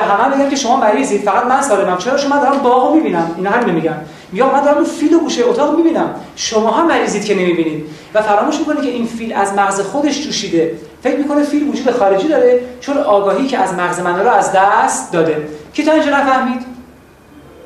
[0.00, 1.96] به همه بگم که شما مریضید فقط من سالمم.
[1.96, 3.34] چرا؟ شما دارم باغو می‌بینم.
[3.36, 3.94] اینا همین میگم
[4.32, 6.14] یا من دارم اون فیل گوشه اتاق می‌بینم.
[6.36, 7.86] شما هم مریضید که نمی‌بینید.
[8.14, 10.78] و فراموش می‌کنه که این فیل از مغز خودش جوشیده.
[11.02, 15.12] فکر می‌کنه فیل وجود خارجی داره چون آگاهی که از مغز من رو از دست
[15.12, 15.48] داده.
[15.72, 16.66] کی تا اینجا نفهمید؟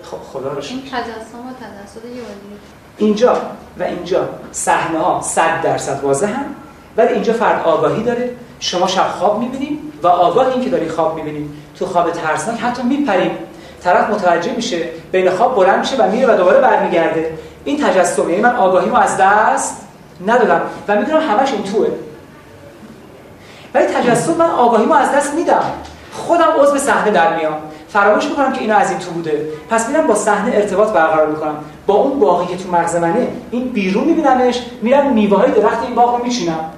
[0.03, 2.01] خب خدا رو این تجسم و تجسد
[2.99, 3.37] اینجا
[3.79, 4.29] و اینجا.
[4.53, 6.45] صحنه ها 100 درصد واضحن.
[6.97, 8.31] ولی اینجا فرد آگاهی داره.
[8.61, 9.79] شما شب خواب می‌بینید.
[10.05, 13.33] و آگاه این که داری خواب می‌بینید تو خواب ترسناک حتی میپرید
[13.83, 17.39] طرف متوجه میشه بین خواب بلند میشه و میره و دوباره برمیگرده.
[17.65, 19.77] این تجسم یعنی من آگاهیمو از دست
[20.27, 21.89] ندادم و می‌دونم همش این توه.
[23.75, 25.65] ولی تجسم من آگاهیمو از دست میدم.
[26.13, 27.55] خودم عضو صحنه در میام.
[27.89, 29.49] فراموش می‌کنم که اینا از این تو بوده.
[29.71, 31.55] پس میرم با صحنه ارتباط برقرار می‌کنم.
[31.87, 35.95] با اون باقی که تو مغز منه این بیرون میبینمش میرم میوه های درخت این
[35.95, 36.71] باغ رو میچینم.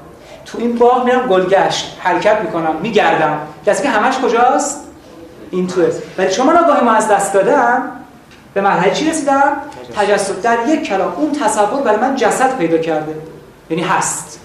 [0.46, 3.38] تو این باغ میرم گلگشت حرکت می‌کنم میگردم.
[3.66, 4.80] دست که همش کجاست؟
[5.50, 5.91] این توه.
[6.18, 7.82] ولی چون من ما از دست دادم
[8.54, 9.57] به مرحله چی رسیدم؟
[9.96, 10.43] تجسد.
[10.43, 13.15] در یک کلام اون تصور برای من جسد پیدا کرده.
[13.70, 14.40] یعنی هست.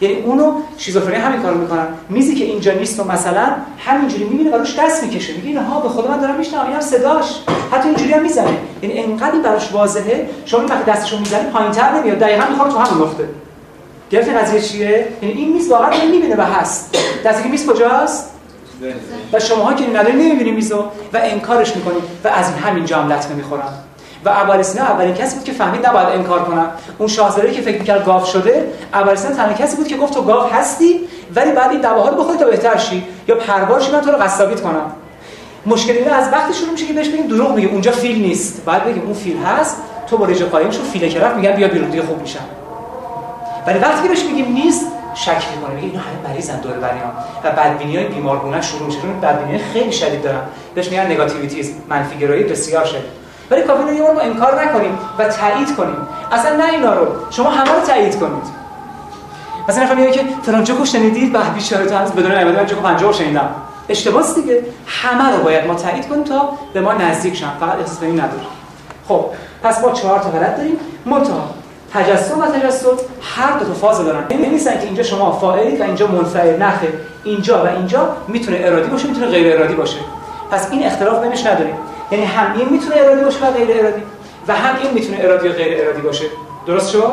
[0.00, 1.86] یعنی اونو شیزوفرنی همین کارو می‌کنن.
[2.08, 3.46] میزی که اینجا نیست و مثلا
[3.78, 5.32] همینجوری می‌بینه و روش دست می‌کشه.
[5.32, 7.24] میگه ها به خدا من دارم میشنم اینم صداش.
[7.72, 8.58] حتی اینجوری هم می‌زنه.
[8.82, 10.30] یعنی انقدر براش واضحه.
[10.44, 12.18] شما وقتی دستشو می‌زنی پایینتر نمیاد.
[12.18, 13.28] دقیقاً می‌خواد تو همون نقطه.
[14.12, 16.96] گرفت قضیه چیه؟ یعنی این میز واقعا نمی‌بینه و هست.
[17.24, 18.30] دستی که میز کجاست؟
[19.32, 20.78] و شماها که ندارید نمی‌بینید میزو
[21.12, 23.68] و انکارش می‌کنید و از این همینجا هم لطمه می‌خورن.
[24.24, 26.70] و ابوالسینا اولین کسی بود که فهمید نباید انکار کنم.
[26.98, 30.52] اون شاهزاده که فکر می‌کرد گاف شده ابوالسینا تنها کسی بود که گفت تو گاف
[30.52, 31.00] هستی
[31.36, 34.60] ولی بعد این دواها رو بخوری تا بهتر شی یا پروار من تو رو قصابیت
[34.60, 34.92] کنم.
[35.66, 37.68] مشکل اینه از وقتی شروع میشه که بهش بگیم دروغ میگه.
[37.68, 38.64] اونجا فیل نیست.
[38.64, 39.76] بعد بگیم اون فیل هست
[40.06, 42.61] تو با رژه قایم شو فیل که میگن بیا بیرون دیگه خوب میشن
[43.66, 47.12] ولی وقتی که بهش میگیم نیست شک می‌کنه میگه اینا همه مریضن دور بریان
[47.44, 49.00] و بدبینی های بیمارگونه شروع میشه.
[49.00, 50.40] چون بدبینی خیلی شدید دارن.
[50.74, 51.74] بهش میگن نگاتیویتیز.
[51.88, 53.22] منفی گرایی بسیار شدید.
[53.50, 55.96] ولی کافی بار ما انکار نکنیم و تایید کنیم.
[56.32, 57.06] اصلا نه اینا رو.
[57.30, 58.62] شما همه رو تایید کنید.
[59.68, 62.82] مثلا نفر میگه که فلان جوکو شنیدید؟ به بیچاره تو هست بدون نمی‌دونم من جوکو
[62.82, 63.48] 50 شنیدم.
[63.88, 64.64] اشتباهه دیگه.
[64.86, 67.50] همه رو باید ما تایید کنیم تا به ما نزدیک شن.
[67.60, 68.46] فقط احساس نداره
[69.08, 69.24] خب
[69.62, 70.76] پس ما چهار تا غلط داریم.
[71.06, 71.50] منتها
[71.94, 72.86] تجسم و تجسد
[73.22, 74.24] هر دو تا فاز دارن.
[74.30, 76.88] یعنی نیستن که اینجا شما فاعلید و اینجا منفعل نخه
[77.24, 79.98] اینجا و اینجا می‌تونه ارادی باشه می‌تونه غیر ارادی باشه.
[80.50, 81.74] پس این اختلاف بینش نداریم.
[82.10, 84.02] یعنی هم این می‌تونه ارادی باشه و غیر ارادی
[84.48, 86.24] و هم این می‌تونه ارادی و غیر ارادی باشه.
[86.66, 87.12] درست شد؟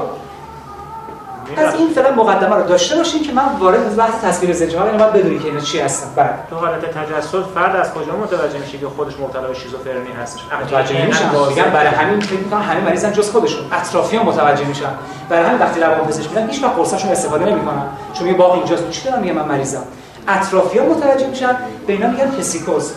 [1.57, 5.13] از این فعلا مقدمه رو داشته باشین که من وارد بحث تصویر زنجان اینو باید
[5.13, 6.07] بدونی که اینا چی هستن.
[6.15, 10.41] بعد تو حالت تجسد فرد از کجا متوجه میشه که خودش مبتلا به شیزوفرنی هستش
[10.63, 13.65] متوجه میشن میگن برای همین فکر می‌کنن همه مریضن جز خودشون.
[13.71, 14.89] اطرافیان متوجه میشن.
[15.29, 17.83] برای همین وقتی روان پزشک میرن هیچ وقت قرصاشون استفاده نمی‌کنن.
[18.13, 18.89] چون یه باقی اینجاست.
[18.89, 19.83] چی دارم میگم من مریضم؟
[20.27, 21.55] اطرافیان متوجه میشن.
[21.87, 22.91] به اینا میگن پسیکوز.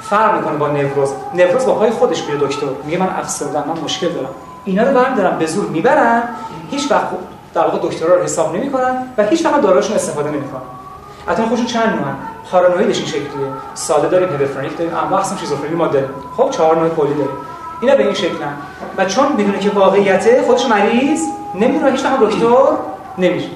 [0.00, 2.66] فرق می‌کنه با نوروز نوروز با پای خودش میره دکتر.
[2.84, 4.30] میگه من افسردم من مشکل دارم.
[4.64, 6.22] اینا رو برم دارم به زور می‌برن.
[6.70, 7.04] هیچ وقت
[7.58, 10.60] در واقع دکترا رو حساب نمی‌کنن و هیچ وقت داروشون استفاده نمی‌کنن.
[11.26, 12.16] حتی خودشون چند نوعن.
[12.50, 13.52] پارانویدش این شکلیه.
[13.74, 17.36] ساده داریم هدفرنیک داریم اما اصلا شیزوفرنی ما داریم خب چهار نوع کلی داریم.
[17.80, 18.54] اینا به این شکلن
[18.98, 21.20] و چون می‌دونه که واقعیته خودش مریض
[21.54, 22.46] نمی‌دونه هیچ وقت دکتر
[23.18, 23.48] نمیشه.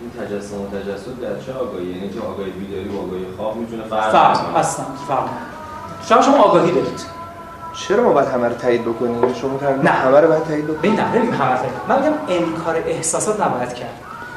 [0.00, 3.82] این تجسم و تجسد در چه آگاهی؟ یعنی که آگاهی بیداری و آگاهی خواب می‌تونه
[3.82, 5.24] فرق فرق اصلا فرق.
[6.08, 7.17] شما شما آگاهی دارید.
[7.78, 10.94] چرا ما باید همه رو تایید بکنیم؟ شما نه همه رو باید تایید بکنیم.
[10.94, 13.94] نه نمیگم همه رو تایید من میگم انکار احساسات نباید کرد.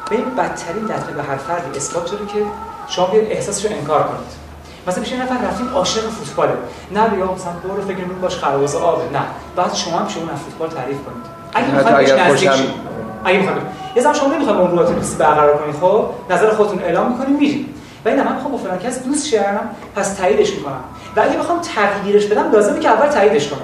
[0.09, 2.45] به این بدترین دفعه به هر فردی اثبات شده که
[2.87, 4.41] شما بیاید احساسش رو انکار کنید.
[4.87, 6.53] مثلا میشه نفر رفتین عاشق فوتباله.
[6.91, 9.03] نه بیا مثلا برو فکر نون باش خراباز آبه.
[9.03, 9.21] نه
[9.55, 11.25] بعد شما هم شما فوتبال تعریف کنید.
[11.53, 12.69] اگه می‌خواید نزدیک شید.
[13.25, 13.61] اگه می‌خواید
[13.95, 17.75] یه زمان شما نمی‌خواید اون روابط برقرار کنید خب؟ نظر خودتون اعلام می‌کنید میرید.
[18.05, 19.59] و این من می‌خوام با فلان کس دوست شم
[19.95, 20.83] پس تاییدش می‌کنم.
[21.15, 23.59] و اگه بخوام تغییرش بدم لازمه که اول تاییدش کنم.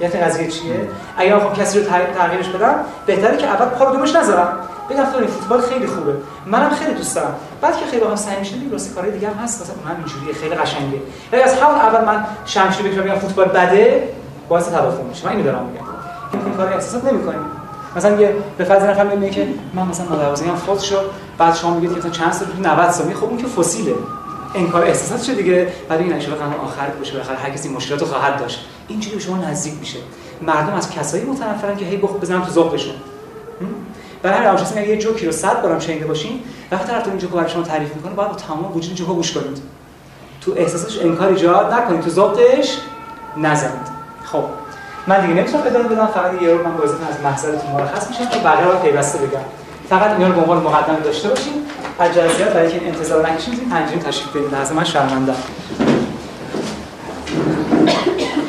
[0.00, 1.86] یعنی قضیه چیه؟ اگه بخوام کسی رو
[2.18, 2.74] تغییرش بدم
[3.06, 4.58] بهتره که اول پا رو دومش نذارم.
[4.90, 6.12] بگم فلان فوتبال خیلی خوبه.
[6.46, 7.34] منم خیلی دوست دارم.
[7.60, 9.62] بعد که خیلی هم سعی میشه دیگه واسه کارهای دیگه هم هست.
[9.62, 10.98] مثلا اونم اینجوریه خیلی قشنگه.
[11.32, 14.08] ولی از همون اول من شمشیر بگیرم بگم فوتبال بده
[14.48, 15.26] باعث تدافع میشه.
[15.26, 15.84] من اینو دارم میگم.
[16.44, 17.40] این کار احساسات نمی‌کنیم
[17.96, 21.10] مثلا یه به فرض نفر میگه که من مثلا هم فوت شد.
[21.38, 23.14] بعد شما میگید که چند سال 90 سال.
[23.14, 23.94] خب اون که فسیله.
[24.54, 28.38] انکار احساسات شده دیگه؟ بعد این نشه قرار آخر باشه بالاخره هر کسی مشکلات خواهد
[28.38, 28.66] داشت.
[28.88, 29.98] اینجوری به شما نزدیک میشه.
[30.42, 32.94] مردم از کسایی متنفرن که هی بخ بزنن تو ذوقشون
[34.22, 36.40] برای هر روش یه جوکی رو 100 بارم شنیده باشین
[36.72, 39.62] وقتی طرف این جوکو برای شما تعریف می‌کنه باید با تمام وجود جوکو گوش کنید.
[40.40, 42.00] تو احساسش انکار ایجاد نکنید.
[42.00, 42.78] تو ذوقش
[43.36, 43.88] نزنید.
[44.24, 44.44] خب.
[45.06, 48.38] من دیگه نمی‌تونم ادامه بدم فقط یه رو من با از محضرتون مرخص میشم که
[48.38, 49.40] بقیه رو پیوسته بگم.
[49.88, 51.52] فقط اینا رو به عنوان مقدمه داشته باشیم
[51.98, 55.34] از جزئیات برای اینکه انتظار نکشیم این پنجره تشریف بدید لحظه من شرمنده.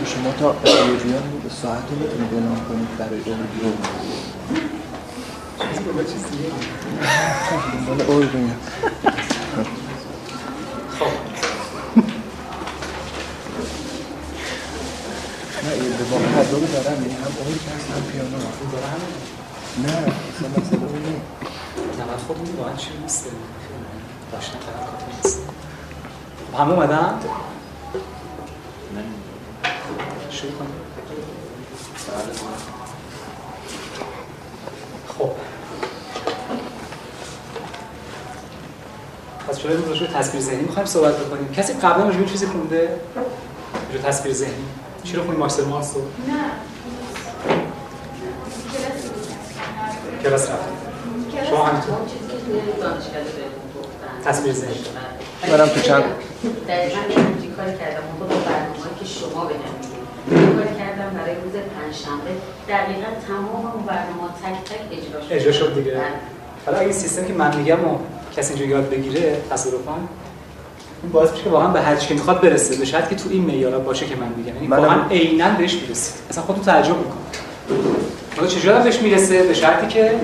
[0.05, 1.23] شما تا اوریان
[1.61, 3.19] ساعت رو می‌تونید اعلام کنید برای
[8.07, 8.29] اوریو
[10.99, 11.05] خب.
[15.63, 16.23] نه این به واقع
[16.73, 19.38] دارم هم اوری که هست هم پیانو.
[19.83, 19.93] نه.
[19.97, 23.25] اصلا مسئله اون نیست نه من خودمون واقعا چی نیست.
[24.31, 25.39] داشتن فقط کافی نیست.
[26.57, 27.19] همه اومدن؟
[30.31, 30.71] شروع کنیم.
[35.17, 35.31] خب.
[39.47, 40.61] پس شده راجع به تصویر ذهنی.
[40.61, 41.51] می‌خوایم صحبت بکنیم.
[41.51, 42.99] کسی قبلا راجع این چیزی خونده؟
[43.93, 44.65] به تصویر ذهنی.
[45.03, 46.01] چی رو خوندیم ماکسر مارس رو؟
[50.23, 51.95] کلاس رفتیم شما همینطور
[54.25, 54.73] تصویر ذهنی
[55.51, 56.03] منم تو چند
[56.67, 58.03] دقیقا یه همچین کاری کردم.
[58.19, 60.55] اون با برنامه که شما به می‌دید.
[60.55, 62.31] کاری کردم برای روز پنجشنبه.
[62.69, 65.33] دقیقا تمام اون برنامه تک تک اجرا شد.
[65.33, 65.91] اجرا شد دیگه.
[65.91, 66.01] بله.
[66.65, 67.97] حالا اگه سیستم که من میگم و
[68.37, 69.95] کسی اینجا یاد بگیره تصادفاً
[71.03, 72.75] این باعث میشه که واقعا به هر چی که می‌خواد برسه.
[72.75, 74.55] به شرطی که تو این معیارا باشه که من میگم.
[74.55, 76.15] یعنی واقعا عینا بهش می‌رسید.
[76.29, 77.13] اصلا خودتون تعجب می‌کنه
[78.35, 80.19] حالا چجوری بهش می‌رسه؟ به شرطی که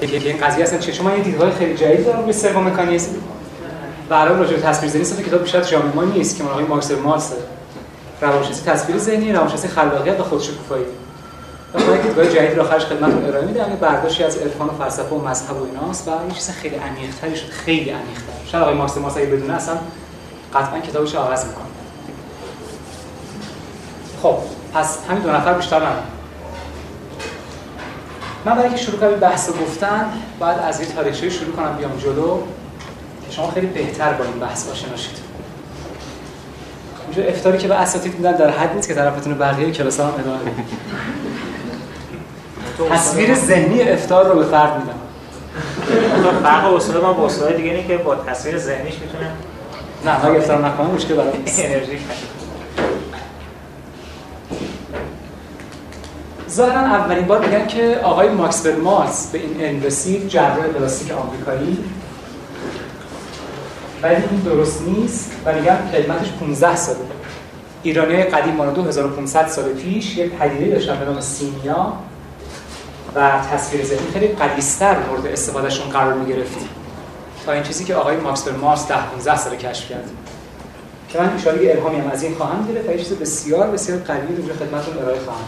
[0.00, 3.14] این قضیه اصلا چه شما یه دیدگاه خیلی جدید دارم به سوم مکانیزم.
[4.10, 6.90] و الان راجع به تصویر ذهنی صفحه کتاب بیشتر جامعه ما نیست که آقای مارکس
[6.90, 7.32] مارس
[8.20, 10.84] روانشناسی تصویر ذهنی روانشناسی خلاقیت و خودشکوفایی.
[11.74, 13.70] و خب یک دیدگاه جدید رو آخرش خدمتتون ارائه میدم.
[13.70, 17.36] یه برداشتی از عرفان و فلسفه و مذهب و ایناست و یه چیز خیلی عمیق‌تری
[17.36, 17.50] شد.
[17.50, 18.50] خیلی عمیق‌تر.
[18.52, 19.74] شاید آقای مارکس مارس اگه بدونه اصلا
[20.54, 21.64] قطعا کتابش عوض می‌کنه.
[24.22, 24.36] خب
[24.74, 26.06] پس همین دو نفر بیشتر ندارم
[28.44, 32.38] من برای اینکه شروع کنم بحث گفتن باید از یه تاریخچه شروع کنم بیام جلو.
[33.26, 35.18] که شما خیلی بهتر با این بحث آشنا شید
[37.06, 40.38] اینجا افتاری که به اساتید میدن در حد نیست که طرفتون بقیه کلاس هم ادامه
[42.90, 44.98] تصویر ذهنی افتار رو به فرد میدم.
[46.42, 49.30] فرق استاد ما با استاد دیگه اینه که با تصویر ذهنیش می‌تونه
[50.04, 51.60] نه اگه افتار نکنم مشکل برام نیست.
[51.64, 51.98] انرژی
[56.52, 61.78] ظاهرا اولین بار میگن که آقای ماکس مارس به این علم رسید جراح پلاستیک آمریکایی.
[64.02, 66.98] ولی این درست نیست و میگن کلمتش 15 ساله.
[67.82, 71.92] ایرانی قدیم ما 2500 سال پیش یک پدیده داشتن به نام سیمیا
[73.14, 76.58] و تصویر ذهنی خیلی قدیستر مورد استفادهشون قرار می‌گرفت.
[77.46, 80.10] تا این چیزی که آقای ماکس مارس 10 15 سال کشف کرد.
[81.08, 84.36] که من یه الهامی هم از این خواهم گرفت و یه چیز بسیار بسیار قوی
[84.36, 85.44] رو خدمتتون ارائه خواهم.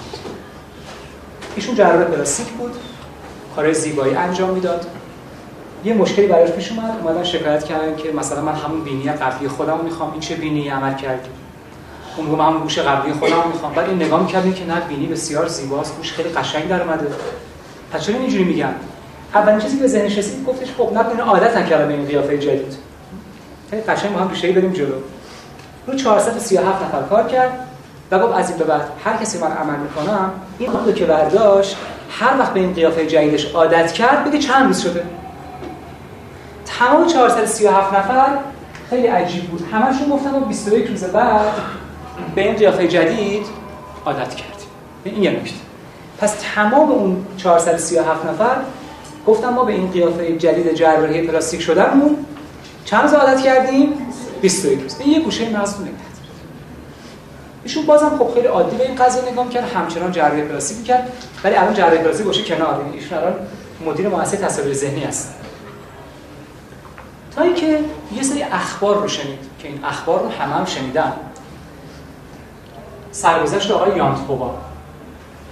[1.57, 2.73] ایشون جراح پلاستیک بود
[3.57, 4.87] کارهای زیبایی انجام می‌داد.
[5.85, 9.81] یه مشکلی براش پیش اومد اومدن شکایت کردن که مثلا من همون بینی قبلی خودم
[9.85, 11.29] می‌خوام این چه بینی عمل کردی؟
[12.17, 13.75] اون گفت من گوش قبلی خودم می‌خوام.
[13.75, 17.07] بعد این نگاه می‌کردیم که نه بینی بسیار زیباست گوش خیلی قشنگ در اومده.
[17.93, 18.75] پس چرا اینجوری میگن؟
[19.35, 22.77] اولین چیزی که به ذهنش رسید گفتش خب نکنه عادت نکردم به این قیافه جدید.
[23.71, 24.95] خیلی قشنگ با هم ریشه‌ای بریم جلو.
[25.87, 27.69] رو 437 نفر کار کرد.
[28.11, 31.77] و گفت از این به بعد هر کسی من عمل می‌کنم این رو که برداشت
[32.11, 35.05] هر وقت به این قیافه جدیدش عادت کرد بگه چند روز شده.
[36.67, 38.39] تمام 437 نفر
[38.91, 39.69] خیلی عجیب بود.
[39.73, 41.53] همشون گفتن ما 21 روز بعد
[42.35, 43.47] به این قیافه جدید
[44.07, 44.69] عادت کردیم.
[45.05, 45.55] این یه نکته
[46.19, 48.57] پس تمام اون 437 نفر
[49.27, 52.17] گفتن ما به این قیافه جدید جراحی پلاستیک شدنمون
[52.85, 53.93] چند روز عادت کردیم؟
[54.43, 54.97] 21 روز.
[55.01, 56.04] این یه گوشه دارید.
[57.65, 61.13] ایشون بازم خب خیلی عادی به این قضیه نگاه کرد همچنان جراحی پلاستیک کرد
[61.45, 63.35] ولی الان جراحی پلاستیک باشه کنار یعنی ایشون الان
[63.87, 65.35] مدیر مؤسسه تصاویر ذهنی هست.
[67.37, 67.81] تا اینکه
[68.17, 71.13] یه سری اخبار رو شنید که این اخبار رو همه هم شنیدن.
[73.13, 74.55] سرگذشت آقای یانتپووا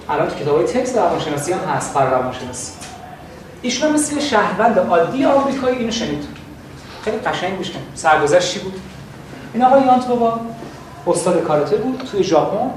[0.09, 2.73] الان تو کتابای تکست روانشناسی هم هست پر روانشناسی.
[3.62, 6.25] ایشون هم مثل شهروند عادی آمریکایی اینو شنید.
[7.04, 8.81] خیلی قشنگ کنید سرگذشت چی بود؟
[9.54, 10.40] این آقای یانتپووا
[11.07, 12.71] استاد کاراته بود توی ژاپن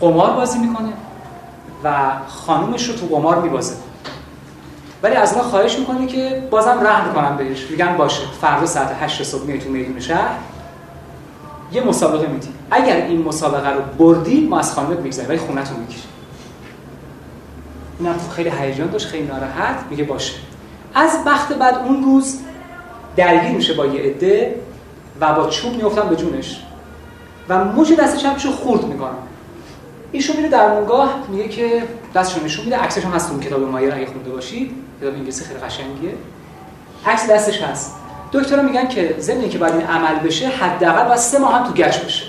[0.00, 0.92] قمار بازی می‌کنه
[1.84, 3.74] و خانومش رو تو قمار میبازه.
[5.02, 7.70] ولی از ما خواهش می‌کنه که بازم رحم کنم بهش.
[7.70, 10.38] میگن باشه فردا ساعت 8 صبح میای تو میدون شهر.
[11.72, 12.48] یه مسابقه میدی.
[12.70, 16.00] اگر این مسابقه رو بردی ما از خانمت می‌گذاریم ولی خونتون می‌گیری
[18.00, 19.76] اینم خیلی هیجان داشت خیلی ناراحت.
[19.90, 20.34] میگه باشه.
[20.94, 22.40] از وقت بعد اون روز
[23.16, 24.60] درگیر میشه با یه عده
[25.20, 26.63] و با چوب میفتن به جونش.
[27.48, 29.14] و مچ دست چپشو خورد می‌کنن
[30.12, 31.82] ایشون میره در درمانگاه میگه که
[32.14, 34.70] دستشو نشون میده عکسش هم هست تو کتاب مایر اگه خونده باشید.
[35.00, 36.14] کتاب انگلیسی خیلی قشنگیه.
[37.06, 37.94] عکس دستش هست.
[38.32, 41.72] دکترها میگن که ضمن که باید این عمل بشه حداقل باید سه ماه هم تو
[41.72, 42.24] گچ بشه.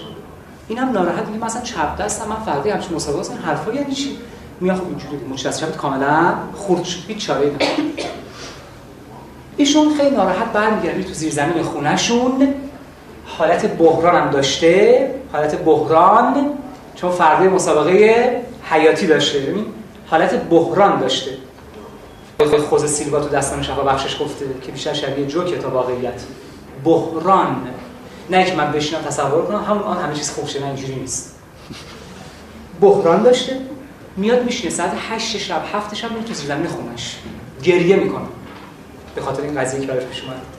[0.67, 4.17] این هم ناراحت میگه مثلا چپ دستم من فردا همچین مسابقه اصلا حرفا یعنی چی؟
[4.59, 7.51] میاد خب اینجوری مچ دست چپت کاملا خورد شد هیچ چاره
[9.57, 12.53] ایشون خیلی ناراحت برمیگرده تو زیر زمین خونهشون.
[13.37, 16.49] حالت بحران هم داشته حالت بحران
[16.95, 19.65] چون فردا مسابقه حیاتی داشته ببین
[20.07, 21.31] حالت بحران داشته.
[22.69, 26.21] خوز سیلوا تو دستان شفا بخشش گفته که بیشتر شبیه جوکه تا واقعیت.
[26.83, 27.67] بحران.
[28.29, 31.35] نه که من بشینم تصور کنم همون آن همه چیز خوب شه نه اینجوری نیست.
[32.81, 33.57] بحران داشته
[34.17, 37.17] میاد میشینه ساعت 8 شب 7 شب میره تو زیر زمین خونش.
[37.63, 38.25] گریه می‌کنه.
[39.15, 40.54] به خاطر این قضیه که براش پیش اومد.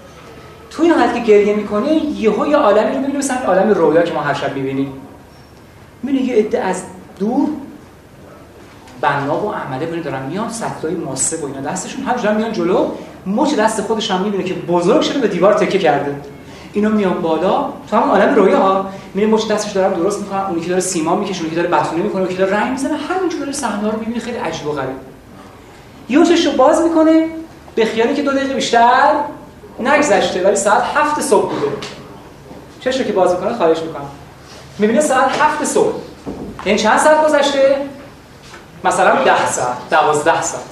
[0.76, 4.14] تو این حالت که گریه می‌کنه یهو یه عالمی رو می‌بینه مثلا عالم رویا که
[4.14, 4.92] ما هر شب می‌بینیم.
[6.02, 6.82] می‌بینه یه عده از
[7.18, 7.48] دور
[9.00, 12.90] بنا و عمله ببینید دارن میان سطلای ماسه و اینا دستشون همینجوری میان جلو
[13.26, 16.14] مچ دست خودش هم می‌بینه که بزرگ شده به دیوار تکه کرده.
[16.72, 18.86] اینا میان بالا تو هم عالم رویا ها.
[19.14, 22.02] میره مچ دستش دارن درست می‌کنن اونی که داره سیمان می‌کشه اونی که داره بتونه
[22.02, 24.96] می‌کنه اونی که داره رنگ می‌زنه همینجوری داره صحنه رو می‌بینه خیلی عجیب و غریب.
[26.08, 27.28] یوشش رو باز می‌کنه
[27.74, 29.14] به خیالی که دو دقیقه بیشتر
[29.80, 31.66] نگذشته ولی ساعت هفت صبح بوده.
[32.80, 34.08] چش رو که باز می‌کنه خواهش می‌کنم.
[34.78, 35.94] می‌بینه ساعت هفت صبح.
[36.66, 37.76] یعنی چند ساعت گذشته؟
[38.84, 40.64] مثلا 10 ساعت 12 ساعت.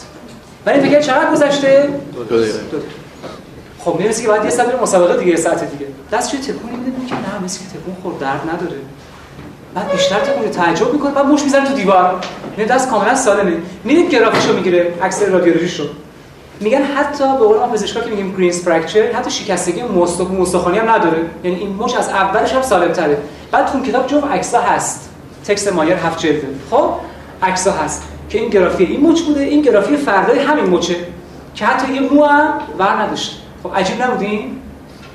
[0.67, 2.59] ولی فکر چقدر گذشته؟ دو دقیقه.
[3.79, 5.87] خب می‌رسی که بعد یه ساعت مسابقه دیگه یه ساعت دیگه.
[6.13, 8.77] دستش تکون میده که نه مثل که تکون خورد درد نداره.
[9.75, 12.21] بعد بیشتر تکون تعجب می‌کنه بعد مش می‌زنه تو دیوار.
[12.59, 13.57] نه دست کاملا سالمه.
[13.85, 15.85] میریم گرافیشو می‌گیره عکس رادیولوژیشو.
[16.61, 19.83] میگن حتی به قول ما پزشکا که میگیم گرینز فراکچر حتی شکستگی
[20.39, 21.19] مستخوانی هم نداره.
[21.45, 23.19] یعنی این مش از اولش هم سالم تره
[23.51, 25.11] بعد تو کتاب جفت عکسا هست.
[25.45, 26.49] تکست مایر هفت جلده.
[26.71, 26.91] خب؟
[27.43, 28.03] عکسا هست.
[28.29, 29.41] که این گرافی این مچ بوده.
[29.41, 30.97] این گرافی فردای همین مچه.
[31.55, 33.43] که حتی یه مو هم ور نداشت.
[33.63, 34.61] خب عجیب نبودین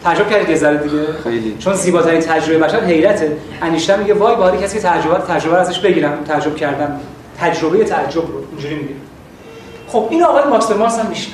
[0.03, 1.05] تجربه کردید یه ذره دیگه.
[1.23, 1.55] خیلی.
[1.59, 3.37] چون زیباترین تجربه بشر حیرته.
[3.61, 6.23] انیشتن میگه وای باری کسی که تجربه تجربه ازش بگیرم.
[6.23, 6.99] تجربه کردم.
[7.39, 8.43] تجربه تعجب رو.
[8.51, 9.08] اینجوری میگه.
[9.91, 11.33] خب این آقای ماکس هم میشنه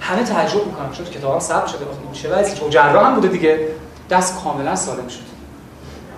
[0.00, 3.68] همه تعجب می‌کنن چون کتابا ثبت شده خب چه وضعی تو جراح هم بوده دیگه.
[4.10, 5.20] دست کاملا سالم شد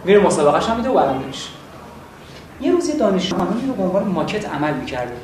[0.05, 1.49] میره مسابقهش هم میده و برنده میشه.
[2.61, 5.17] یه روز یه دانشجو رو به عنوان ماکت عمل می‌کرده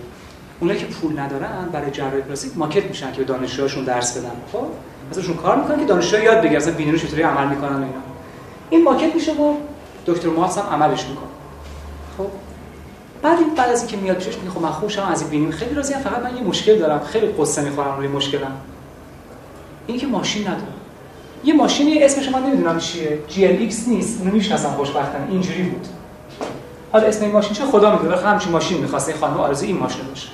[0.61, 4.31] اونایی که پول ندارن برای جراحی پلاستیک ماکت میشن که به دانشجوهاشون درس بدن.
[4.53, 4.67] خب
[5.11, 8.03] ازشون کار می‌کنن که دانشجو یاد بگیرن مثلا بینیرو چطوری عمل می‌کنن و اینا.
[8.71, 9.55] این ماکت میشه و
[10.07, 11.32] دکتر مارس هم عملش می‌کنه.
[13.23, 15.75] بعد این بعد از اینکه میاد پیشش میگه خب من خوشم از این بینیم خیلی
[15.75, 17.01] راضیم فقط من یه مشکل دارم.
[17.05, 18.53] خیلی قصه می‌خورم روی مشکلم.
[19.87, 20.75] این که ماشین ندارم
[21.45, 23.19] یه ماشینی اسمش من نمی‌دونم چیه.
[23.31, 24.21] GLX نیست.
[24.21, 25.31] اونو می‌شناسم خوشبختانه.
[25.31, 25.87] اینجوری بود.
[26.93, 28.17] حالا اسم این ماشین چه؟ خدا می‌دونه.
[28.17, 30.29] خب همچین ماشین می‌خواسته این خانم آرزو این ماشین باشه.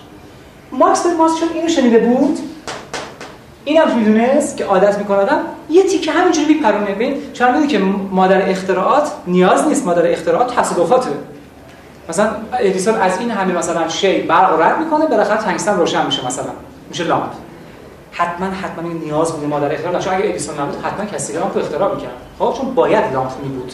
[0.72, 2.38] ماکس ماس چون اینو شنیده بود.
[3.64, 5.40] اینم می‌دونست که عادت می‌کنه آدم
[5.70, 6.94] یه تیکه همینجوری میپرونه.
[6.94, 7.78] ببین می‌دونی که
[8.10, 11.10] مادر اختراعات نیاز نیست؟ مادر اختراعات تصادفاته.
[12.08, 16.50] مثلا ادیسون از این همه مثلا شی برق رد می‌کنه بالاخره تنگستن روشن میشه مثلا.
[16.88, 17.30] میشه لامپ.
[18.12, 19.46] حتما حتما این نیاز بوده.
[19.46, 22.12] مادر اختراع چون اگه ادیسون نبود حتما کسی لامپ اختراع می‌کرد.
[22.38, 23.72] خب چون باید لامپ می بود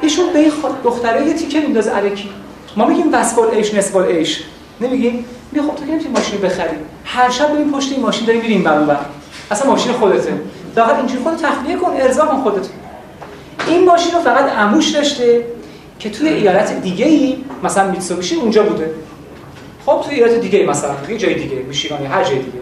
[0.00, 2.30] ایشون به خود دختره یه تیکه میندازه الکی
[2.76, 4.44] ما میگیم وسبال ایش نسبال ایش.
[4.80, 5.24] نمیگیم.
[5.52, 6.76] میگه خب تو که نمی‌تونی ماشین بخری.
[7.04, 8.96] هر شب بریم پشت این ماشین داریم میریم بر.
[9.50, 10.40] اصلا ماشین خودته.
[10.74, 11.92] فقط اینجوری خود تخلیه کن.
[11.96, 12.66] ارضا کن خودت
[13.66, 15.44] این ماشین رو فقط عموش داشته.
[15.98, 18.90] که توی ایالت دیگه ای مثلا میتسوبیشی اونجا بوده.
[19.86, 22.58] خب توی ایالت دیگه ای مثلا توی جای دیگه میشیگان هر جای دیگه.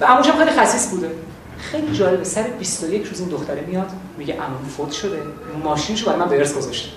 [0.00, 1.10] و عموش هم خیلی خسیس بوده.
[1.58, 5.22] خیلی جالبه سر 21 روز این دختره میاد میگه عمو فوت شده
[5.64, 6.88] ماشینشو برای من به ارث گذاشته.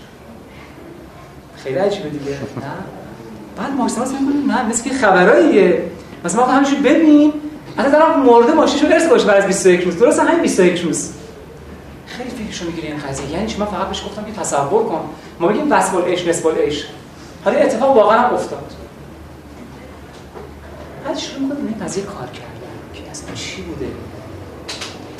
[1.55, 2.31] خیلی عجیبه دیگه.
[2.31, 2.37] نه.
[3.57, 5.83] بعد ماکسیماس میگه نه مثل که خبراییه.
[6.25, 7.33] مثلا ما همینجوری ببین
[7.77, 9.97] اصلا دارم مرده ماشینشو ارث گذاشته بعد از 21 روز.
[9.97, 11.09] درسته همین 21 روز.
[12.05, 13.31] خیلی فکرشو می‌گیره این قضیه.
[13.31, 15.09] یعنی چی؟ من فقط بهش گفتم که تصور کن.
[15.39, 16.85] ما میگیم وسبال ایش نسبال ایش
[17.45, 18.73] حالا اتفاق واقعا افتاد.
[21.05, 22.55] بعد شروع می‌کنه این قضیه کار کردن.
[22.93, 23.85] که اصلا چی بوده؟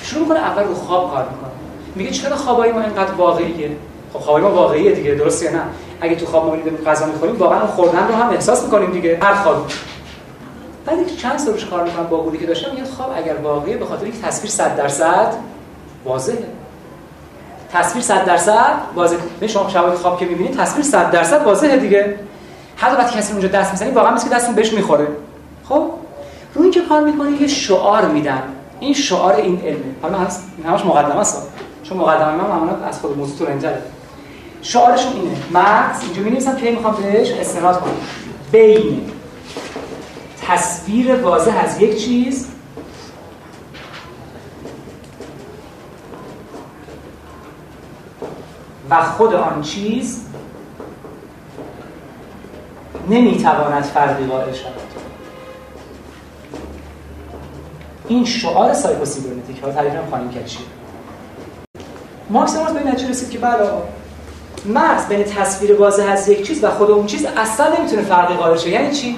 [0.01, 1.51] شروع می‌کنه اول رو خواب کار می‌کنه.
[1.95, 3.71] میگه چرا خوابای ما اینقدر واقعیه؟
[4.13, 5.61] خب خوابای ما واقعیه دیگه درست نه؟
[6.01, 9.19] اگه تو خواب ما میدیم غذا می‌خوریم واقعا خوردن رو هم احساس می‌کنیم دیگه.
[9.21, 9.67] هر خواب.
[10.85, 13.85] بعد اینکه چند سال روش کار می‌کنم با که داشتم میگه خواب اگر واقعیه به
[13.85, 15.33] خاطر اینکه تصویر 100 درصد
[16.05, 16.45] واضحه.
[17.75, 22.19] تصویر 100 درصد واضحه شما شبای خواب که می‌بینید تصویر 100 درصد واضحه دیگه.
[22.77, 25.07] حتی وقتی کسی اونجا دست می‌زنی واقعا مثل که دستون بهش می‌خوره.
[25.69, 25.89] خب؟
[26.53, 28.43] رو این که کار می‌کنه یه شعار میدن.
[28.79, 29.79] این شعار این علمه.
[30.01, 30.17] حالا
[30.57, 31.47] این همش مقدمه است.
[31.83, 33.81] چون مقدمه من معمولا از خود موضوع تو رنجره.
[34.61, 35.37] شعارشون اینه.
[35.51, 37.93] مغز اینجا می‌نویسم که می‌خوام بهش استناد کنم.
[38.51, 39.01] بین
[40.47, 42.47] تصویر واضح از یک چیز
[48.89, 50.21] و خود آن چیز
[53.09, 54.71] نمی‌تواند فرقی قائل شود.
[58.07, 60.59] این شعار سایکوسیبرنتیک ها تعریف خانم کشی
[62.29, 63.69] مارکس امروز به این نتیجه رسید که بله
[64.65, 68.57] مغز بین تصویر واضح از یک چیز و خود اون چیز اصلا نمی‌تونه فرقی قائل
[68.57, 68.69] شه.
[68.69, 69.17] یعنی چی؟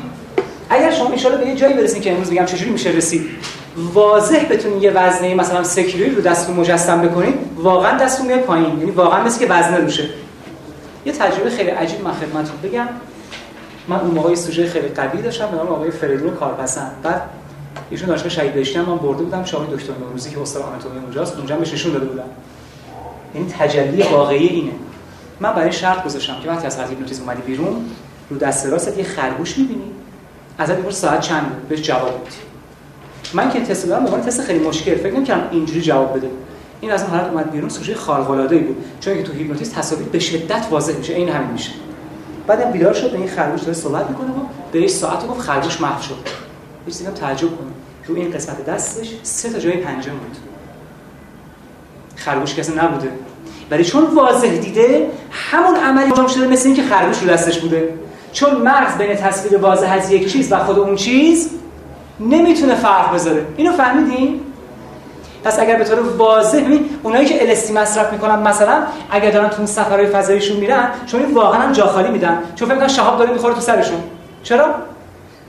[0.69, 3.29] اگر شما ان به یه جایی برسید که امروز میگم چجوری میشه رسید
[3.77, 8.79] واضح بتونید یه وزنه مثلا 3 کیلویی رو دستتون مجسم بکنید واقعا دستتون میاد پایین.
[8.79, 10.09] یعنی واقعا مثل که وزنه روشه.
[11.05, 12.87] یه تجربه خیلی عجیب من خدمتتون بگم.
[13.87, 16.91] من اون موقع سوژه خیلی قوی داشتم به نام آقای فریدون کارپسند.
[17.03, 17.21] بعد
[17.89, 21.55] ایشون دانشگاه شهید بهشتی من برده بودم شاهد دکتر نوروزی که استاد آناتومی اونجاست اونجا
[21.55, 22.23] بهش نشون داده بودم.
[23.35, 24.71] یعنی تجلی واقعی اینه.
[25.39, 27.85] من برای شرط گذاشتم که وقتی از هیپنوتیزم اومدی بیرون
[28.29, 29.91] رو دست راست یه خرگوش می‌بینی.
[30.57, 32.46] ازت میپرس ساعت چند بهش جواب میدی.
[33.33, 34.95] من که تست دادم به تست خیلی مشکل.
[34.95, 36.29] فکر نمی‌کردم اینجوری جواب بده.
[36.81, 38.85] این از اون حالت اومد بیرون سوژه خارق بود.
[38.99, 41.71] چون که تو هیپنوتیزم تصاویر به شدت واضح میشه این همین میشه.
[42.47, 44.39] بعدم بیدار شد به این خرگوش داره صحبت می‌کنه و
[44.71, 46.15] بهش ساعت گفت خرگوش محو شد.
[46.87, 47.67] یه چیزی تعجب کنه.
[48.07, 50.37] رو این قسمت دستش سه تا جای پنجم بود.
[52.15, 53.09] خرگوش کسی نبوده.
[53.71, 57.93] ولی چون واضح دیده همون عملی انجام شده مثل اینکه خرگوش رو دستش بوده.
[58.33, 61.49] چون مغز بین تصویر واضح از یک چیز و خود اون چیز
[62.19, 63.45] نمی‌تونه فرق بذاره.
[63.57, 64.39] اینو فهمیدین
[65.43, 69.65] پس اگر به طور واضح ببین اونایی که الستی مصرف می‌کنن مثلا اگر دارن تو
[69.65, 72.39] سفرهای فضاییشون میرن چون این واقعا جا خالی میدن.
[72.55, 74.03] چون فکر شهاب داره می‌خوره تو سرشون.
[74.43, 74.75] چرا؟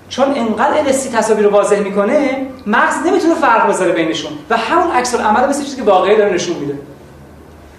[0.09, 4.33] چون انقدر الستی تصاویر رو واضح می‌کنه مغز نمی‌تونه فرق بذاره بینشون.
[4.51, 6.79] و همون عکس العمل مثل چیزی که واقعی داره نشون میده.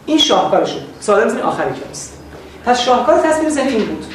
[0.06, 0.78] این شاهکارشه.
[1.00, 2.10] سوال بزنید آخری کلاس
[2.66, 4.06] پس شاهکار تصویر ذهنی این بود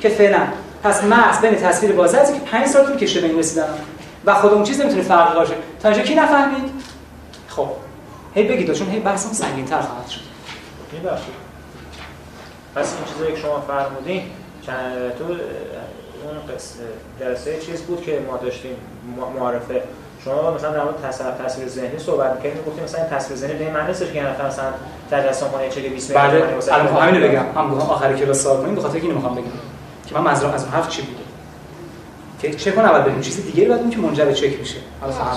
[0.00, 0.40] که فعلا
[0.82, 3.64] پس مغز بین تصویر واضح که 5 سال طول کشیده به این رسیدن.
[4.26, 5.54] و خود اون چیز نمی‌تونه فرق باشه.
[5.82, 6.70] تا اینجا کی نفهمید؟
[7.48, 7.68] خب.
[8.34, 10.20] هی بگید چون هی بحثم سنگین‌تر خواهد شد.
[10.92, 11.34] میبخشید.
[12.74, 14.22] پس این چیزایی که شما فرمودین
[15.18, 16.36] تو اون
[17.20, 18.76] جلسه چیز بود که ما داشتیم
[19.38, 19.82] معرفه
[20.24, 23.86] شما مثلا در مورد تصویر تصویر ذهنی صحبت می‌کردید گفتیم مثلا تصویر ذهنی به معنی
[23.86, 24.72] نیست که نفر مثلا
[25.10, 26.44] تجسم کنه چه 20 بله.
[26.72, 27.44] الان همین بگم.
[27.54, 29.44] هم آخری کلاس سوال کنیم بخاطر اینو می‌خوام بگم.
[30.06, 31.23] که من منظورم از اون حرف چی بوده
[32.42, 34.76] که چک اول بریم چیز دیگه بعد اون که منجر به چک میشه.
[35.00, 35.36] حالا فهم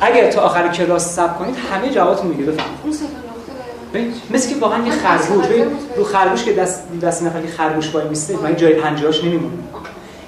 [0.00, 2.70] اگر تا آخر کلاس صبر کنید همه جوابتون میگه بفهم
[4.30, 5.46] مثل که واقعا یه خرگوش
[5.96, 9.54] رو خرگوش که دست دست نفر که خرگوش وای میسته من جای پنجه‌اش نمیمونه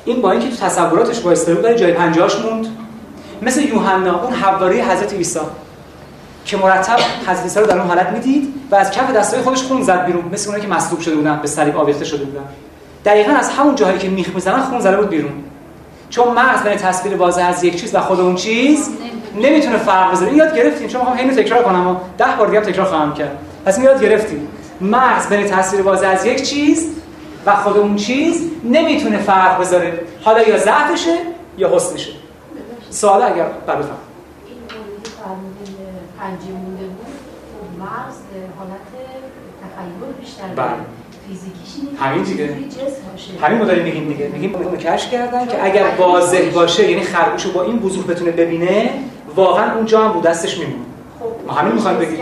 [0.05, 2.67] این با اینکه تو تصوراتش وایسته بود جای پنجه‌اش موند.
[3.43, 5.41] مثل یوحنا اون حواری حضرت عیسی
[6.45, 9.83] که مرتب حضرت عیسی رو در اون حالت می‌دید و از کف دستای خودش خون
[9.83, 12.45] زد بیرون مثل اونایی که مصلوب شده بودن به صلیب آویخته شده بودن.
[13.07, 15.33] دقیقا از همون جاهایی که میخ می‌زنن خون زده بود بیرون.
[16.11, 18.91] چون مغز بین تصویر واضح از یک چیز و خود اون چیز
[19.35, 19.77] نمی‌تونه.
[19.77, 20.35] فرق بذاره.
[20.35, 20.89] یاد گرفتیم.
[20.89, 23.39] چون می‌خوام اینو تکرار کنم و 10 بار دیگه تکرار خواهم کرد.
[23.65, 24.49] پس یاد گرفتیم.
[24.81, 26.87] مغز بین تصویر واضح از یک چیز
[27.47, 30.01] و خود اون چیز نمی‌تونه فرق بذاره.
[30.23, 31.19] حالا یا ضعفشه
[31.59, 32.13] یا حسنشه.
[32.91, 33.47] سوال اگر
[36.53, 37.07] مونده بود.
[37.53, 38.17] خب مغز
[38.59, 38.81] حالت
[39.63, 40.96] تخیل بیشتر بله.
[42.01, 42.51] همین دیگه.
[43.43, 44.29] همین رو داریم میگیم دیگه.
[44.29, 46.91] میگیم اونو کشف کردن که اگر واضح باشه.
[46.91, 48.91] یعنی خرگوشو با این وضوح بتونه ببینه
[49.37, 50.77] واقعا اونجا هم بود دستش میمونه
[51.21, 52.19] خب ما همین می‌خوایم بگیم.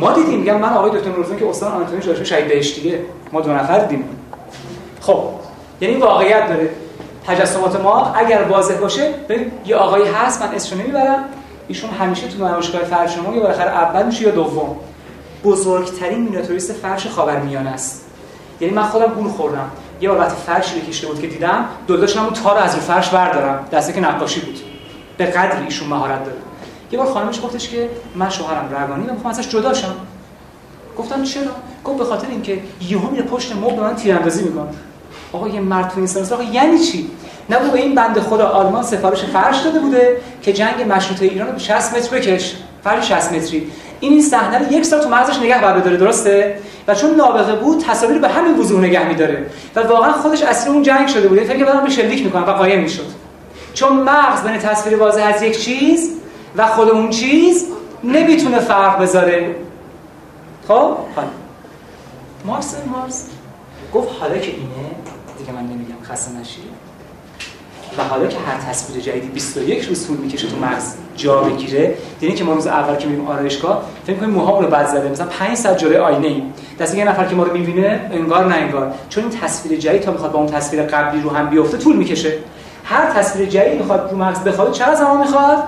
[0.00, 3.00] ما دیدیم میگم من آقای دکتر نوروزی که استاد آناتومی دانشگاه شهید بهشتیه
[3.32, 4.08] ما دو نفر دیدیم.
[5.00, 5.22] خب
[5.80, 6.70] یعنی واقعیت داره.
[7.26, 11.24] تجسمات ما اگر واضح باشه ببین یه آقایی هست من اسمش نمی‌برم.
[11.68, 14.76] ایشون همیشه تو نمایشگاه فرش ما یا بالاخره اول میشه یا دوم.
[15.46, 18.04] بزرگترین مینیاتوریست فرش خاورمیانه است.
[18.60, 19.70] یعنی من خودم گول خوردم.
[20.00, 23.64] یه بار وقتی فرشی کشیده بود که دیدم دلداشتم اون تار از رو فرش بردارم.
[23.72, 24.58] دسته که نقاشی بود.
[25.16, 26.36] به قدری ایشون مهارت داره.
[26.92, 29.94] یه بار خانمش گفتش که من شوهرم روانی و می‌خوام ازش جدا شم.
[30.98, 31.50] گفتم چرا؟
[31.84, 34.68] گفت به خاطر اینکه یهو میره پشت مبل من تیراندازی می‌کنه.
[35.32, 37.10] آقا یه مرد تو اینستاگرام آقا یعنی چی؟
[37.50, 41.52] نه به این بنده خدا آلمان سفارش فرش داده بوده که جنگ مشروطه ایران رو
[41.52, 42.54] به 60 متر بکش.
[42.84, 43.70] فرش 60 متری.
[44.00, 47.52] این این صحنه رو یک سال تو مغزش نگه بر داره درسته؟ و چون نابغه
[47.52, 49.46] بود تصاویر به همین وضوح نگه میداره.
[49.76, 51.40] و واقعا خودش اسیر اون جنگ شده بود.
[51.40, 53.06] فکر بعدم به شلیک می‌کنه و قایم می‌شد.
[53.74, 56.10] چون مغز بین تصویر واضح از یک چیز
[56.56, 57.66] و خود اون چیز
[58.04, 59.54] نمی‌تونه فرق بذاره.
[60.68, 61.28] خب؟ حالا.
[62.44, 63.26] مارس مارس.
[63.94, 64.90] گفت حالا که اینه
[65.38, 66.75] دیگه من نمیگم خسته نشید.
[67.98, 72.34] و حالا که هر تصویر جدیدی 21 روز طول می‌کشه تو مغز جا بگیره یعنی
[72.34, 75.56] که ما روز اول که میریم آرایشگاه فکر کنیم موهامون رو بد زده مثلا 5
[75.56, 76.54] ساعت جلوی آینه ایم.
[76.78, 78.94] دست یه نفر که ما رو می‌بینه انگار نه انگار.
[79.08, 82.32] چون این تصویر جدید تا می‌خواد با اون تصویر قبلی رو هم بیفته طول می‌کشه.
[82.84, 85.64] هر تصویر جدید می‌خواد رو مغز بخواد چقدر زمان می‌خواد؟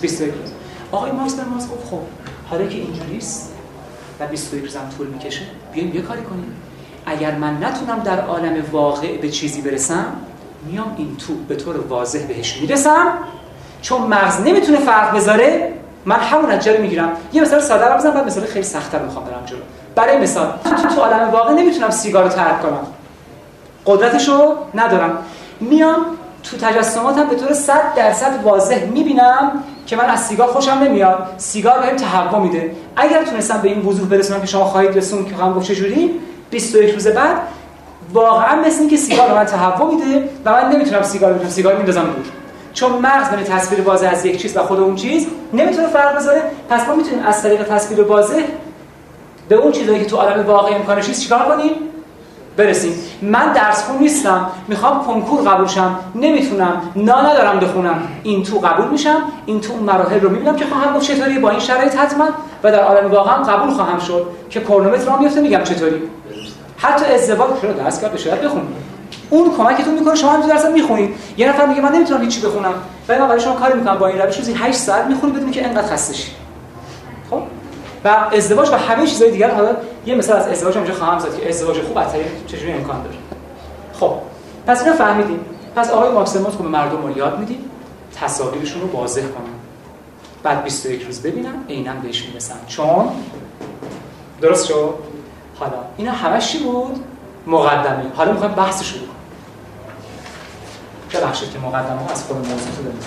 [0.00, 0.50] 21 روز.
[0.92, 2.00] آقای مارکس در مارکس گفت خب
[2.50, 3.52] حالا که اینجوریست
[4.20, 6.56] و 21 روزم طول می‌کشه بیایم یه کاری کنیم.
[7.06, 10.06] اگر من نتونم در عالم واقع به چیزی برسم
[10.66, 13.12] میام این تو به طور واضح بهش می‌رسم.
[13.82, 15.72] چون مغز نمی‌تونه فرق بذاره
[16.04, 17.12] من همون نتیجه رو می‌گیرم.
[17.32, 19.58] یه مثال ساده رو بزنم بعد مثال خیلی سخت‌تر می‌خوام برم جلو.
[19.94, 22.86] برای مثال تو تو عالم واقع نمی‌تونم سیگار رو ترک کنم.
[23.86, 25.18] قدرتش رو ندارم.
[25.60, 26.06] میام
[26.42, 31.34] تو تجسماتم به طور 100 درصد واضح می‌بینم که من از سیگار خوشم نمیاد.
[31.36, 32.76] سیگار بهم تهوع میده.
[32.96, 36.20] اگر تونستم به این وضوح برسونم که شما خواهید رسون که خواهم گفت چجوری
[36.50, 37.36] 21 روز بعد
[38.12, 42.02] واقعا مثل اینکه سیگار به من تهوع میده و من نمی‌تونم سیگار بکشم سیگار میندازم
[42.02, 42.24] دور.
[42.72, 46.42] چون مغز بین تصویر واضح از یک چیز و خود اون چیز نمی‌تونه فرق بذاره.
[46.68, 48.42] پس ما می‌تونیم از طریق تصویر واضح
[49.48, 51.70] به اون چیزایی که تو عالم واقعی امکانش نیست چیکار کنیم؟
[52.56, 52.92] برسیم.
[53.22, 54.50] من درس خون نیستم.
[54.68, 55.98] می‌خوام کنکور قبول شم.
[56.14, 56.82] نمی‌تونم.
[56.96, 58.02] نا ندارم بخونم.
[58.22, 59.22] این تو قبول میشم.
[59.46, 61.38] این تو مراحل رو می‌بینم که خواهم گفت چطوری.
[61.38, 62.28] با این شرایط حتما.
[62.62, 64.26] و در عالم واقعا قبول خواهم شد.
[64.50, 66.02] که کرونومتر را میفته میگم چطوری.
[66.82, 68.90] حتی ازدواج رو درس کرد به بخونید
[69.30, 72.74] اون کمکتون می‌کنه شما هم درس می‌خونید یه نفر میگه من نمی‌تونم هیچی بخونم.
[73.08, 75.66] ولی من برای شما کاری می‌کنم با این روش روزی 8 ساعت می‌خونید بدون که
[75.66, 76.32] انقدر خسته شید
[77.30, 77.42] خب؟
[78.04, 81.48] و ازدواج و همه چیزهای دیگر حالا یه مثال از ازدواج هم خواهم زد که
[81.48, 83.16] ازدواج خوب بدترین چجوری امکان داره.
[83.92, 84.14] خب
[84.66, 85.40] پس اینو فهمیدیم.
[85.76, 87.70] پس آقای ماکسیموس به مردم رو یاد میدیم.
[88.20, 89.50] تصاویرشون رو واضح کنن.
[90.42, 92.54] بعد 21 روز ببینن عینا بهش می‌رسن.
[92.66, 93.08] چون؟
[94.40, 94.94] درست شد؟
[95.60, 95.72] حالا.
[95.96, 97.04] اینا همش چی بود؟
[97.46, 98.02] مقدمه.
[98.16, 99.10] حالا می‌خوایم بحث شروع کنیم
[101.14, 103.00] ببخشید که مقدمه از خود موضوع تو داریم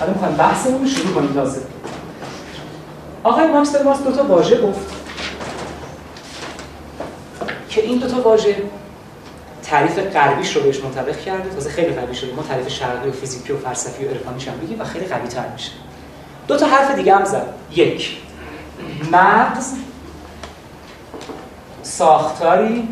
[0.00, 1.60] حالا می‌خوایم بحثمون رو شروع کنیم تازه.
[3.24, 4.90] آقای ماکس درماس دو تا واژه گفت.
[7.68, 8.56] که این دو تا واژه
[9.62, 11.50] تعریف غربیش رو بهش منطبق کرده.
[11.50, 12.34] تازه خیلی قوی شده.
[12.34, 15.48] ما تعریف شرقی و فیزیکی و فلسفی و عرفانیش هم بگیم و خیلی قوی تر
[15.52, 15.70] میشه.
[16.48, 17.46] دو تا حرف دیگه هم زد.
[17.74, 18.16] یک.
[19.12, 19.72] مغز
[21.82, 22.88] ساختاری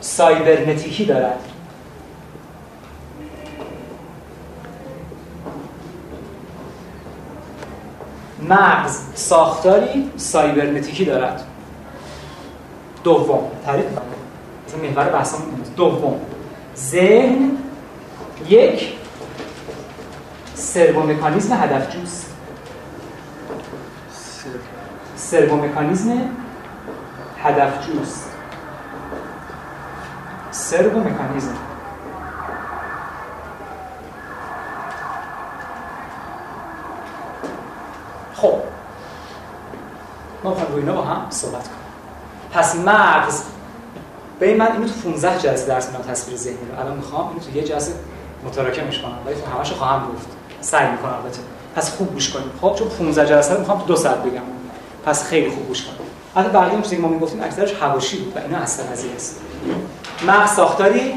[0.00, 1.40] سایبرنتیکی دارد.
[8.48, 11.44] مغز ساختاری سایبرنتیکی دارد.
[13.04, 13.44] دوم.
[13.66, 13.86] تعریف
[14.82, 16.20] محور بحثمون دوم.
[16.76, 17.50] ذهن
[18.48, 18.92] یک
[20.54, 22.26] سرو مکانیزم هدف جوست
[25.16, 26.41] سرو مکانیزم
[27.44, 28.30] هدف جوست.
[30.50, 31.56] سرو مکانیزم.
[38.34, 38.54] خب.
[40.44, 41.68] ما می‌خوایم روی با هم صحبت کنیم.
[42.52, 43.42] پس مغز
[44.40, 46.80] به من اینو تو 15 جلسه درس میدم تصویر ذهنی رو.
[46.80, 47.92] الان می‌خوام اینو تو یه جلسه
[48.44, 49.18] متراکمش کنم.
[49.26, 50.26] ولی تو همشو خواهم گفت.
[50.60, 51.40] سعی می‌کنم البته.
[51.76, 54.42] پس خوب گوش کنید خب چون 15 جلسه رو می‌خوام تو دو ساعت بگم.
[55.04, 58.38] پس خیلی خوب گوش کنید البته بقیه اون چیزی ما می‌گفتیم اکثرش حواشی بود و
[58.38, 59.40] اینا اصلا قضیه است
[60.26, 61.14] مغز ساختاری؟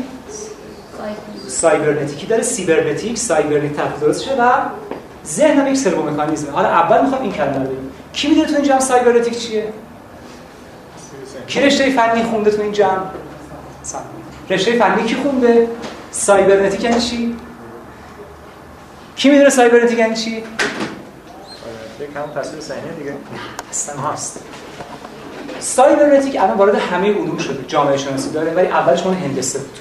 [1.47, 4.51] سایبرنتیکی داره سیبرنتیک سایبرنتیک تلفظ درست و
[5.25, 6.51] ذهن هم یک سرو مکانیزمه.
[6.51, 9.73] حالا اول می‌خوام این کلمه رو بگیم کی می‌دونه تو این جمع سایبرنتیک چیه؟
[11.47, 13.01] کی رشته فنی خونده تو این جمع؟
[14.49, 15.67] رشته فنی کی خونده؟
[16.11, 17.35] سایبرنتیک یعنی چی؟
[19.15, 20.43] کی می‌دونه سایبرنتیک یعنی چی؟
[22.15, 23.13] همون تصویر صحنه دیگه.
[23.71, 24.39] اصلا هست
[25.59, 29.79] سایبرنتیک الان وارد همه علوم شده جامعه شناسی داره ولی اولش مال هندسه بود.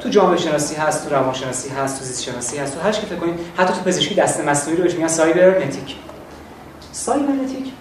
[0.00, 3.16] تو جامعه شناسی هست تو روانشناسی هست تو زیست شناسی هست تو هر چی فکر
[3.16, 5.96] کنید حتی تو پزشکی دست مصنوعی رو بهش میگن سایبرنتیک
[6.92, 7.72] سایبرنتیک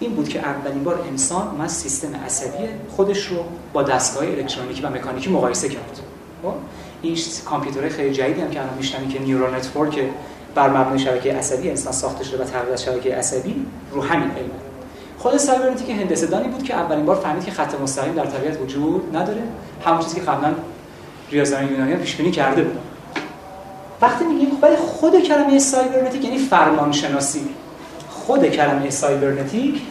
[0.00, 3.36] این بود که اولین بار انسان اومد سیستم عصبی خودش رو
[3.72, 6.00] با دستگاه الکترونیکی و مکانیکی مقایسه کرد.
[6.42, 6.52] خب؟
[7.02, 10.00] این کامپیوترهای خیلی جدیدی هم که الان میشنوید که neural network
[10.54, 14.67] بر مبنای شبکه عصبی انسان ساخته شده و تغذیه شبکه عصبی رو همین علم.
[15.18, 19.16] خود سایبرنتیک هندسه دانی بود که اولین بار فهمید که خط مستقیم در طبیعت وجود
[19.16, 19.42] نداره.
[19.84, 20.54] همون چیزی که قبلا
[21.30, 22.78] ریاضیان یونانی پیش بینی کرده بود
[24.00, 27.48] وقتی میگیم ولی خود کلمه سایبرنتیک یعنی فرمانشناسی.
[28.10, 29.82] خود کلمه سایبرنتیک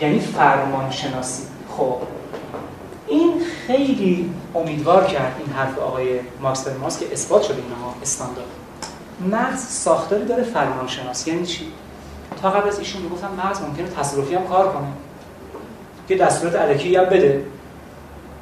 [0.00, 1.42] یعنی فرمانشناسی.
[1.76, 1.96] خب
[3.08, 3.32] این
[3.66, 8.48] خیلی امیدوار کرد این حرف آقای ماکس برماس که اثبات شده اینها استاندارد.
[9.30, 11.66] مغز ساختاری داره فرمانشناسی یعنی چی؟
[12.50, 14.86] قبل از ایشون می‌گفتن مغز ممکنه تصرفی هم کار کنه.
[16.08, 17.44] یه دستورات الکی هم بده.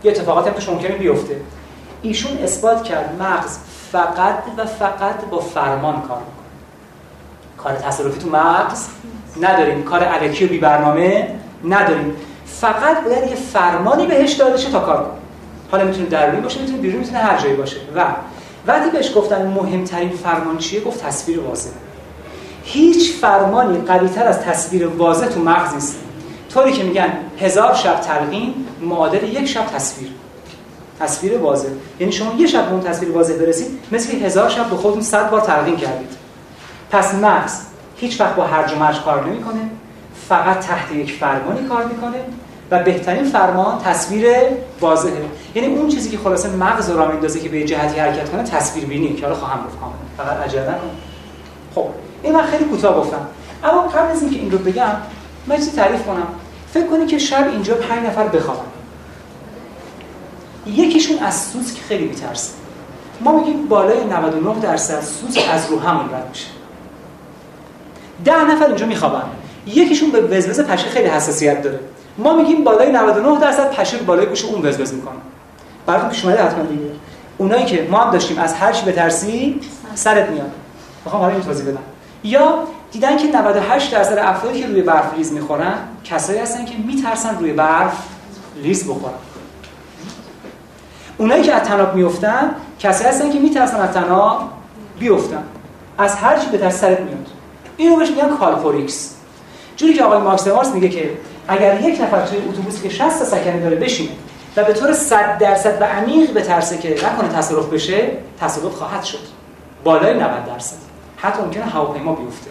[0.04, 1.40] یه اتفاقاتی هم توش ممکنه بیفته.
[2.02, 3.58] ایشون اثبات کرد مغز
[3.92, 6.50] فقط و فقط با فرمان کار می‌کنه.
[7.58, 8.86] کار تصرفی تو مغز
[9.40, 9.82] نداریم.
[9.82, 11.34] کار الکی و بی برنامه
[11.64, 12.16] نداریم.
[12.46, 15.12] فقط باید یه فرمانی بهش داده شه تا کار کنه.
[15.70, 17.76] حالا می‌تونه درونی باشه می‌تونه بیرون می‌تونه هر جایی باشه.
[17.96, 18.04] و
[18.66, 21.70] وقتی بهش گفتن مهمترین فرمان چیه گفت تصویر واضح
[22.72, 25.96] هیچ فرمانی قویتر از تصویر واضح تو مغز نیست.
[26.54, 30.10] طوری که میگن هزار شب تلقین معادل یک شب تصویر.
[31.00, 31.68] تصویر واضح.
[32.00, 35.30] یعنی شما یه شب به اون تصویر واضح برسید مثل هزار شب به خودتون صد
[35.30, 36.10] بار تلقین کردید.
[36.90, 37.60] پس مغز
[37.96, 39.60] هیچ وقت با هرج و مرج کار نمی‌کنه
[40.28, 42.18] فقط تحت یک فرمانی کار می‌کنه
[42.70, 44.26] و بهترین فرمان تصویر
[44.80, 45.12] واضحه.
[45.54, 49.14] یعنی اون چیزی که خلاصه مغز را میندازه که به جهتی حرکت کنه تصویر بینی
[49.14, 49.76] که حالا خواهم گفت
[50.16, 50.74] فقط عجله
[51.74, 51.86] خب.
[52.22, 53.26] این من خیلی کوتاه گفتم.
[53.64, 54.90] اما قبل از اینکه این رو بگم
[55.46, 56.26] من چیزی تعریف کنم.
[56.74, 58.60] فکر کنید که شب اینجا پنج نفر بخوابن.
[60.66, 62.52] یکیشون از سوسک خیلی میترسه.
[63.20, 66.46] ما میگیم بالای 99 درصد سوسک از رو همون رد میشه.
[68.24, 69.22] ده نفر اینجا میخوابن.
[69.66, 71.80] یکیشون به وزوز پشه خیلی حساسیت داره.
[72.18, 75.14] ما میگیم بالای 99 درصد پشه بالای گوش اون وزوز می‌کنه.
[75.86, 76.90] براتون پیش اومده حتما دیگه.
[77.38, 79.60] اونایی که ما هم داشتیم از هر چی بترسی
[79.94, 80.50] سرت میاد.
[81.04, 81.80] می‌خوام حالا این توضیح بدم.
[82.24, 87.38] یا دیدن که 98 درصد افرادی که روی برف لیز می‌خورن کسایی هستن که میترسن
[87.38, 87.92] روی برف
[88.62, 89.14] لیز بخورن.
[91.18, 94.50] اونایی که از طناب میفتن کسایی هستن که میترسن از طناب
[94.98, 95.44] بیفتن.
[95.98, 97.26] از هر چی بترس سرت میاد.
[97.76, 99.14] اینو بهش میگن کالپوریکس
[99.76, 101.10] جوری که آقای مارکس مارس میگه که
[101.48, 104.10] اگر یک نفر توی اتوبوسی که 60 تا سکنه داره بشینه
[104.56, 109.18] و به طور 100 درصد و عمیق بترسه که نکنه تصرف بشه تصرف خواهد شد.
[109.84, 110.89] بالای 90 درصد.
[111.22, 112.50] حتی ممکنه هواپیما بیفته.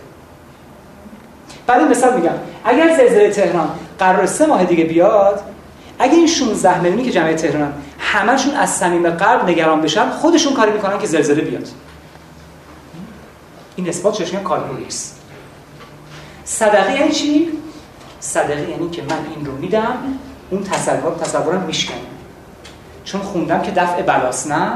[1.67, 2.33] بعد این مثال میگم
[2.65, 5.43] اگر زلزله تهران قرار سه ماه دیگه بیاد
[5.99, 10.71] اگه این 16 میلیونی که جمعیت تهران همشون از صمیم قلب نگران بشن خودشون کاری
[10.71, 11.67] می‌کنن که زلزله بیاد.
[13.75, 15.15] این اثبات چشم کالپوریکس
[16.43, 17.49] صدقه یعنی چی؟
[18.19, 19.97] صدقه یعنی که من این رو میدم
[20.49, 21.97] اون تصور تصورم میشکنه.
[23.03, 24.71] چون خوندم که دفع بلاست نه؟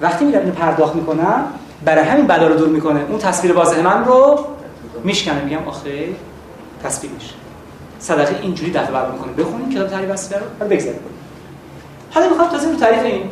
[0.00, 1.44] وقتی میرم اینو پرداخت می‌کنم
[1.84, 3.00] برای همین بلا رو دور می‌کنه.
[3.08, 4.46] اون تصویر واضح من رو
[5.04, 5.44] میشکنه.
[5.44, 6.08] میگم آخه
[6.84, 7.34] تصویر میشه.
[7.98, 9.32] صدقه اینجوری دفع بر می‌کنه.
[9.32, 10.46] بخونید کتاب تعریف وسیله رو.
[10.58, 11.00] بعد بگذارید
[12.10, 13.30] حالا می‌خوام تازه رو تعریف این.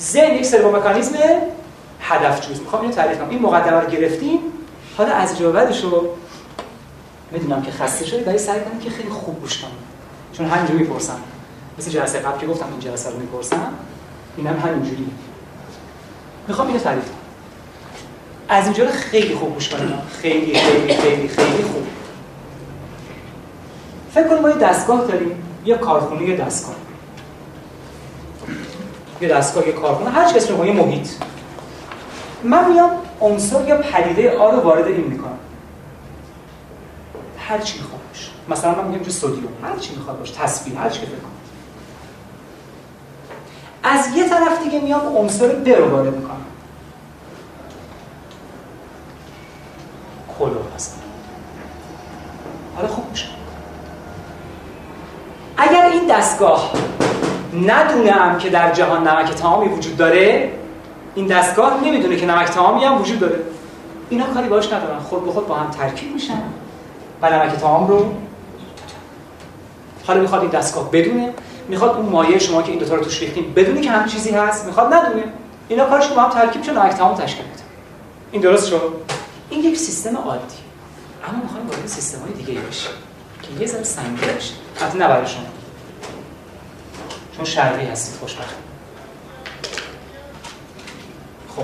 [0.00, 1.16] ذهن یک سرو مکانیزم
[2.00, 2.60] هدف جوز.
[2.60, 3.28] می‌خوام اینو تعریف کنم.
[3.28, 4.38] این مقدمه رو گرفتیم.
[4.96, 6.08] حالا از جوابش رو
[7.30, 9.70] می‌دونم که خسته شدی ولی سعی کنم که خیلی خوب گوش کنم.
[10.32, 11.18] چون همینجوری می‌پرسم.
[11.78, 13.72] مثل جلسه قبل که گفتم این جلسه رو می‌پرسم.
[14.36, 15.06] اینم همینجوری.
[16.48, 17.04] می‌خوام اینو تعریف
[18.48, 21.86] از اینجا خیلی خوب گوش کنم خیلی خیلی خیلی خیلی خوب.
[24.14, 25.42] فکر کنیم ما یه دستگاه داریم.
[25.64, 26.74] یه کارخونه یه دستگاه.
[29.20, 30.10] یه دستگاه یه کارخونه.
[30.10, 31.08] هر چی اسم یه محیط.
[32.44, 35.38] من میام عنصر یا پدیده آ رو وارد این می‌کنم.
[37.38, 38.30] هر چی می‌خواد باشه.
[38.48, 40.34] مثلا من میگم سدیم هر چی می‌خواد باشه.
[40.34, 41.30] تصویر هر چی که فکر کنم.
[43.82, 46.36] از یه طرف دیگه میام عنصر ب رو وارد می‌کنم.
[50.38, 51.00] کلور هستن
[52.76, 53.26] حالا خوب میشه.
[55.56, 56.72] اگر این دستگاه
[57.66, 60.52] ندونم که در جهان نمک تمامی وجود داره
[61.14, 63.38] این دستگاه نمی‌دونه که نمک تمامی هم وجود داره.
[64.10, 64.98] اینا کاری باش ندارن.
[64.98, 66.42] خود به خود با هم ترکیب میشن.
[67.22, 68.14] و نمک تمام رو
[70.06, 71.32] حالا می‌خواد این دستگاه بدونه.
[71.68, 74.66] می‌خواد اون مایه شما که این دوتا رو توش ریختیم بدونی که همین چیزی هست.
[74.66, 75.24] می‌خواد ندونه.
[75.68, 77.62] اینا کارش با هم ترکیب میشه نمک تمام تشکیل میده.
[78.32, 79.05] این درست شد؟
[79.50, 80.42] این یک سیستم عادی.
[81.28, 82.90] اما می‌خوایم وارد سیستم های دیگه بشیم
[83.42, 85.46] که یه ذره سنگین بشه حتی نه برای شما.
[87.36, 88.54] چون شرقی هستید خوشبخت
[91.56, 91.62] خب.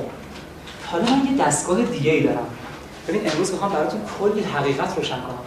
[0.86, 2.46] حالا من یه دستگاه دیگه ای دارم.
[3.08, 5.38] ببین امروز می‌خوام براتون کلی حقیقت روشن کنم.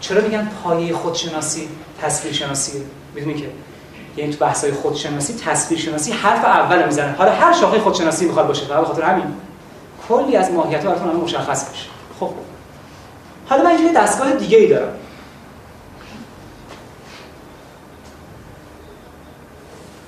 [0.00, 1.68] چرا میگن پایه خودشناسی
[2.02, 2.82] تصویر شناسیه
[3.14, 3.50] می‌دونی که؟
[4.16, 8.64] یعنی تو بحث‌های خودشناسی تصویر شناسی حرف اول می‌زنه حالا هر شاخه خودشناسی می‌خواد باشه
[8.66, 9.34] فقط خاطر همین.
[10.08, 11.88] کلی از ماهیت براتون مشخص بشه.
[12.20, 12.30] خب.
[13.48, 14.92] حالا من یه دستگاه دیگه ای دارم.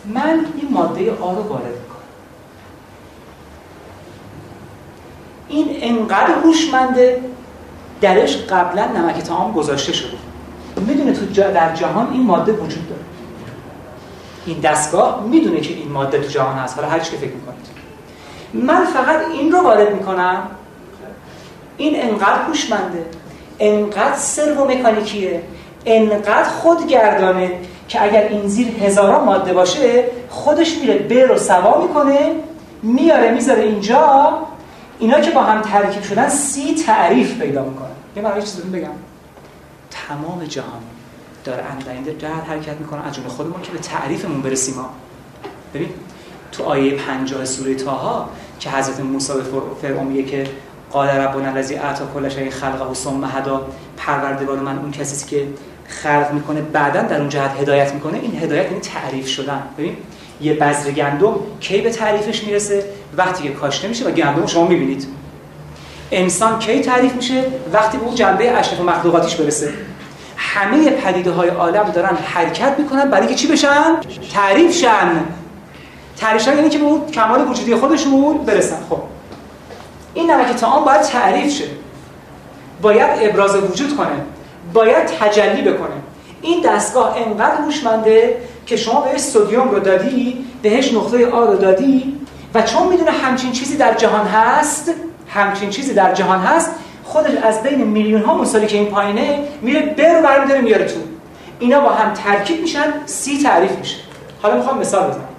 [0.06, 1.74] من این ماده آ رو وارد
[5.48, 7.20] این انقدر هوشمنده
[8.00, 10.16] درش قبلا نمک تمام گذاشته شده.
[10.76, 13.02] می‌دونه تو در جهان این ماده وجود داره.
[14.46, 16.76] این دستگاه می‌دونه که این ماده تو جهان هست.
[16.76, 17.69] حالا هر که فکر می‌کنید.
[18.54, 20.42] من فقط این رو وارد می‌کنم.
[21.76, 23.04] این انقدر هوشمنده
[23.58, 25.42] انقدر سرو مکانیکیه
[25.86, 27.52] انقدر خودگردانه
[27.88, 32.34] که اگر این زیر هزاران ماده باشه خودش میره بر رو سوا می‌کنه
[32.82, 34.38] میاره می‌ذاره اینجا.
[34.98, 37.88] اینا که با هم ترکیب شدن سی تعریف پیدا می‌کنه.
[38.16, 38.88] یه برای چیزی بگم.
[39.90, 40.82] تمام جهان
[41.44, 44.90] داره انداینده در حرکت می‌کنه از جون خودمون که به تعریفمون برسیم ها.
[45.74, 45.88] ببین
[46.52, 48.28] تو آیه 50 سوره تاها
[48.60, 49.42] که حضرت موسی به
[49.82, 50.46] فرعون میگه که
[50.90, 55.46] قال ربنا الذی اعطى کل شیء خلقه ثم هدا پروردگار من اون کسی که
[55.88, 58.18] خلق می‌کنه بعدا در اون جهت هدایت می‌کنه.
[58.18, 59.62] این هدایت یعنی تعریف شدن.
[59.78, 59.96] ببین
[60.40, 62.84] یه بذر گندم کی به تعریفش می‌رسه؟
[63.16, 65.06] وقتی که کاشته میشه و گندم شما می‌بینید.
[66.10, 69.72] انسان کی تعریف میشه؟ وقتی به اون جنبه اشرف و مخلوقاتیش برسه.
[70.36, 73.96] همه پدیده های عالم دارن حرکت می‌کنن برای که چی بشن؟
[74.32, 75.24] تعریف شن
[76.20, 78.76] تعریف شن یعنی که به اون کمال وجودی خودشون برسن.
[78.90, 78.98] خب.
[80.14, 81.64] این نمک تعام باید تعریف شه.
[82.82, 84.08] باید ابراز وجود کنه.
[84.72, 85.96] باید تجلی بکنه.
[86.42, 92.16] این دستگاه انقدر هوشمنده که شما بهش سدیم رو دادی بهش نقطه آ رو دادی
[92.54, 94.90] و چون می‌دونه همچین چیزی در جهان هست
[95.28, 96.70] همچین چیزی در جهان هست
[97.04, 101.00] خودش از بین میلیون ها سالی که این پایینه میره بر برمیداره میاره تو.
[101.58, 103.96] اینا با هم ترکیب میشن سی تعریف میشه.
[104.42, 105.29] حالا می‌خوام مثال بزنم.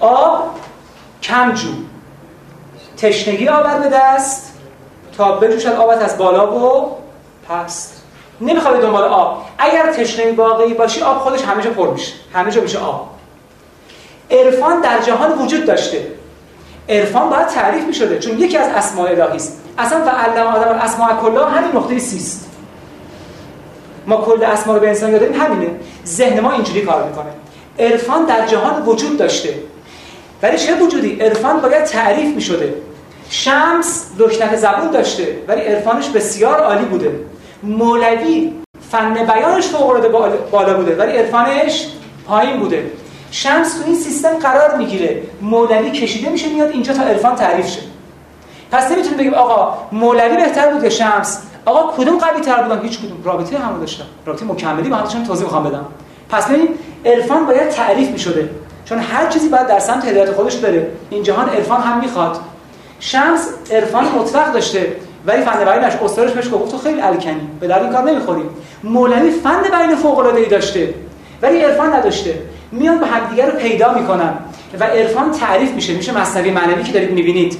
[0.00, 0.50] آب
[1.22, 1.68] کم جو.
[2.96, 4.52] تشنگی آور به دست
[5.16, 6.96] تا بجوشد آبت از بالا و
[7.48, 8.02] پست.
[8.40, 9.44] نمی‌خواد دنبال آب.
[9.58, 12.12] اگر تشنه واقعی باشی آب خودش همه جا پر میشه.
[12.32, 13.08] همه جا میشه آب.
[14.30, 16.06] عرفان در جهان وجود داشته.
[16.88, 19.62] عرفان باید تعریف می‌شده چون یکی از اسماء الهی است.
[19.78, 22.50] اصلا فعلم آدم اسماء کلا همین نقطه سی است
[24.06, 25.70] ما کل اسما رو به انسان یاد همینه.
[26.06, 27.30] ذهن ما اینجوری کار می‌کنه.
[27.78, 29.54] عرفان در جهان وجود داشته.
[30.42, 32.74] ولی چه وجودی؟ عرفان باید تعریف می‌شده.
[33.30, 37.20] شمس لکنت زبون داشته ولی عرفانش بسیار عالی بوده.
[37.62, 38.52] مولوی
[38.90, 40.08] فن بیانش فوق
[40.50, 41.86] بالا بوده ولی عرفانش
[42.26, 42.90] پایین بوده.
[43.30, 45.22] شمس تو این سیستم قرار می‌گیره.
[45.40, 47.80] مولوی کشیده میشه میاد اینجا تا عرفان تعریف شه.
[48.70, 52.98] پس نمی‌تونیم بگیم آقا مولوی بهتر بود یا شمس؟ آقا کدوم قوی تر بودن هیچ
[52.98, 53.24] کدوم.
[53.24, 55.86] رابطه همو داشتن رابطه مکملی با هم توضیح می‌خوام بدم.
[56.30, 56.68] پس ببین
[57.04, 58.48] عرفان باید تعریف می‌شده.
[58.84, 60.86] چون هر چیزی باید در سمت هدایت خودش بره.
[61.10, 62.40] این جهان عرفان هم می‌خواد.
[63.00, 64.92] شمس عرفان مطلق داشته
[65.26, 68.42] ولی فن بیانش استادش بهش گفت تو خیلی الکنی به درد این کار نمی‌خوری
[68.84, 70.94] مولوی فن بیان فوق العاده ای داشته
[71.42, 72.34] ولی عرفان نداشته.
[72.72, 74.34] میان به همدیگه رو پیدا می‌کنن
[74.80, 77.58] و عرفان تعریف میشه میشه مصنوی معنوی که دارید می‌بینید.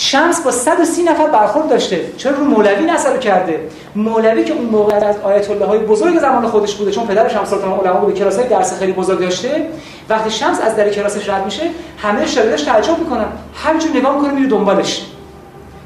[0.00, 2.00] شمس با 130 نفر برخورد داشته.
[2.16, 3.60] چرا رو مولوی نصر کرده؟
[3.94, 7.50] مولوی که اون موقع از آیت الله های بزرگ زمان خودش بوده چون پدر شمس
[7.50, 9.66] سلطان علما بوده کلاسای درس خیلی بزرگ داشته.
[10.08, 11.62] وقتی شمس از در کلاسش رد میشه
[11.98, 13.26] همه شاگرداش تعجب می‌کنن.
[13.64, 15.06] همینجور نگاه می‌کنه میره دنبالش.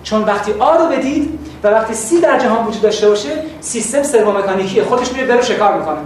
[0.03, 4.83] چون وقتی آ رو بدید و وقتی سی در جهان وجود داشته باشه سیستم سرومکانیکی
[4.83, 5.99] خودش میره برو شکار می‌کنه.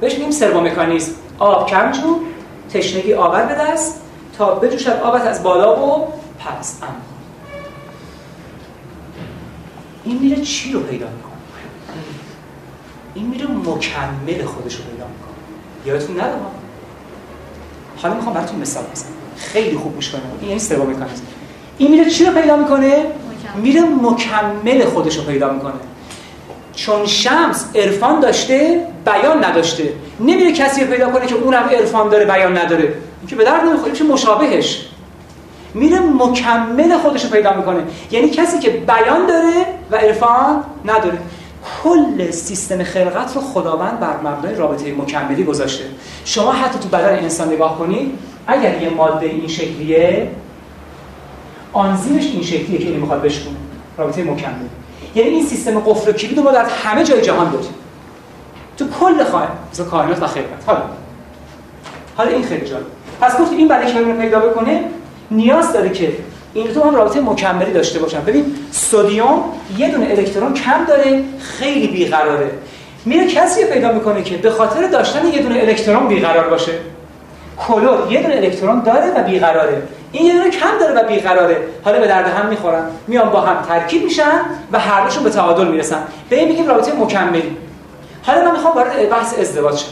[0.00, 2.18] بهش میگیم سرومکانیزم آب کم جو
[2.72, 4.00] تشنگی آور به دست
[4.38, 6.06] تا بجوشد آبت از بالا و
[6.38, 6.88] پس ام.
[10.04, 11.32] این میره چی رو پیدا می‌کنه؟
[13.14, 15.34] این میره مکمل خودش رو پیدا می‌کنه.
[15.86, 16.32] یادتون نره؟
[17.96, 19.10] حالا می‌خوام براتون مثال بزنم.
[19.36, 21.22] خیلی خوب گوش کنید این یعنی سوم مکانیزم
[21.78, 23.06] این میره چی رو پیدا می‌کنه؟
[23.56, 25.74] میره مکمل خودش رو پیدا می‌کنه.
[26.74, 29.92] چون شمس عرفان داشته بیان نداشته.
[30.20, 32.84] نمیره کسی رو پیدا کنه که اونم عرفان داره بیان نداره.
[32.84, 34.86] این که به درد نمی‌خوره میشه مشابهش.
[35.74, 37.82] میره مکمل خودش رو پیدا می‌کنه.
[38.10, 41.18] یعنی کسی که بیان داره و عرفان نداره.
[41.82, 45.84] کل سیستم خلقت رو خداوند بر مبنای رابطه مکملی گذاشته.
[46.24, 50.30] شما حتی تو بدن انسان نگاه کنید اگر یه ماده این شکلیه
[51.72, 53.56] آنزیمش این شکلیه که این می‌خواد بشکونه.
[53.98, 54.52] رابطه مکمل.
[55.14, 57.74] یعنی این سیستم قفل و کلید ما در همه جای جهان داریم.
[58.76, 59.48] تو کل خواهد
[59.90, 60.64] کائنات و خلقت.
[60.66, 60.82] حالا.
[62.16, 62.86] حالا این خیلی جالب.
[63.20, 64.80] پس گفت این برای که پیدا بکنه
[65.34, 66.12] نیاز داره که
[66.54, 68.20] این دو هم رابطه مکملی داشته باشن.
[68.20, 69.24] ببین سدیم
[69.78, 72.50] یه دونه الکترون کم داره خیلی بیقراره.
[73.04, 76.72] میره کسی پیدا می‌کنه که به خاطر داشتن یه دونه الکترون بیقرار باشه.
[77.58, 79.82] کلور یه دونه الکترون داره و بیقراره.
[80.12, 81.56] این یه دونه کم داره و بیقراره.
[81.84, 82.84] حالا به درد هم می‌خورن.
[83.06, 84.40] میان با هم ترکیب میشن
[84.72, 86.02] و هر دوشون به تعادل می‌رسن.
[86.28, 87.56] به این میگیم رابطه مکملی.
[88.22, 89.86] حالا من می‌خوام وارد بحث ازدواج شم.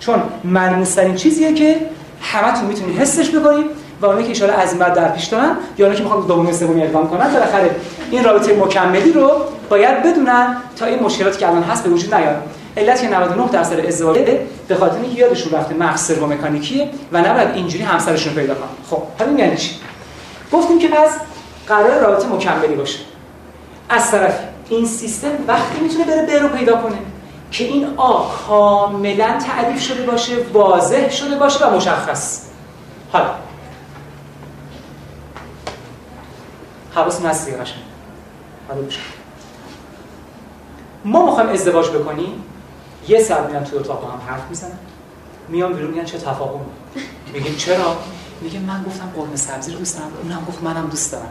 [0.00, 1.76] چون ملموس چیزیه که
[2.20, 3.66] همتون می‌تونید حسش بکنید
[4.02, 7.08] و اونایی که این بعد در پیش دارن یا اونایی که می‌خوان دومی سومی اقدام
[7.08, 7.76] کنن بالاخره
[8.10, 9.30] این رابطه مکملی رو
[9.68, 12.36] باید بدونن تا این مشکلاتی که الان هست به وجود نیاد.
[12.76, 14.18] علت که 99 درصد ازدواج
[14.68, 18.68] به خاطر اینکه یادشون رفته مغز سرومکانیکیه و نباید اینجوری همسرشون پیدا کنن.
[18.90, 19.70] خب حالا یعنی چی؟
[20.52, 21.10] گفتیم که پس
[21.68, 22.98] قرار رابطه مکملی باشه.
[23.88, 24.38] از طرف
[24.68, 26.98] این سیستم وقتی می‌تونه بره برو پیدا کنه
[27.50, 32.40] که این آ کاملا تعریف شده باشه واضح شده باشه و مشخص.
[33.12, 33.26] حالا
[36.94, 37.82] حواس هست دیگه قشنگ.
[41.04, 42.44] ما می‌خوایم ازدواج بکنیم
[43.08, 44.78] یه سر میان تو اتاق با هم حرف می‌زنن.
[45.48, 46.60] میان بیرون میگن چه تفاهم.
[47.34, 47.96] میگیم چرا؟
[48.40, 50.10] میگه من گفتم قرمه سبزی رو دوست دارم.
[50.22, 51.28] اونم گفت منم دوست دارم.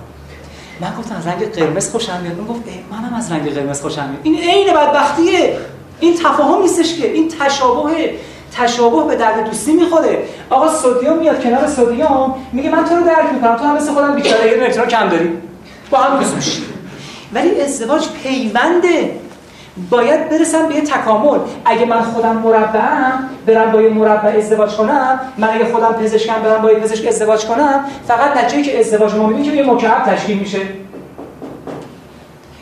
[0.82, 2.38] من گفتم از رنگ قرمز خوشم میاد.
[2.38, 4.20] اون گفت منم از رنگ قرمز خوشم میاد.
[4.24, 5.58] این عین بدبختیه.
[6.00, 7.12] این تفاهم نیستش که.
[7.12, 8.16] این تشابه
[8.54, 10.28] تشابه به درد دوستی می‌خوره.
[10.50, 12.08] آقا سدیم میاد کنار سدیم.
[12.52, 13.56] میگه من تو رو درک می‌کنم.
[13.56, 14.48] تو هم مثل خودم بیچاره.
[14.48, 15.38] یه کم داری.
[15.92, 16.24] با هم
[17.34, 19.12] ولی ازدواج پیونده.
[19.90, 21.40] باید برسم به یه تکامل.
[21.66, 25.20] اگه من خودم مربعم برم با یه مربع ازدواج کنم.
[25.38, 27.86] من اگه خودم پزشکم برم با یه پزشک ازدواج کنم.
[28.08, 30.60] فقط نتیجه که ازدواج ما که یه مکعب تشکیل میشه.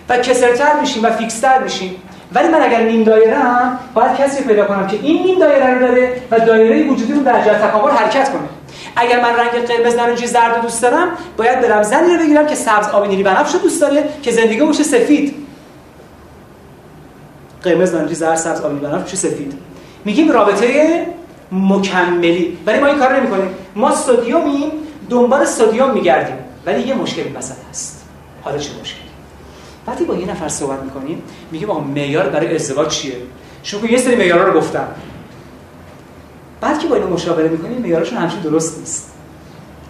[0.09, 1.95] و کسرتر میشیم و فیکستر میشیم.
[2.33, 6.21] ولی من اگر نیم دایرم باید کسی پیدا کنم که این نیم دایره رو داره
[6.31, 8.58] و دایره وجودی رو در جهت تکامل حرکت کنه.
[8.95, 12.55] اگر من رنگ قرمز نارنجی زرد رو دوست دارم باید برم زنی رو بگیرم که
[12.55, 15.35] سبز آبی نیلی بنفش رو دوست داره که زندگی باشه سفید.
[17.63, 19.53] قرمز نارنجی زرد سبز آبی بنفش سفید.
[20.05, 21.05] میگیم رابطه
[21.51, 22.57] مکملی.
[22.65, 23.49] ولی ما این کار نمی‌کنیم.
[23.75, 24.71] ما سدیومیم
[25.09, 26.35] دنبال سدیم میگردیم.
[26.65, 28.05] ولی یه مشکلی وسط هست.
[28.43, 29.01] حالا چه مشکلی؟
[29.87, 33.15] وقتی با یه نفر صحبت می‌کنیم میگیم آقا معیار برای ازدواج چیه؟
[33.63, 34.87] شما یه سری معیارا رو گفتم.
[36.61, 39.13] بعد که با اینو مشاوره می‌کنیم معیارشون همچین درست نیست.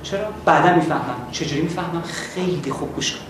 [0.03, 1.27] چرا؟ بعدا می‌فهمم.
[1.31, 3.29] چجوری می‌فهمم؟ خیلی خوب گوش کنید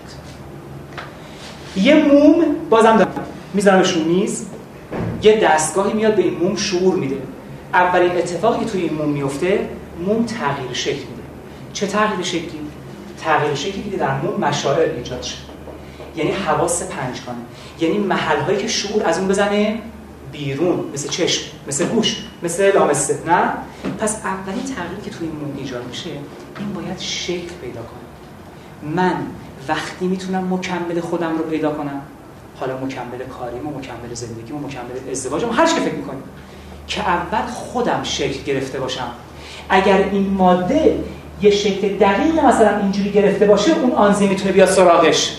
[1.76, 3.26] یه موم بازم دارم.
[3.54, 4.46] میذارمش رو میز.
[5.22, 7.16] یه دستگاهی میاد به این موم شعور میده.
[7.74, 9.68] اولین اتفاقی که توی این موم میفته
[10.06, 11.22] موم تغییر شکل میده.
[11.72, 12.60] چه تغییر شکلی؟
[13.24, 15.36] تغییر شکلی که در موم مشاعر ایجاد شد
[16.16, 17.38] یعنی حواس پنجگانه.
[17.80, 19.78] یعنی محل هایی که شعور از اون بزنه
[20.32, 23.52] بیرون مثل چشم مثل گوش مثل لامسه نه؟
[23.98, 26.10] پس اولین تغییری که توی این ایجاد میشه
[26.58, 28.92] این باید شکل پیدا کنه.
[28.94, 29.16] من
[29.68, 32.00] وقتی می‌تونم مکمل خودم رو پیدا کنم
[32.60, 36.22] حالا مکمل کاریم و مکمل زندگیم و مکمل ازدواجم هر چی فکر می‌کنیم
[36.86, 39.10] که اول خودم شکل گرفته باشم.
[39.68, 40.98] اگر این ماده
[41.42, 45.36] یه شکل دقیق مثلا اینجوری گرفته باشه اون آنزیم می‌تونه بیاد سراغش.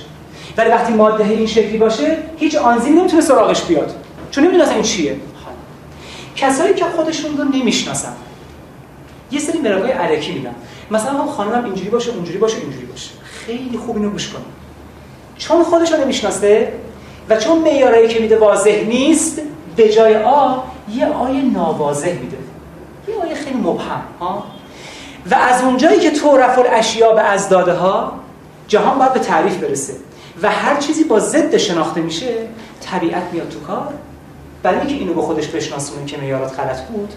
[0.57, 3.95] ولی وقتی ماده این شکلی باشه هیچ آنزیم نمی‌تونه سراغش بیاد.
[4.32, 5.15] چون نمی‌دونه این چیه.
[6.36, 8.13] کسایی که خودشون رو نمی‌شناسن.
[9.32, 10.55] یه سری مراقای علکی میدن.
[10.91, 13.09] مثلا هم خانمم اینجوری باشه اونجوری باشه اینجوری باشه.
[13.23, 14.41] خیلی خوب اینو گوش کن
[15.38, 16.73] چون خودش رو نمی‌شناسه
[17.29, 19.41] و چون معیارایی که میده واضح نیست
[19.75, 20.57] به جای آ
[20.89, 22.38] یه آیه ناواضح میده.
[23.07, 24.43] یه آیه خیلی مبهم ها.
[25.32, 28.13] و از اونجایی که تعرف الاشیا به ازداده ها
[28.67, 29.93] جهان باید به تعریف برسه.
[30.41, 32.34] و هر چیزی با ضد شناخته میشه
[32.82, 33.93] طبیعت میاد تو کار.
[34.64, 37.14] برای اینکه اینو به خودش بشناسونه که معیارات غلط بود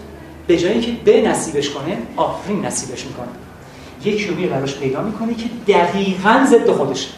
[0.47, 3.27] به جایی که به نصیبش کنه آفرین نصیبش می‌کنه.
[4.03, 7.09] یک یومی براش پیدا می‌کنه که دقیقا ضد خودشه.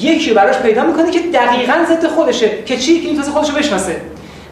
[0.00, 4.00] یکی براش پیدا می‌کنه که دقیقا ضد خودشه که چی؟ که این تازه خودشو بشناسه.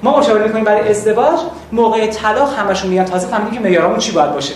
[0.03, 1.41] ما مشاوره می‌کنیم برای ازدواج
[1.73, 4.55] موقع طلاق همشون میگن تازه فهمیدیم که معیارمون چی باید باشه.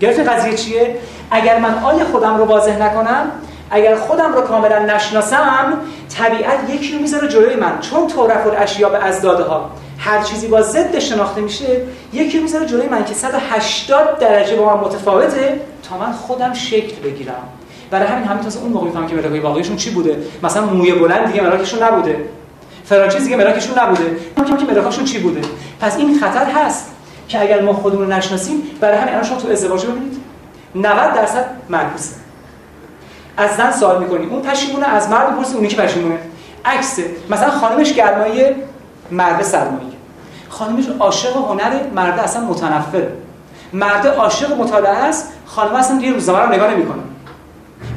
[0.00, 0.96] گرفت قضیه چیه؟
[1.30, 3.30] اگر من آیا خودم رو واضح نکنم
[3.70, 5.78] اگر خودم رو کاملا نشناسم
[6.18, 7.80] طبیعت یکی رو می‌ذاره جلوی من.
[7.80, 11.80] چون طرف الاشیا به ازداده ها هر چیزی با ضد شناخته میشه
[12.12, 17.34] یکی می‌ذاره جلوی من که 180 درجه با من متفاوته تا من خودم شکل بگیرم.
[17.90, 20.16] برای همین همین تازه اون موقع می‌فهمم که ملاکای واقعیشون چی بوده.
[20.42, 22.16] مثلا موی بلند دیگه ملاکشون نبوده.
[22.84, 24.16] فرانچیز دیگه ملاکشون نبوده.
[24.36, 25.40] که ملاکشون چی بوده.
[25.80, 26.90] پس این خطر هست
[27.28, 30.16] که اگر ما خودمون رو نشناسیم برای همین الان شما تو ازدواج ببینید.
[30.74, 32.21] 90 درصد معکوسه.
[33.36, 34.26] از زن سوال می‌کنی.
[34.26, 36.18] اون پشیمونه از مرد بپرسی اونی که پشیمونه.
[36.64, 38.44] عکسه مثلا خانمش گرمایی
[39.10, 39.92] مرد سرمایی
[40.48, 43.06] خانمش عاشق هنر مرد اصلا متنفر.
[43.72, 47.02] مرد عاشق مطالعه است خانم اصلا یه روزنامه رو نگاه نمی‌کنه.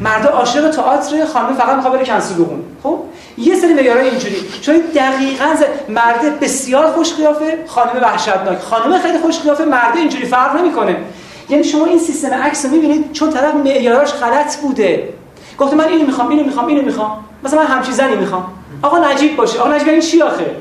[0.01, 2.99] مرد عاشق تئاتر خانم فقط می‌خواد بره کنسل بخون خب؟
[3.37, 4.35] یه سری معیارای اینجوری.
[4.61, 5.55] چون دقیقاً
[5.89, 8.59] مرد بسیار خوش قیافه خانم وحشتناک.
[8.59, 10.95] خانم خیلی خوش قیافه مرد اینجوری فرق نمی‌کنه.
[11.49, 15.09] یعنی شما این سیستم عکس رو می‌بینید چون طرف معیاراش غلط بوده.
[15.59, 17.25] گفته من اینو می‌خوام اینو می‌خوام اینو می‌خوام.
[17.43, 18.45] مثلا من همچی زنی می‌خوام.
[18.81, 19.59] آقا نجیب باشه.
[19.59, 20.55] آقا نجیب این چی آخه؟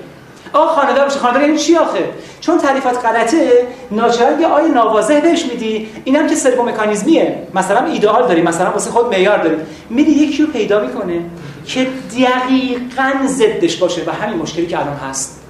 [0.52, 1.18] آقا خانواده باشه.
[1.18, 5.88] خانواده این چی آخه؟ چون تعریفات غلطه ناچار یه آیه ناواضح بهش میدی.
[6.04, 7.38] اینم که سرو مکانیزمیه.
[7.54, 9.56] مثلا ایدئال داری مثلا واسه خود معیار داری.
[9.90, 11.20] میدی یکی رو پیدا می‌کنه
[11.66, 11.86] که
[12.18, 15.40] دقیقاً ضدش باشه و همین مشکلی که الان هست.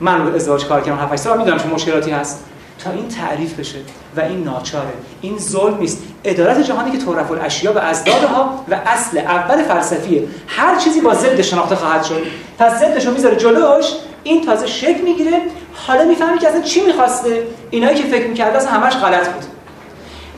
[0.00, 2.44] من رو ازدواج کار کردم 7 سال می‌دونم چه مشکلاتی هست.
[2.84, 3.78] تا این تعریف بشه
[4.16, 4.92] و این ناچاره.
[5.20, 6.02] این ظلم نیست.
[6.24, 10.24] ادارت جهانی که طرف الاشیا و ازدادها و اصل اول فلسفیه.
[10.46, 12.22] هر چیزی با ضد شناخته خواهد شد.
[12.58, 13.86] پس ضدش رو می‌ذاره جلوش.
[14.24, 15.40] این تازه شک می‌گیره.
[15.74, 17.42] حالا می‌فهمی که اصلا چی می‌خواسته.
[17.70, 19.44] اینایی که فکر می‌کرده اصلا همش غلط بود.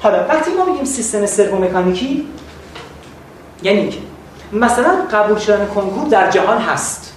[0.03, 2.27] حالا وقتی ما میگیم سیستم سرو مکانیکی
[3.63, 3.99] یعنی
[4.53, 7.13] مثلا قبول شدن کنکور در جهان هست.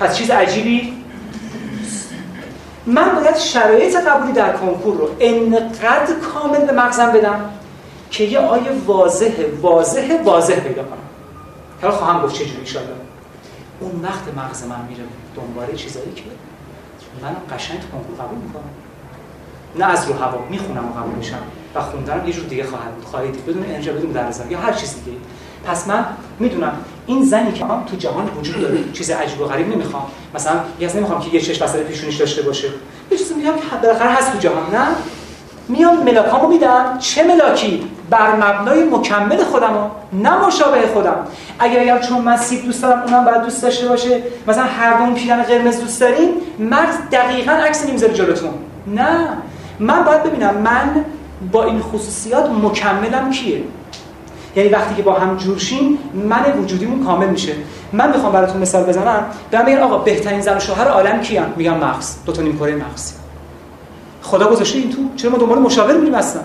[0.00, 0.95] پس چیز عجیبی
[2.86, 7.50] من باید شرایط قبولی در کنکور رو انقدر کامل به مغزم بدم
[8.10, 9.32] که یه آیه واضح
[9.62, 10.98] واضح واضح پیدا کنم.
[11.82, 12.88] حالا خواهم گفت چجوری ایشالله
[13.80, 15.02] اون وقت مغز من میره
[15.36, 16.22] دنبال چیزایی که
[17.22, 18.70] من قشنگ کنکور قبول می‌کنم.
[19.78, 21.38] نه از رو هوا می‌خونم و قبول میشم
[21.74, 23.04] و خوندنم یه جور دیگه خواهد بود.
[23.04, 25.16] خواهید بدون انرژی بدون درزا یا هر چیز دیگه
[25.64, 26.04] پس من
[26.38, 26.72] می‌دونم
[27.06, 30.02] این زنی که تو جهان وجود داره چیز عجیب و غریب نمی‌خوام.
[30.34, 32.68] مثلا یه نمی‌خوام که یه چشم وسط پیشونیش داشته باشه.
[33.10, 34.86] یه چیزی میگم که بالاخره هست تو جهان نه؟
[35.68, 41.16] میام ملاکامو میدم چه ملاکی؟ بر مبنای مکمل خودم نه مشابه خودم.
[41.58, 44.22] اگر اگر چون من سیب دوست دارم اونم باید دوست داشته باشه.
[44.46, 48.50] مثلا هر دوم پیرن قرمز دوست دارین مرد دقیقا عکس نمی‌ذاره جلوتون.
[48.86, 49.28] نه.
[49.78, 51.04] من باید ببینم من
[51.52, 53.62] با این خصوصیات مکملم کیه؟
[54.56, 57.52] یعنی وقتی که با هم جورشیم من وجودیمون کامل میشه.
[57.92, 59.24] من می‌خوام براتون مثال بزنم.
[59.50, 62.74] به میگن آقا بهترین زن و شوهر عالم کیان؟ میگم مغز دو تا نیم کره
[62.74, 63.12] مغز.
[64.22, 65.16] خدا گذاشته این تو.
[65.16, 66.42] چرا ما دنبال مشاور میریم اصلا؟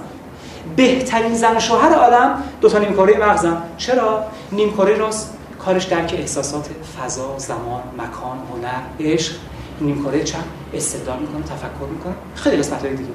[0.75, 3.57] بهترین زن و شوهر عالم دو تا نیم کره مغزن.
[3.77, 9.33] چرا؟ نیم کره راست کارش درک احساسات فضا زمان مکان هنر عشق.
[9.81, 10.37] نیم کره چپ
[10.73, 13.09] استدلال می‌کنه تفکر می‌کنه خیلی قسمت های دیگه.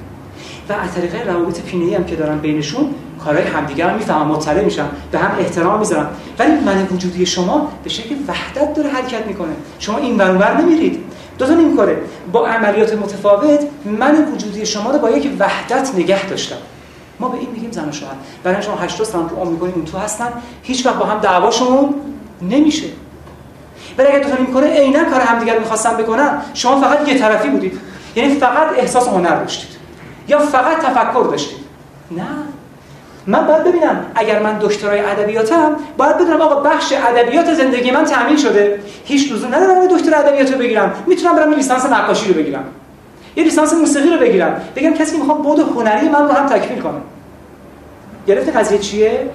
[0.69, 2.95] و از طریق روابط پینه‌ای هم که دارن بینشون
[3.25, 6.07] کارهای همدیگر رو می‌فهمن مطلع میشن به هم احترام می‌ذارن
[6.39, 9.53] ولی من وجودی شما به شکل وحدت داره حرکت می‌کنه.
[9.79, 11.03] شما این ور نمیرید.
[11.37, 11.97] دو تا کاره
[12.31, 16.55] با عملیات متفاوت من وجودی شما رو با یک وحدت نگه داشتم.
[17.19, 18.13] ما به این میگیم زن و شوهر.
[18.43, 21.95] برای شما هشت روز رو عمر می‌کنید اون تو هستن هیچ وقت با هم دعواشون
[22.41, 22.87] نمیشه.
[23.97, 27.79] ولی اگه دو تا کاره عینا کار همدیگر می‌خواستن بکنن شما فقط یه طرفی بودید.
[28.15, 29.76] یعنی فقط احساس هنر داشتید.
[30.27, 31.57] یا فقط تفکر داشتید؟
[32.11, 32.23] نه.
[33.27, 38.37] من باید ببینم اگر من دکترای ادبیاتم باید بدونم آقا بخش ادبیات زندگی من تامین
[38.37, 38.79] شده.
[39.05, 40.93] هیچ لزوم نداره دکتر ادبیات بگیرم.
[41.07, 42.63] می‌تونم برم لیسانس نقاشی رو بگیرم.
[43.35, 44.61] یه لیسانس موسیقی رو بگیرم.
[44.75, 47.01] بگم کسی که می‌خواد بود هنری من رو هم تکمیل کنه.
[48.27, 49.29] گرفت قضیه چیه؟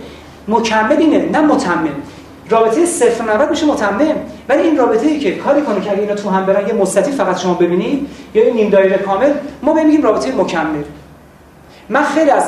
[0.48, 1.88] مکمل اینه نه متمم
[2.52, 4.16] رابطه صفر 90 میشه متمم.
[4.48, 7.14] ولی این رابطه ای که کاری کنه که اگه اینا تو هم برن یه مستطیل
[7.14, 9.32] فقط شما ببینید یا یه نیم دایره کامل
[9.62, 10.82] ما بگیم رابطه مکمل.
[11.88, 12.44] من خیلی از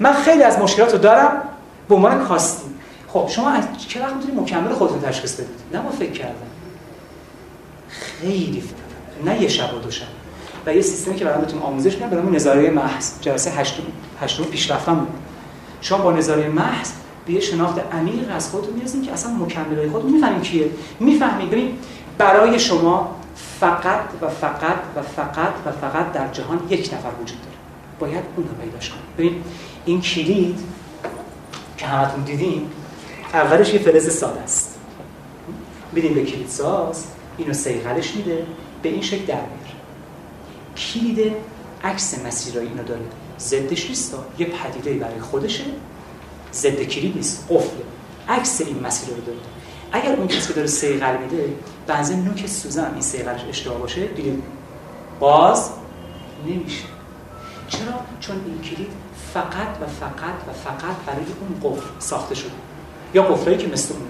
[0.00, 1.42] من خیلی از مشکلات رو دارم
[1.88, 2.72] به عنوان کاستینگ
[3.08, 6.34] خب شما از چه وقت می‌تونید مکمل خودتون تشخیص بدید نه ما فکر کردم.
[7.88, 10.06] خیلی فکر نه یه شب و دو شب.
[10.66, 13.10] و یه سیستمی که برام بهتون آموزش میدم به نام نظاره محض.
[13.20, 13.82] جلسه هشتم
[14.20, 15.08] هشتم پیشرفتم بود.
[15.80, 16.90] شما با نظاره محض
[17.26, 20.70] به یه شناخت عمیق از خودتون می‌رسید که اصلا مکملای خودتون می‌فهمید کیه.
[21.00, 21.78] می‌فهمید ببین
[22.18, 23.16] برای شما
[23.60, 27.56] فقط و فقط و فقط و فقط در جهان یک نفر وجود داره.
[28.00, 29.42] باید اون رو پیداش کنید ببین
[29.84, 30.58] این کلید
[31.76, 32.70] که همتون دیدیم
[33.32, 34.78] اولش یه فلز ساده است.
[35.92, 37.04] میدیم به کلید ساز
[37.38, 38.46] اینو سیغلش میده
[38.82, 39.76] به این شکل در میاره
[40.76, 41.32] کلید
[41.84, 43.00] عکس مسیرایی اینو داره.
[43.40, 44.14] ضدش نیست.
[44.38, 45.64] یه پدیده برای خودشه.
[46.56, 47.46] ضد کلید نیست.
[47.50, 47.84] قفله
[48.28, 49.38] عکس این مسیر رو داره.
[49.92, 51.52] اگر اون کسی که داره سیغل میده
[51.86, 54.32] بنزه نوک سوزن این سیغلش اشتباه باشه دیگه
[55.20, 55.70] باز
[56.46, 56.84] نمیشه.
[57.68, 57.80] چرا؟
[58.20, 58.88] چون این کلید
[59.34, 62.50] فقط و فقط و فقط برای اون قفل ساخته شده.
[63.14, 64.06] یا قفلایی که مثل اونن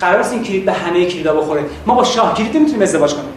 [0.00, 1.64] قرار است این کلید به همه کلیدا بخوره.
[1.86, 3.32] ما با شاه کلید نمی‌تونیم ازدواج کنیم.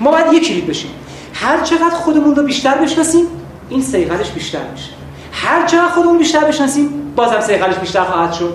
[0.00, 0.90] ما باید یک کلید بشیم.
[1.34, 3.26] هر چقدر خودمون رو بیشتر بشناسیم
[3.68, 4.90] این سیغلش بیشتر میشه.
[5.32, 8.54] هر چقدر خودمون بیشتر بشناسیم بازم سیغلش بیشتر خواهد شد.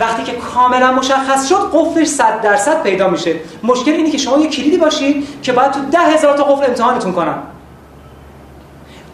[0.00, 3.34] وقتی که کاملا مشخص شد قفلش 100 درصد پیدا میشه.
[3.62, 7.12] مشکل اینه که شما یه کلیدی باشید که باید تو ده هزار تا قفل امتحانتون
[7.12, 7.34] کنن.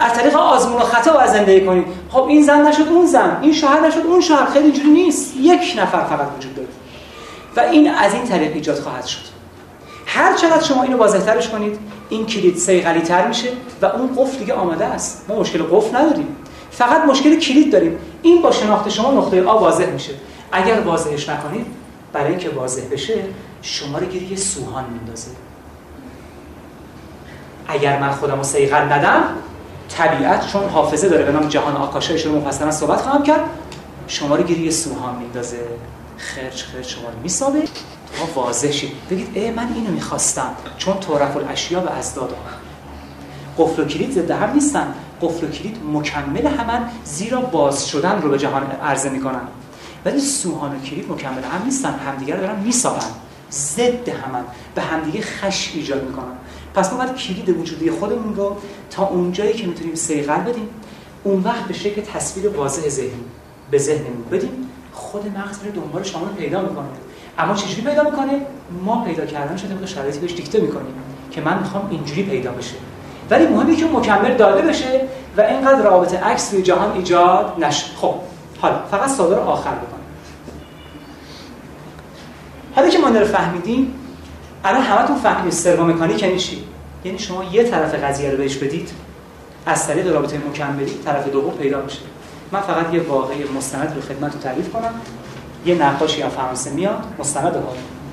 [0.00, 1.86] از طریق آزمون و خطا باید زندگی کنید.
[2.10, 3.38] خب این زن نشد اون زن.
[3.42, 4.46] این شوهر نشد اون شوهر.
[4.46, 5.36] خیلی اینجوری نیست.
[5.36, 6.68] یک نفر فقط وجود داره.
[7.56, 9.20] و این از این طریق ایجاد خواهد شد.
[10.06, 11.78] هر چقدر شما اینو واضح‌ترش کنید
[12.08, 13.48] این کلید سیغلی تر میشه
[13.82, 15.24] و اون قفل دیگه آماده است.
[15.28, 16.36] ما مشکل قفل نداریم.
[16.78, 17.98] فقط مشکل کلید داریم.
[18.22, 20.12] این با شناخت شما نقطه آ واضح میشه.
[20.52, 21.66] اگر واضحش نکنید
[22.12, 23.24] برای اینکه واضح بشه
[23.62, 25.30] شما رو گیری سوهان میندازه
[27.68, 29.22] اگر من خودم رو سیغل ندم
[29.88, 33.40] طبیعت چون حافظه داره به نام جهان آکاشا رو مفصلا صحبت خواهم کرد
[34.08, 35.58] شما رو گیری سوهان میندازه
[36.16, 37.60] خرج خرج شما رو میسابه.
[37.60, 38.92] تا واضح شید.
[39.10, 40.50] بگید ای من اینو می‌خواستم.
[40.78, 42.36] چون طرف الاشیا و ازداد
[43.58, 44.94] قفل و کلید ضد هم نیستن.
[45.22, 49.48] قفل و کلید مکمل همن زیرا باز شدن رو به جهان عرضه می‌کنن.
[50.04, 53.06] ولی سوهان و کلید مکمل هم نیستن همدیگر دارن میسابن
[53.50, 54.44] ضد همن
[54.74, 56.32] به همدیگه خش ایجاد می‌کنن.
[56.74, 58.56] پس ما باید کلید وجودی خودمون رو
[58.90, 60.68] تا اونجایی که می‌تونیم سیغل بدیم.
[61.24, 63.24] اون وقت به شکل تصویر واضح ذهنی
[63.70, 64.68] به ذهنمون بدیم.
[64.92, 66.86] خود مغز میره دنبال شما رو پیدا می‌کنه.
[67.38, 68.40] اما چجوری پیدا می‌کنه؟
[68.84, 70.94] ما پیدا کردن شده شرایطی بهش دیکته می‌کنیم
[71.30, 72.74] که من می‌خوام اینجوری پیدا بشه.
[73.30, 75.00] ولی مهمه که مکمل داده بشه
[75.36, 77.86] و اینقدر رابطه عکس روی جهان ایجاد نشه.
[77.96, 78.14] خب
[78.60, 80.00] حالا فقط ساده رو آخر بکنم.
[82.74, 83.94] حالا که ما رو فهمیدیم
[84.64, 86.64] الان همتون فهمیدید سرو یعنی چی؟
[87.04, 88.90] یعنی شما یه طرف قضیه رو بهش بدید
[89.66, 91.98] از طریق رابطه مکملی طرف دوم پیدا میشه.
[92.52, 94.94] من فقط یه واقعی مستند رو خدمتتون تعریف کنم.
[95.66, 97.50] یه نقاشی از فرانسه میاد مستند ها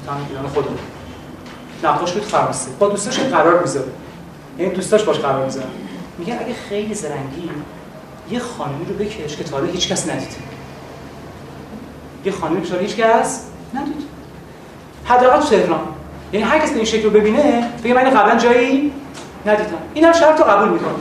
[0.05, 0.77] تمام ایران خودمون.
[1.83, 2.71] نقاش بود فرانسه.
[2.79, 3.87] با دوستاش قرار می‌ذاره.
[4.59, 5.67] یعنی دوستاش باش قرار می‌ذاره
[6.17, 7.49] میگه اگه خیلی زرنگی
[8.31, 10.35] یه خانمی رو بکش که تا هیچ کس ندید.
[12.25, 14.03] یه خانمی که هیچ کس ندید.
[15.05, 15.79] حداقل تو تهران.
[16.33, 18.91] یعنی هر کس این شکل رو ببینه بگه من قبلا جایی
[19.45, 19.77] ندیدم.
[19.93, 20.93] این هم شرط رو قبول می‌کنه.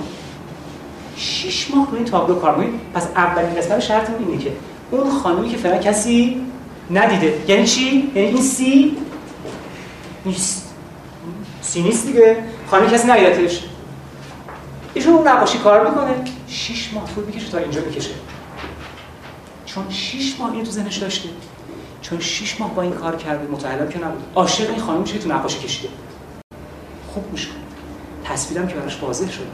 [1.17, 4.53] شش ماه رو این تابلو کار کنید پس اولین قسمت شرط اینه که
[4.91, 6.47] اون خانمی که فعلا کسی
[6.91, 7.39] ندیده.
[7.49, 8.97] یعنی چی؟ یعنی این سی
[10.25, 10.75] نیست.
[11.63, 12.37] سی نیست دیگه.
[12.73, 13.63] خانمی کسی ندیدتش
[14.95, 16.15] ایشون اون نقاشی کار می‌کنه.
[16.49, 18.11] شش ماه طول می‌کشه تا اینجا می‌کشه.
[19.67, 21.29] چون شش ماه اینو تو ذهنش داشته.
[22.03, 24.23] چون شش ماه با این کار کرده متعلق که نبود.
[24.35, 25.89] عاشق این خانم چه تو نقاشی کشیده.
[27.15, 27.55] خوب گوش کن.
[28.25, 29.47] تصویرم که براش واضح شد.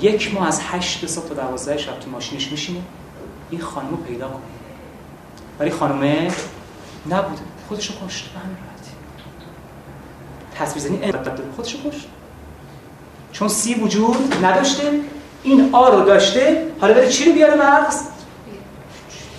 [0.00, 2.80] یک ماه از هشت صبح تا دوازده شب تو ماشینش میشینه.
[3.50, 4.42] این خانم رو پیدا کنه
[5.60, 6.28] ولی خانمه
[7.06, 7.42] نبوده.
[7.68, 8.73] خودشو کشت به همین راحتی
[10.54, 11.12] تصویر زنی.
[11.56, 12.08] خودشو کشت.
[13.32, 14.82] چون سی وجود نداشته
[15.42, 18.00] این آ رو داشته حالا بره چی رو بیاره مغز؟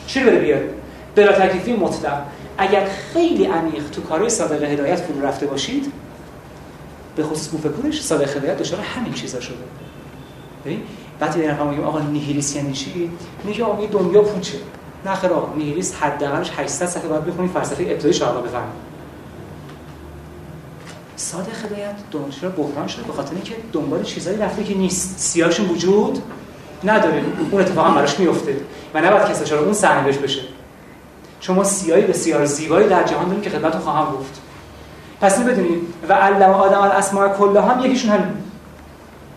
[0.07, 0.69] چی رو بره بیاره؟
[1.15, 2.21] بلا تکلیفی مطلق.
[2.57, 5.91] اگر خیلی عمیق تو کارهای صادق هدایت فرو رفته باشید
[7.15, 9.55] به خصوص بوفکورش صادق هدایت دچار همین چیزا شده.
[10.65, 10.81] ببین
[11.21, 13.11] وقتی در میگیم آقا نیهیلیس یعنی چی؟
[13.43, 14.57] میگه آقا دنیا پوچه.
[15.05, 18.94] نه خیر آقا نیهیلیس حداقلش 800 صفحه باید بخونید فلسفه ابتدایی شاهلا بفهمید
[21.15, 25.19] صادق هدایت دانشجو بحران شده به خاطر اینکه دنبال چیزایی رفته که نیست.
[25.19, 26.23] سیاهشون وجود
[26.83, 27.23] نداره.
[27.51, 28.57] اون اتفاقا براش میفته
[28.93, 30.41] و نباید کسی اون صحنه بشه.
[31.39, 34.41] چون ما سیاهی بسیار زیبایی در جهان داریم که خدمتتون خواهم گفت.
[35.21, 38.37] پس بدونید و علم آدم الاسماء کلها هم یکیشون همین.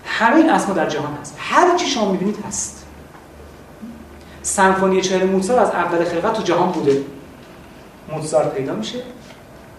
[0.05, 1.37] همین اسما در جهان هست.
[1.39, 2.87] هر چی شما می‌بینید هست.
[4.43, 7.03] سمفونی چهل موزارت از اول خلقت تو جهان بوده.
[8.12, 8.99] موزارت پیدا میشه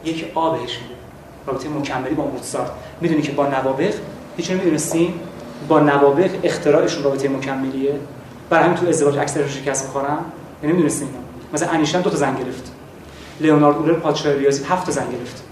[0.04, 0.99] یک آ بهش میده.
[1.48, 2.72] رابطه مکملی با موزارت
[3.02, 3.94] می‌دونی که با نوابغ
[4.38, 5.14] هیچ نمی‌دونستین
[5.68, 7.94] با نوابغ اختراعشون رابطه مکملیه؟
[8.50, 10.18] برای همین تو ازدواج اکثر شکست می‌خورن؟
[10.64, 11.08] یعنی نمی‌دونستین
[11.54, 12.72] مثلا انیشتین دو تا زن گرفت.
[13.42, 15.44] لئونارد اولر پادشاه ریاضی هفت تا زن گرفت.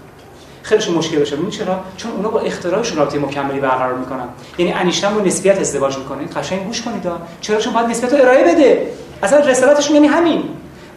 [0.62, 4.28] خیلیشون مشکل داشتن این چرا؟ چون اونا با اختراعشون رابطه مکملی برقرار می‌کنن.
[4.58, 6.26] یعنی انیشتین با نسبیت ازدواج می‌کنه.
[6.26, 7.02] قشنگ گوش کنید
[7.40, 8.92] چرا؟ چون باید نسبیت رو ارائه بده.
[9.22, 10.44] اصلا رسالتشون یعنی همین.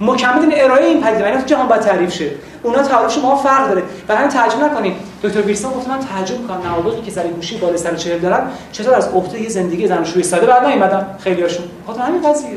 [0.02, 2.32] مکمل ارائه این پدیده یعنی جهان باید تعریف شه.
[2.64, 3.84] اونا تعریفش ما فرق داره.
[4.10, 4.94] و همین تعجب نکنید
[5.24, 8.42] دکتر ویلسون گفت من تعجب می‌کنم نوابغی که سر گوشی بالا سر 40 دارن
[8.72, 12.50] چطور از عهده زندگی زناشویی ساده بعد نیومدن؟ خیلیاشون خاطر همین قضیه.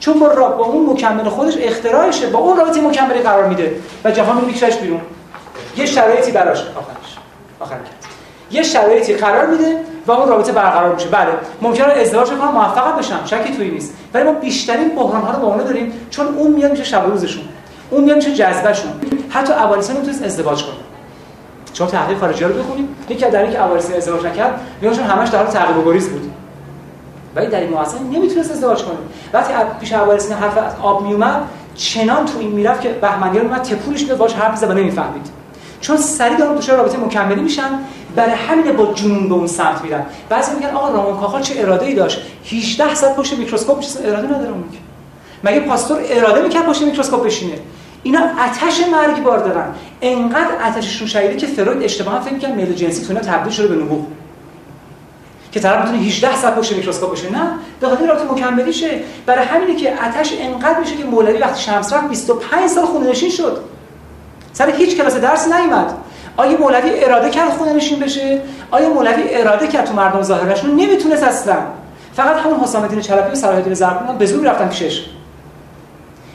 [0.00, 3.76] چون با راب با اون مکمل خودش اختراعشه با اون رابطه مکملی قرار میده.
[4.04, 5.00] و جهان میکشش بیرون.
[5.76, 6.58] یه شرایطی براش.
[6.58, 7.16] آخرش.
[7.60, 7.76] آخر
[8.50, 11.08] یه شرایطی قرار میده و اون رابطه برقرار میشه.
[11.08, 11.28] بله
[11.62, 13.94] ممکنه ازدواج کنن موفق بشن شکی توی نیست.
[14.14, 17.44] ولی ما بیشترین بحران ها رو با اون داریم چون اون میاد میشه شب روزشون.
[17.90, 18.92] اون میاد میشه جذبشون
[19.30, 20.74] حتی اوالیسان می‌تونست ازدواج کنه.
[21.72, 25.46] چون تحقیق خارجی رو بخونیم یکی در اینکه اوالیسان ازدواج نکرد میگن همش در حال
[25.46, 26.32] تعقیب و گریز بود.
[27.36, 28.96] ولی در این معاصر نمی‌تونست ازدواج کنه.
[29.32, 31.42] وقتی پیش اوالیسان حرف از آب میومد
[31.74, 35.26] چنان تو این می‌رفت که بهمنیان اومد تپورش می‌داد باش حرف می‌زد و نمی‌فهمید.
[35.80, 37.70] چون سریع دارن دچار رابطه مکملی میشن
[38.16, 40.06] برای همین با جنون به اون سمت میرن.
[40.28, 44.26] بعضی میگن آقا رامون کاخال چه اراده ای داشت؟ 18 ساعت پشت میکروسکوپ میشه اراده
[44.26, 44.64] نداره اون
[45.44, 47.54] مگه پاستور اراده می‌کرد پشت میکروسکوپ بشینه؟
[48.02, 48.80] اینا آتش
[49.24, 49.66] بار دارن.
[50.02, 54.00] انقدر آتششون شدیده که فروید اشتباها فکر می‌کنه میل جنسی تو تبدیل شده به نبوغ.
[55.52, 57.50] که طرف می‌تونه 18 ساعت پشت میکروسکوپ باشه نه
[57.80, 61.92] به خاطر رابطه مکملی شه برای همینه که آتش انقدر میشه که مولوی وقتی شمس
[61.92, 63.64] رفت 25 سال خونه نشین شد.
[64.52, 65.94] سر هیچ کلاس درس نیومد.
[66.36, 71.56] آیا مولوی اراده کرد خونه بشه؟ آیا مولوی اراده کرد تو مردم ظاهرشون؟ نمی‌تونست اصلا.
[72.14, 75.04] فقط همون حسام الدین چلپی و صلاح الدین زرقانی به زور رفتن پیشش.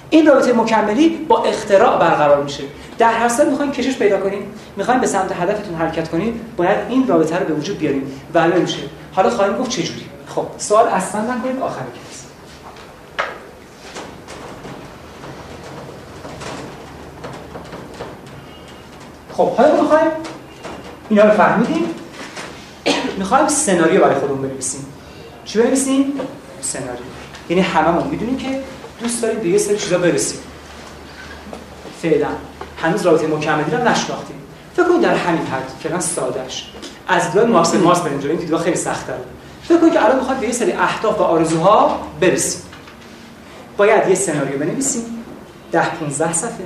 [0.10, 2.64] این رابطه مکملی با اختراع برقرار میشه.
[2.98, 4.42] در هر سال می‌خوایم کشش پیدا کنیم.
[4.78, 6.42] می‌خوایم به سمت هدفتون حرکت کنیم.
[6.58, 8.22] باید این رابطه رو به وجود بیاریم.
[8.34, 8.80] ولی میشه.
[9.14, 11.82] حالا خواهیم گفت چه جوری؟ خب سوال اصلا نکنید آخر.
[19.38, 20.12] خب حالا می‌خوایم
[21.10, 21.86] اینا رو فهمیدیم.
[23.18, 24.86] می‌خوایم سناریو برای خودمون بنویسیم.
[25.46, 26.14] چی بنویسیم؟
[26.62, 27.06] سناریو.
[27.50, 28.08] یعنی هممون.
[28.08, 28.64] می‌دونیم که
[29.00, 30.40] دوست داریم به یه سری چیزا برسیم
[32.02, 32.28] فعلا.
[32.82, 34.38] هنوز رابطه مکملی رو نشناختیم.
[34.76, 35.72] فکر کنید در همین حد.
[35.84, 36.72] فعلا سادهش
[37.08, 39.20] از دیدگاه مارکس مارکس بریم جلو این دیدگاه خیلی سخت‌تره.
[39.64, 42.62] فکر کنید که الان می‌خواد به یه سری اهداف و آرزوها برسیم
[43.78, 45.24] باید یه سناریو بنویسیم.
[45.72, 46.66] 10 15 صفحه.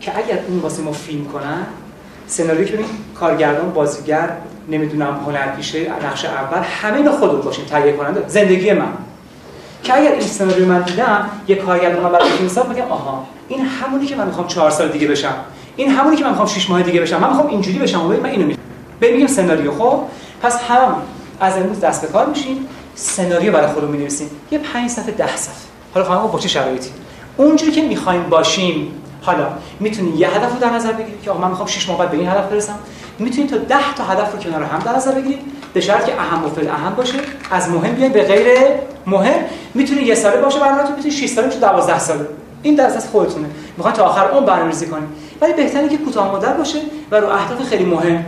[0.00, 1.66] که اگر اون واسه ما فیلم کنن
[2.30, 2.78] سناریو که
[3.14, 4.28] کارگردان بازیگر
[4.68, 8.92] نمی‌دونم هنرپیشه نقش اول همه اینا خودمون باشیم تهیه کننده زندگی من.
[9.82, 14.06] که اگر این سناریو من دیدم یه کارگردان من برای ساخت میگم آها این همونی
[14.06, 15.34] که من می‌خوام 4 سال دیگه بشم
[15.76, 18.24] این همونی که من می‌خوام 6 ماه دیگه بشم من می‌خوام اینجوری بشم و من
[18.24, 18.58] اینو میگم
[19.00, 20.00] میگیم سناریو خب؟
[20.42, 20.94] پس هم
[21.40, 24.30] از امروز دست به کار میشیم سناریو برای خودمون می‌نویسیم.
[24.50, 25.54] یه 5 صفحه 10 صفحه.
[25.94, 26.90] حالا خواهم با چه شرایطی؟
[27.36, 28.92] اونجوری که می‌خوایم باشیم
[29.22, 29.46] حالا
[29.80, 32.16] می‌تونید یه هدف رو در نظر بگیرید که آقا من می‌خوام 6 ماه بعد به
[32.16, 32.78] این هدف برسم.
[33.18, 35.40] می‌تونید تا 10 تا هدف رو کنار هم در نظر بگیرید
[35.74, 37.18] به شرطی که اهم و فل اهم باشه.
[37.50, 38.58] از مهم بیاین به غیر
[39.06, 39.40] مهم.
[39.74, 42.26] می‌تونه یه ساله باشه برنامه‌تون می‌تونه 6 ساله میشه 12 ساله.
[42.62, 43.48] این در اساس خودتونه.
[43.76, 45.08] می‌خواین تا آخر اون برنامه‌ریزی کنید
[45.40, 46.78] ولی بهتره که کوتاه مدت باشه
[47.10, 48.24] و رو اهداف خیلی مهم.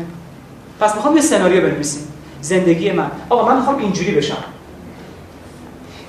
[0.80, 2.08] پس می‌خوام یه سناریو بنویسیم
[2.40, 3.10] زندگی من.
[3.28, 4.44] آقا من می‌خوام اینجوری بشم.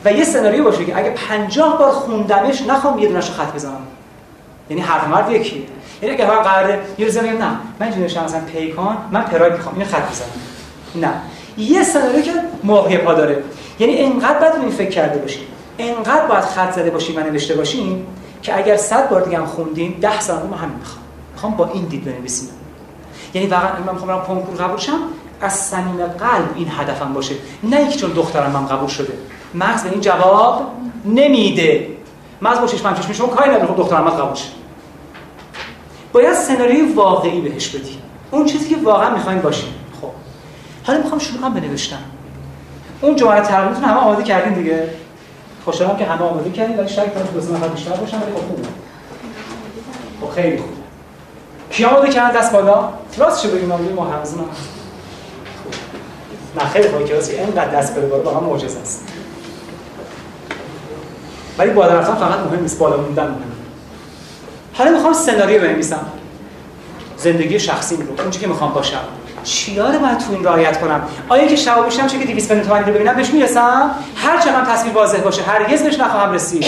[0.05, 3.87] و یه سناریو باشه که اگه 50 بار خوندمش نخوام یه دونه‌شو خط بزنم.
[4.69, 5.65] یعنی هر مرد یکی
[6.01, 9.75] یعنی اگه من قراره یه روز نه من اینجوری نشم مثلا پیکان من پراید می‌خوام
[9.75, 10.27] اینو خط بزنم
[10.95, 11.13] نه.
[11.57, 12.31] یه سناریو که
[12.63, 13.43] موقع پا داره.
[13.79, 15.43] یعنی انقدر باید این فکر کرده باشیم
[15.79, 18.05] انقدر باید خط زده باشیم و نوشته باشیم
[18.41, 21.03] که اگر 100 بار دیگه هم خوندیم 10 سال ما همین می‌خوام.
[21.33, 22.49] می‌خوام با این دید بنویسیم.
[23.33, 24.99] یعنی واقعا من می‌خوام برم کنکور قبول شم
[25.41, 27.35] از صمیم قلب این هدفم باشه.
[27.63, 29.13] نه اینکه چون دخترم من قبول شده.
[29.53, 30.71] مغز به این جواب
[31.05, 31.87] نمیده.
[32.43, 33.67] مغز با چشمم چشم شما کاری نداره.
[33.67, 34.49] خب دخترم قبول شه.
[36.13, 37.97] باید سناریوی واقعی بهش بدی
[38.31, 39.69] اون چیزی که واقعا می‌خواین باشین
[40.01, 40.07] خب.
[40.83, 42.03] حالا می‌خوام شروع کنم بنوشتن
[43.01, 44.89] اون جمله تقریبتون همه آماده کردین دیگه؟
[45.65, 48.67] خوشحالم که همه آماده کردین ولی شاید دو سه نفر بیشتر باشن ولی خب خوبه.
[50.21, 50.69] خب خیلی خوب.
[51.69, 54.45] کی آماده کردن دست بالا؟ راست چه بگیم آماده ما همزون هم
[56.57, 59.07] نه خیلی خوبه کلاسی اینقدر دست بالا واقعا معجزه است.
[61.57, 63.43] ولی بالا رفتن فقط مهم نیست بالا موندن مهمه
[64.73, 66.05] حالا می‌خوام سناریو بنویسم.
[67.17, 68.99] زندگی شخصی رو اونچه که می‌خوام باشم.
[69.43, 72.67] چیا رو باید تو این رعایت کنم؟ آیا که شب میشم چه که 200 میلیون
[72.67, 75.41] تومانی رو ببینم بهش می‌رسم؟ هر چقدر تصویر واضح باشه.
[75.41, 76.65] هرگز بهش نخواهم رسید.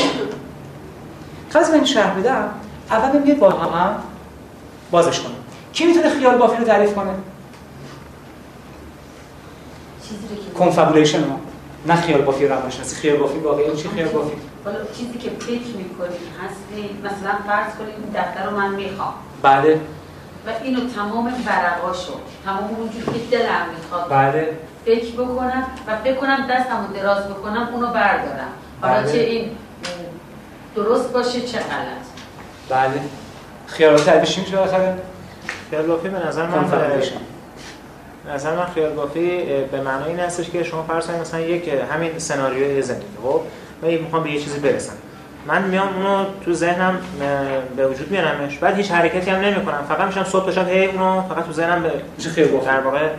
[1.52, 2.50] خواست من شرح بدم
[2.92, 3.96] اول بگید با هم
[4.92, 5.32] بازش کنم.
[5.74, 7.12] کی می‌تونه خیال بافی رو تعریف کنه؟
[10.58, 11.40] کنفابولیشن ما.
[11.86, 16.18] نه خیال بافی روانشناسی خیال بافی واقعی چی خیال بافی؟ حالا چیزی که فکر می‌کنی
[16.44, 19.14] هستی مثلا فرض کنید این دفتر رو من می‌خوام.
[19.42, 19.82] بله.
[20.48, 22.14] و اینو تمام ورقاشو
[22.46, 24.58] تمام اونجوری که دلم می‌خواد بله.
[24.86, 28.52] فکر بکنم و بکنم دستمو دراز بکنم اونو بردارم.
[28.82, 29.12] حالا بله.
[29.12, 29.50] چه این
[30.76, 32.06] درست باشه چه غلط؟
[32.70, 33.02] بله.
[33.68, 34.98] خیالات تعریفش میشه بالاخره
[35.70, 36.70] خیال بافی به نظر من
[38.34, 42.20] نظر من خیال بافی به معنای این هستش که شما فرض کنید مثلا یک همین
[42.20, 43.42] سناریوی زندگی خب؟
[43.82, 44.94] من می‌خوام به یه چیزی برسم.
[45.48, 46.98] من میام اونو تو ذهنم
[47.78, 48.58] به وجود میارمش.
[48.58, 49.86] بعد هیچ حرکتی هم نمی‌کنم.
[49.90, 53.10] فقط میشم صبح بشم هی اونو فقط تو ذهنم به میشه خیال بافی در واقع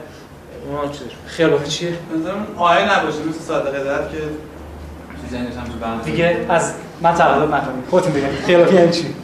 [0.67, 5.65] اونو چیزش خیال بافی چیه؟ نظرم آیه نباشه مثل صادقه در که تو ذهنش هم
[5.65, 9.15] تو بند دیگه از من تقلب نکنید خودتون بگید خیال بافی یعنی چی؟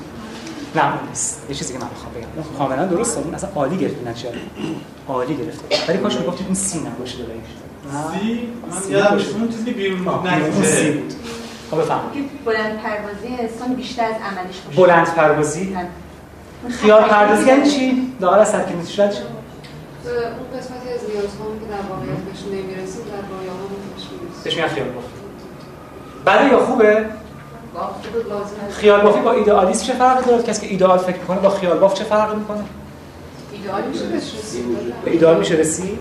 [0.74, 1.46] نه نیست.
[1.48, 1.86] یه چیزی که من
[2.58, 4.28] کاملا درسته اون اصلا عالی گرفت نتیجه
[5.08, 7.42] عالی گرفته ولی کاش می‌گفتید این سی نباشه دلایش
[8.12, 11.14] سی؟ من سی یادم اون چیزی که بیرون سی نکشه بود.
[11.70, 14.76] خب بفهم که بلند پروازی انسان بیشتر از عملیش باشه.
[14.76, 15.76] بلند پروازی؟
[16.68, 21.66] خیال پردازی یعنی چی؟ لاغر از صد کیلومتر شد؟ چی اون قسمتی از نیازهام که
[21.70, 24.42] در واقعیت بهش نمی‌رسیم در رویاهام بهش می‌رسیم.
[24.44, 25.08] بهش میگن خیال بافی
[26.26, 27.06] بده یا خوبه؟
[28.70, 31.94] خیال بافی با ایدئالیسم چه فرقی داره کسی که ایدئال فکر می‌کنه با خیال باف
[31.94, 32.64] چه فرقی می‌کنه؟
[33.52, 34.64] ایدئال میشه رسید؟
[35.06, 35.98] ایدئال میشه رسید؟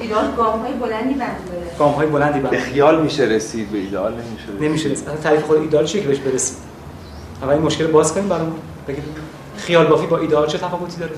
[0.00, 4.44] ایران گام های بلندی برداره گام های بلندی به خیال میشه رسید به ایدئال نمیشه
[4.48, 4.62] رسید.
[4.62, 5.08] نمیشه رسید.
[5.08, 6.56] اصلا تعریف خود ایدئال چیه که بهش برسیم؟
[7.42, 8.56] اول این مشکل باز کنیم برامون.
[8.88, 9.04] بگید
[9.56, 11.12] خیال بافی با ایدئال چه تفاوتی داره؟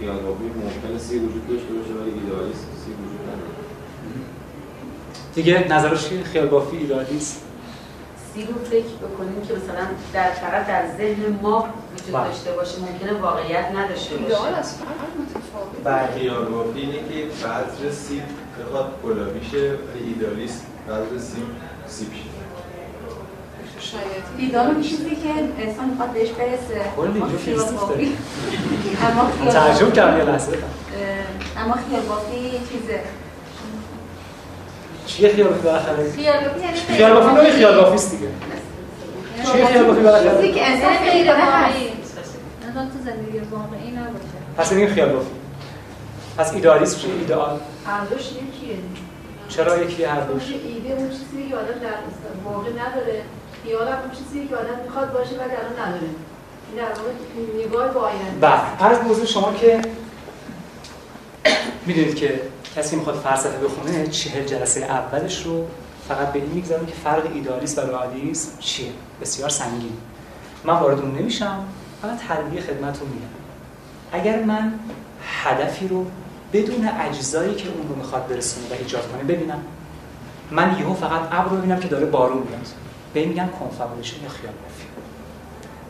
[0.00, 3.50] خیال بافی ممکنه سی وجود داشته باشه ولی ایدئالیسم سی وجود نداره.
[5.34, 7.45] دیگه نظرش خیال بافی ایدئالیسم؟
[8.36, 12.24] سی رو فکر بکنیم که مثلا در فقط در ذهن ما وجود بله.
[12.28, 14.88] داشته باشه ممکنه واقعیت نداشته ایدئال باشه از فرق
[15.20, 15.82] متفاوت
[16.76, 18.22] اینه که بذر سیب
[18.60, 21.44] بخواد گلابی شه ولی ایدالیست بذر سیب
[21.86, 22.20] سیب شه
[23.80, 24.04] شاید.
[24.38, 25.28] ایدان اون چیزی که
[25.66, 26.80] انسان می‌خواد بهش برسه.
[26.96, 28.16] کلی اما اینجا خیال بافی-
[29.92, 30.52] کردم یه لحظه.
[31.64, 33.00] اما خیال بافی چیزه.
[35.06, 38.28] چیه خیال بافی بالاخره خیال بافی یعنی خیال بافی نوعی خیال بافی است دیگه.
[39.52, 41.88] چیه خیال بافی بالاخره چیزی که انسان غیر واقعی.
[42.66, 44.38] انسان تو زندگی واقعی نباشه.
[44.58, 45.30] پس میگیم خیال بافی
[46.38, 47.60] پس ایدئالیسم چیه؟ ایدئال.
[47.86, 48.76] هر دوش یکیه.
[49.48, 51.94] چرا یکی هر دوش؟ ایده اون چیزی که آدم در
[52.44, 53.22] واقع نداره.
[53.64, 56.02] خیال اون چیزی که آدم می‌خواد باشه ولی الان نداره.
[56.72, 58.40] این در واقع نگاه با آینده.
[58.40, 58.60] بله.
[58.80, 59.80] عرض بزرگ شما که
[61.86, 62.40] می‌دونید که
[62.76, 65.66] کسی می‌خواد فلسفه بخونه چهل جلسه اولش رو
[66.08, 68.88] فقط به این می‌گذارم که فرق ایدئالیسم و رئالیسم چیه؟
[69.20, 69.92] بسیار سنگین.
[70.64, 71.64] من وارد اون نمیشم
[72.02, 73.26] فقط تربیه خدمتتون میگم.
[74.12, 74.72] اگر من
[75.44, 76.06] هدفی رو
[76.52, 79.58] بدون اجزایی که اون رو می‌خواد برسونه و ایجاد کنه ببینم
[80.50, 82.68] من یهو فقط ابر رو ببینم که داره بارون میاد.
[83.14, 84.52] به این میگن کنفابولیشن یا خیال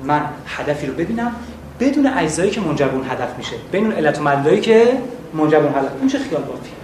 [0.02, 1.36] من هدفی رو ببینم
[1.80, 3.56] بدون اجزایی که منجر به اون هدف میشه.
[3.72, 4.98] بین اون علت و که
[5.34, 6.75] منجر به اون هدف میشه خیال بافی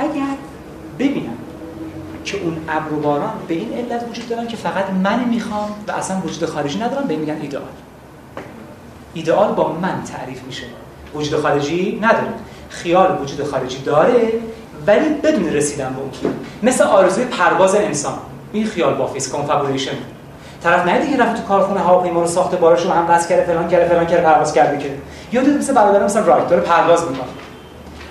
[0.00, 0.36] اگر
[0.98, 1.36] ببینم
[2.24, 5.92] که اون ابر و باران به این علت وجود دارن که فقط من می‌خوام و
[5.92, 7.62] اصلا وجود خارجی ندارم به میگن ایدئال.
[9.14, 10.64] ایدئال با من تعریف میشه.
[11.14, 12.32] وجود خارجی نداره.
[12.68, 14.32] خیال وجود خارجی داره
[14.86, 18.18] ولی بدون رسیدن به اون مثل آرزوی پرواز انسان.
[18.52, 19.92] این خیال بافیس کنفابولیشن
[20.62, 23.68] طرف نه دیگه رفت تو کارخونه هواپیما رو ساخته بارش رو هم بس کرده فلان
[23.68, 24.90] کرده فلان کرده پرواز کرده که.
[25.32, 27.39] یا مثل برادر مثلا رایت داره پرواز می‌کنه.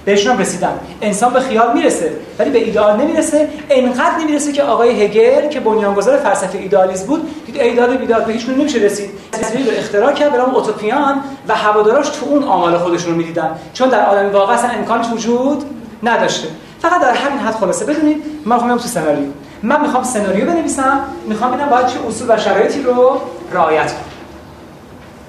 [0.10, 3.49] بهشون هم انسان به خیال می‌رسه ولی به ایدئال نمی‌رسه.
[3.70, 8.49] انقدر نمی‌رسه که آقای هگل که بنیانگذار فلسفه ایدئالیسم بود دید ایدئال بیدار به هیچ
[8.49, 9.10] نمیشه رسید.
[9.32, 13.51] تصویری رو اختراع کرد به نام اوتوپیان و هواداراش تو اون آمال خودشون رو می‌دیدن.
[13.74, 15.64] چون در عالم واقع اصلا امکانش وجود
[16.03, 16.47] نداشته.
[16.82, 19.28] فقط در همین حد خلاصه بدونید من می‌خوام تو سناریو.
[19.64, 23.22] من می‌خوام سناریو بنویسم می‌خوام ببینم باید چه اصول و شرایطی رو
[23.53, 24.09] رعایت کنم.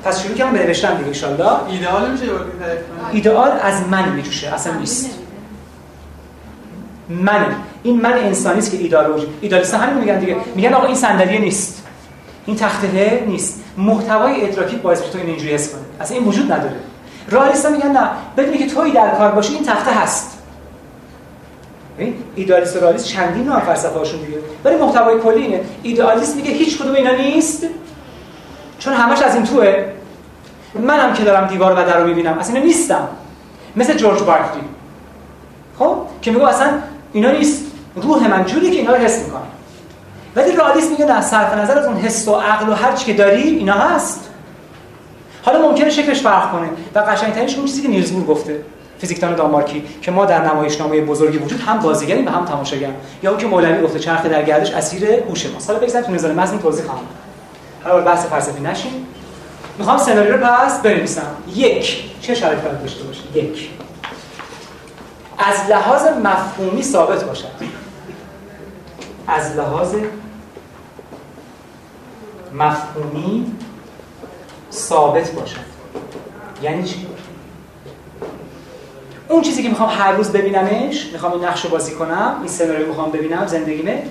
[0.05, 2.25] پس شروع کردم به نوشتن دیگه ان شاء الله ایدئال میشه
[3.13, 5.11] ایدئال از من میجوشه اصلا نیست.
[7.09, 7.47] من
[7.83, 10.37] این من انسانی است که ایدئال وجود ایدئالیست همین میگن دیگه.
[10.55, 11.87] میگن آقا این صندلی نیست.
[12.47, 13.65] این تخته نیست.
[13.77, 16.77] محتوای ادراکی باعث تو این اینجوری حس کنه اصلا این وجود نداره.
[17.29, 20.39] رئالیست میگن نه بدونی که توی در کار باشی این تخته هست.
[21.99, 24.39] این ایدئالیست و رئالیست چندین نوع فلسفه هاشون دیگه.
[24.65, 25.61] ولی محتوای کلی اینه.
[25.83, 27.67] ایدئالیست میگه هیچ کدوم اینا نیست.
[28.81, 29.85] چون همش از این توه.
[30.75, 32.39] منم که دارم دیوار و در رو می‌بینم.
[32.39, 33.09] اصلا نیستم
[33.77, 34.63] مثل جورج بارکلی.
[35.79, 36.71] خب؟ که میگه اصلا
[37.13, 37.65] اینا نیست.
[37.97, 39.41] روح من جوری که اینا رو حس می‌کنه
[40.37, 43.13] ولی رئالیست میگه نه صرف نظر از اون حس و عقل و هر چی که
[43.13, 44.31] داری اینا هست.
[45.43, 46.69] حالا ممکنه شکلش فرق کنه.
[46.95, 48.61] و قشنگترینش اون چیزی که نیلز بور گفته.
[48.99, 49.85] فیزیکدان دانمارکی.
[50.03, 52.91] که ما در نمایشنامه بزرگی وجود هم بازیگریم و هم تماشاگر
[53.23, 56.33] یا اون که مولوی گفته چرخ در گردش اسیر هوش ما حالا بگذاریم تو نظام
[56.33, 57.05] متن توضیح خواهم.
[57.85, 59.07] حالا بحث فلسفی نشیم.
[59.79, 61.35] می‌خوام سناریو رو پس بنویسم.
[61.55, 62.05] یک.
[62.21, 63.71] چه شرایطی باید داشته باشه یک.
[65.39, 67.49] از لحاظ مفهومی ثابت باشد.
[69.27, 69.95] از لحاظ
[72.55, 73.53] مفهومی
[74.73, 75.71] ثابت باشد.
[76.63, 77.07] یعنی چی؟
[79.29, 82.87] اون چیزی که می‌خوام هر روز ببینمش می‌خوام این نقش رو بازی کنم این سناریو
[82.87, 84.03] می‌خوام ببینم زندگیمه.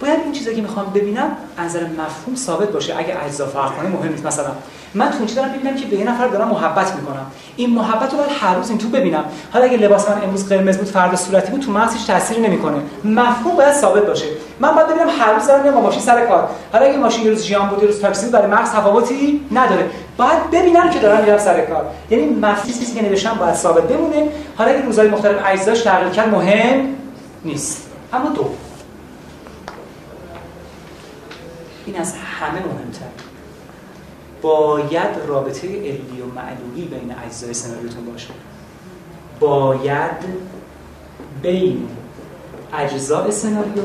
[0.00, 2.98] باید این چیزی که می‌خوام ببینم از نظر مفهوم ثابت باشه.
[2.98, 4.26] اگه اجزا فرق کنه مهم نیست.
[4.26, 4.50] مثلا
[4.94, 7.26] من تو دارم ببینم که به یه نفر دارم محبت می‌کنم.
[7.56, 9.24] این محبت رو باید هر روز این تو ببینم.
[9.52, 12.82] حالا اگه لباس من امروز قرمز بود فردا صورتی بود تو مغز هیچ تأثیری نمی‌کنه.
[13.04, 14.26] مفهوم باید ثابت باشه.
[14.60, 16.48] من باید ببینم هر روز دارم میام ماشین سر کار.
[16.72, 19.90] حالا اگه ماشین یه روز ژیان بود یه روز تاکسی بود برای مغز تفاوتی نداره.
[20.16, 21.86] باید ببینم که دارم میرم سر کار.
[22.10, 24.28] یعنی مفهومی چیزی که نوشتم باید ثابت بمونه.
[24.56, 26.84] حالا اگه روزهای مختلف اجزاش تغییر کرد مهم
[27.44, 27.86] نیست.
[28.12, 28.50] اما دو.
[31.90, 33.06] این از همه مهمتر.
[34.42, 38.28] باید رابطه علی و معلولی بین اجزای سناریوتون باشه.
[39.40, 40.24] باید
[41.42, 41.88] بین
[42.74, 43.82] اجزای سناریو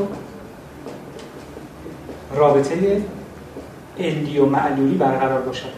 [2.36, 3.02] رابطه
[4.00, 5.74] علی و معلولی برقرار باشد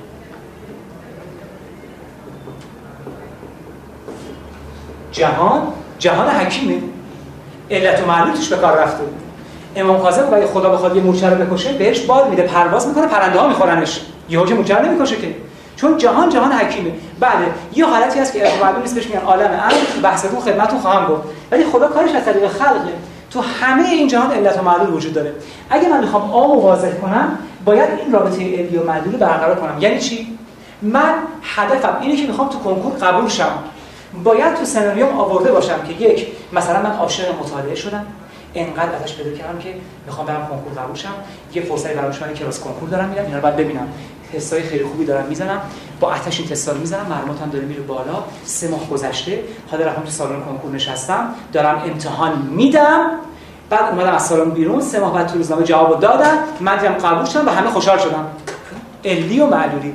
[5.11, 6.82] جهان جهان حکیمه.
[7.71, 9.03] علت و معلول توش به کار رفته.
[9.78, 13.39] امام کاظم اگه خدا بخواد یه مورچه رو بکشه بهش بال میده پرواز می‌کنه پرنده
[13.39, 14.01] ها میخورنش.
[14.30, 15.36] یهو که مورچه نمی‌کشه که.
[15.75, 16.91] چون جهان جهان حکیمه.
[17.19, 17.32] بله
[17.75, 20.01] یه حالتی هست که معلوم نیست بهش میگن عالم امر.
[20.03, 21.21] بحثتون خدمتتون خواهم گفت.
[21.51, 22.93] ولی خدا کارش از طریق خلقه.
[23.32, 25.34] تو همه این جهان علت و معلول وجود داره.
[25.69, 29.55] اگه من می‌خوام عام و واضح کنم باید این رابطه علی و معلول رو برقرار
[29.55, 29.75] کنم.
[29.80, 30.38] یعنی چی؟
[30.82, 31.13] من
[31.55, 33.51] هدفم اینه که می‌خوام تو کنکور قبول شم.
[34.23, 38.05] باید تو سناریوم آورده باشم که یک مثلا من عاشق مطالعه شدم.
[38.55, 39.73] انقدر ازش پیدا کردم که
[40.05, 41.13] می‌خوام برم کنکور قبول شم
[41.53, 43.87] یه فرصتی برام شما کلاس کنکور دارم میرم اینا رو باید ببینم.
[44.33, 45.61] تستای خیلی خوبی دارم می‌زنم.
[45.99, 48.23] با آتش این تستا رو می‌زنم مرموتم داره میره بالا.
[48.45, 51.29] سه ماه گذشته حالا رفتم تو سالن کنکور نشستم.
[51.53, 53.09] دارم امتحان میدم.
[53.69, 54.81] بعد اومدم از سالن بیرون.
[54.81, 56.37] سه ماه بعد تو روزنامه جواب دادن.
[56.59, 58.27] من دیدم قبول شدم و همه خوشحال شدم
[59.05, 59.93] علی و معلولی.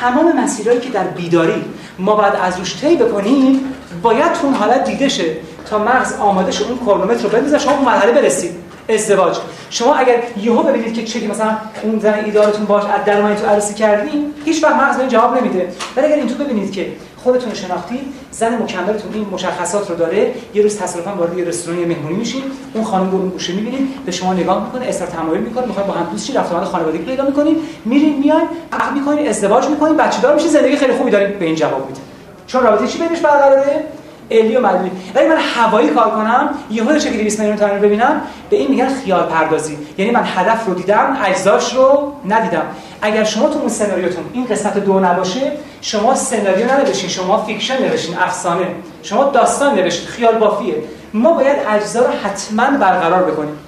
[0.00, 1.64] تمام مسیرهایی که در بیداری
[1.98, 3.60] ما باید از روش طی بکنیم
[4.02, 5.36] باید تو اون حالت دیده شه.
[5.78, 8.50] مغز آماده شه اون کرونومتر رو بندازه شما اون مرحله برسید.
[8.88, 9.36] ازدواج.
[9.70, 13.74] شما اگر یهو ببینید که چه مثلا اون زن ایدارتون باش از درمانی تو عروسی
[13.74, 15.68] کردین هیچ وقت مغز به این جواب نمیده.
[15.96, 18.00] ولی اگر اینطور ببینید که خودتون رو شناختید
[18.30, 22.42] زن مکملتون این مشخصات رو داره یه روز تصادفا وارد یه رستوران مهمونی میشین
[22.74, 25.92] اون خانم رو اون گوشه می‌بینید به شما نگاه می‌کنه اصرار تمایل می‌کنه می‌خواد با
[25.92, 30.34] هم دوست شید رفت آمد خانوادگی پیدا می‌کنید میرین میاین عقد می‌کنید ازدواج می‌کنید بچه‌دار
[30.34, 32.00] میشید زندگی خیلی خوبی دارید به این جواب میده.
[32.46, 33.84] چون رابطه چی بینش برقراره؟
[34.30, 38.20] علی و معلولی ولی من هوایی کار کنم یهو چه 200 میلیون تومان ببینم
[38.50, 39.78] به این میگن خیال پردازی.
[39.98, 42.62] یعنی من هدف رو دیدم اجزاش رو ندیدم.
[43.02, 48.18] اگر شما تو اون سناریوتون این قسمت دو نباشه شما سناریو ننوشتین شما fiction نوشتین
[48.18, 48.66] افسانه.
[49.02, 50.74] شما داستان نوشتین خیال بافیه.
[51.14, 53.58] ما باید اجزا رو حتما برقرار بکنیم.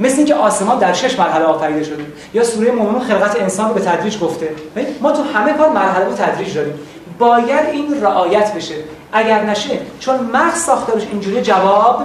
[0.00, 2.06] مثل اینکه آسمان در شش مرحله آفریده شده.
[2.34, 4.48] یا سوره مؤمنون خلقت انسان رو به تدریج گفته.
[5.00, 6.74] ما تو همه کار مرحله و تدریج داریم.
[7.20, 8.74] باید این رعایت بشه.
[9.12, 12.02] اگر نشه چون مغز ساختارش اینجوری جواب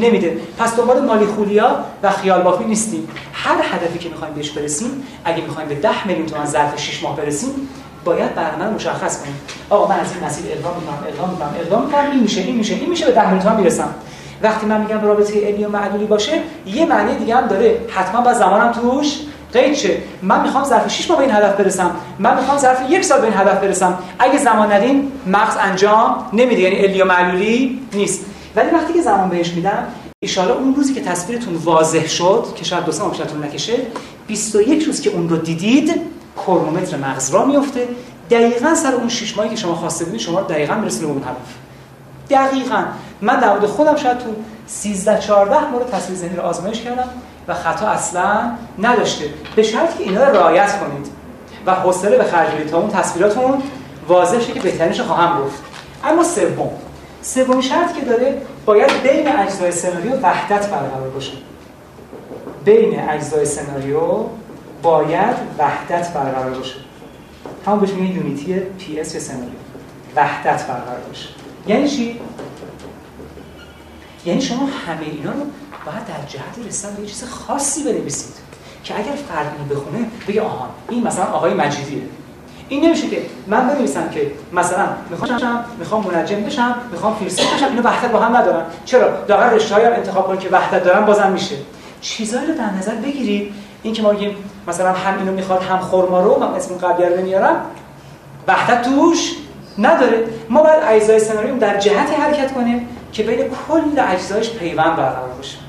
[0.00, 0.40] نمیده.
[0.58, 3.08] پس دنبال مالی خولیا و خیال بافی نیستیم.
[3.32, 7.16] هر هدفی که می‌خوایم بهش برسیم اگه می‌خوایم به 10 میلیون تومان ظرف 6 ماه
[7.16, 7.68] برسیم
[8.04, 9.40] باید برنامه مشخص کنیم.
[9.70, 12.74] آقا من از این مسیر اقدام می‌کنم اقدام می‌کنم اقدام می‌کنم این میشه این میشه
[12.74, 13.94] این میشه به 10 میلیون تومان می‌رسم.
[14.42, 17.80] وقتی من میگم رابطه علی و معدولی باشه یه معنی دیگه هم داره.
[17.88, 19.18] حتما با زمانم توش
[19.52, 21.90] قید شه من می‌خوام ظرف 6 ماه به این هدف برسم.
[22.18, 23.98] من می‌خوام ظرف یک سال به این هدف برسم.
[24.18, 26.60] اگه زمان ندین مغز انجام نمیده.
[26.60, 28.24] یعنی علی و معلولی نیست.
[28.56, 29.86] ولی وقتی که زمان بهش میدم
[30.22, 33.04] ان اون روزی که تصویرتون واضح شد که شاید دو سه
[33.44, 33.72] نکشه
[34.26, 36.00] 21 روز که اون رو دیدید
[36.36, 37.88] کرونومتر مغز را میفته
[38.30, 41.54] دقیقا سر اون 6 ماهی که شما خواسته بودید شما دقیقا می‌رسید به اون هدف.
[42.30, 42.84] دقیقا.
[43.20, 44.28] من در خودم شاید تو
[44.66, 47.08] 13 14 مورد تصویر ذهنی رو آزمایش کردم.
[47.48, 49.24] و خطا اصلا نداشته.
[49.56, 51.06] به شرط که اینا رو رعایت کنید.
[51.66, 53.62] و حوصله به خرج تا اون تصویراتون
[54.08, 55.62] واضح شه که بهترینش خواهم گفت.
[56.04, 56.70] اما سوم.
[57.22, 61.32] سومین شرط که داره باید بین اجزای سناریو وحدت برقرار باشه.
[62.64, 64.00] بین اجزای سناریو
[64.82, 66.74] باید وحدت برقرار باشه.
[67.66, 69.48] همون بهش میگن unity پی اس سناریو.
[70.16, 71.28] وحدت برقرار باشه.
[71.66, 72.20] یعنی چی؟
[74.26, 75.40] یعنی شما همه اینا رو
[75.86, 78.34] باید در جهت رسیدن به یه چیز خاصی بنویسید
[78.84, 82.02] که اگر فرد اینو بخونه بگه آها این مثلا آقای مجیدیه.
[82.68, 87.82] این نمیشه که من بنویسم که مثلا می‌خوام می‌خوام منجم بشم می‌خوام فیلسوف بشم اینو
[87.82, 91.56] وحدت با هم ندارن چرا؟ داغر رشته‌ای هم انتخاب کنید که وحدت دارن بازم میشه.
[92.00, 93.54] چیزایی رو در نظر بگیرید.
[93.82, 94.36] این که ما میگیم
[94.68, 97.60] مثلا هم اینو می‌خواد هم خرما رو من اسم قبلی رو نمیارم.
[98.48, 99.32] وحدت توش
[99.78, 100.24] نداره.
[100.48, 105.67] ما باید اجزای سناریو در جهت حرکت کنیم که بین کل اجزایش پیوند برقرار باشه.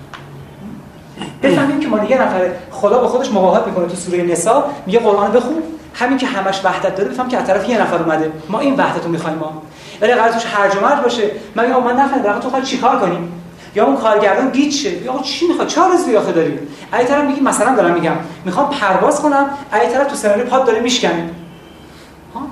[1.43, 5.31] بفهمیم که ما یه نفر خدا با خودش مواهب می‌کنه تو سوره نساء میگه قرآن
[5.31, 5.55] بخون
[5.93, 8.31] همین که همش وحدت داره بفهم که از طرف یه نفر اومده.
[8.49, 9.61] ما این وحدت رو می‌خوایم ما.
[10.01, 11.31] ولی قرار توش هرج و مرج باشه.
[11.55, 12.33] من میگم من نفهمیدم.
[12.33, 13.31] در تو چیکار کنیم
[13.75, 15.03] یا اون کارگردان گیج شه.
[15.03, 16.59] یا چی می‌خواد چه آرزویی آخه داری
[16.99, 18.15] ای طرف میگی مثلا دارم میگم.
[18.45, 19.49] می‌خوام پرواز کنم.
[19.73, 21.29] ای طرف تو سناریو پاد داره میشکنه.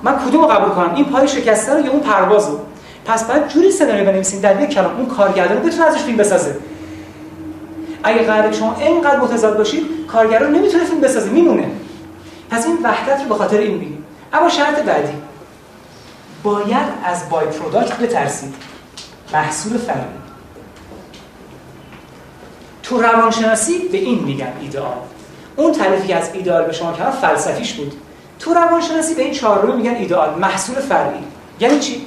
[0.02, 2.58] من کدومو قبول کنم؟ این پای شکسته رو یا اون پروازو؟
[3.06, 4.40] پس بعد جوری سناریو بنویسیم.
[4.40, 6.56] در یک کلام اون کارگردان بتونه ازش فیلم بسازه.
[8.02, 11.70] اگه قرار شما اینقدر متضاد باشید کارگران نمی‌تونه فیلم بسازه میمونه.
[12.50, 15.12] پس این وحدت رو به خاطر این بگیم اما شرط بعدی.
[16.42, 18.54] باید از by-product بترسید.
[19.32, 20.02] محصول فرمی
[22.82, 24.96] تو روانشناسی به این میگن ایدئال.
[25.56, 27.92] اون تعریفی که از ایدئال به شما کردم فلسفیش بود.
[28.38, 31.18] تو روانشناسی به این چهارمی میگن ایدئال محصول فرعی
[31.60, 32.06] یعنی چی؟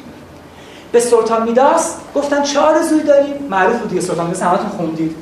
[0.91, 5.15] به سلطان میداس گفتن چه آرزویی داری معروف بود دیگه سلطان میداس همتون خوندید.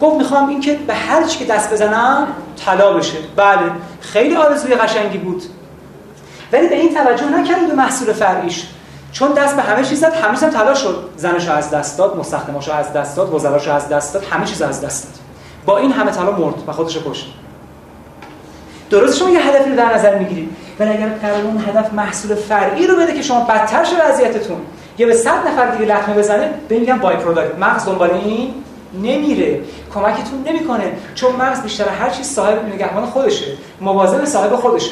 [0.00, 2.26] گفت می‌خوام این که به هر چی که دست بزنم
[2.64, 3.18] طلا بشه.
[3.36, 3.58] بله
[4.00, 5.42] خیلی آرزوی قشنگی بود.
[6.52, 8.66] ولی به این توجه نکرد به محصول فرعیش.
[9.12, 11.10] چون دست به همه چیز زد همه چیز طلا شد.
[11.16, 14.80] زنشو از دست داد مستخدماشو از دست داد وزراشو از دست داد همه چیز از
[14.80, 15.14] دست داد.
[15.66, 17.26] با این همه طلا مرد و خودش کشت
[18.90, 22.86] درست شما یه هدفی رو در نظر می‌گیرید ولی اگر قرار اون هدف محصول فرعی
[22.86, 24.56] رو بده که شما بدتر شه وضعیتتون.
[24.98, 27.58] یا به 100 نفر دیگه لطمه بزنه به میگن بای پروداکت.
[27.58, 28.54] مغز دنبال این
[29.02, 29.60] نمیره
[29.94, 33.46] کمکتون نمی‌کنه چون مغز بیشتر هر چیز صاحب نگهبان خودشه
[33.80, 34.90] مواظب صاحب خودشه.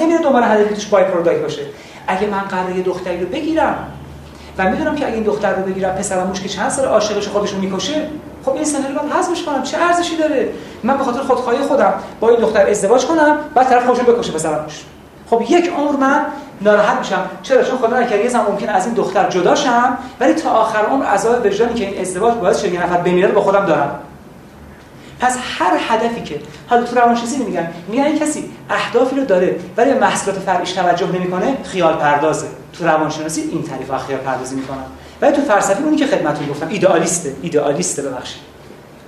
[0.00, 1.62] نمیره دنبال هدفی توش بای پروداکت باشه.
[2.06, 3.76] اگه من قرار یه دختری رو بگیرم
[4.58, 7.58] و می‌دونم که اگه این دختر رو بگیرم پسرم که چند سال عاشقش خودش رو
[7.58, 8.08] می‌کشه
[8.44, 9.62] خب این سناریو رو حذفش کنم.
[9.62, 10.48] چه ارزشی داره؟
[10.82, 14.84] من به خاطر خودخواهی خودم با این دختر ازدواج کنم بعد طرف خودش بکشه پسرمش
[15.30, 16.26] خب یک عمر من
[16.64, 17.30] ناراحت میشم.
[17.42, 20.78] چرا؟ چون خدا نکرده یه زمان ممکن از این دختر جدا شم ولی تا آخر
[20.78, 23.98] عمر عذاب وجدانی که این ازدواج باعث شد یه نفر بمیره با خودم دارم.
[25.20, 30.00] پس هر هدفی که حالا تو روانشناسی میگن میگن کسی اهدافی رو داره ولی به
[30.00, 32.46] محصولات فرعیش توجه نمی‌کنه خیال پردازه.
[32.72, 34.84] تو روانشناسی این تعریف خیال پردازی می‌کنن.
[35.20, 38.40] ولی تو فلسفه اونی که خدمتتون گفتم ایدئالیسته ایدئالیسته ببخشید.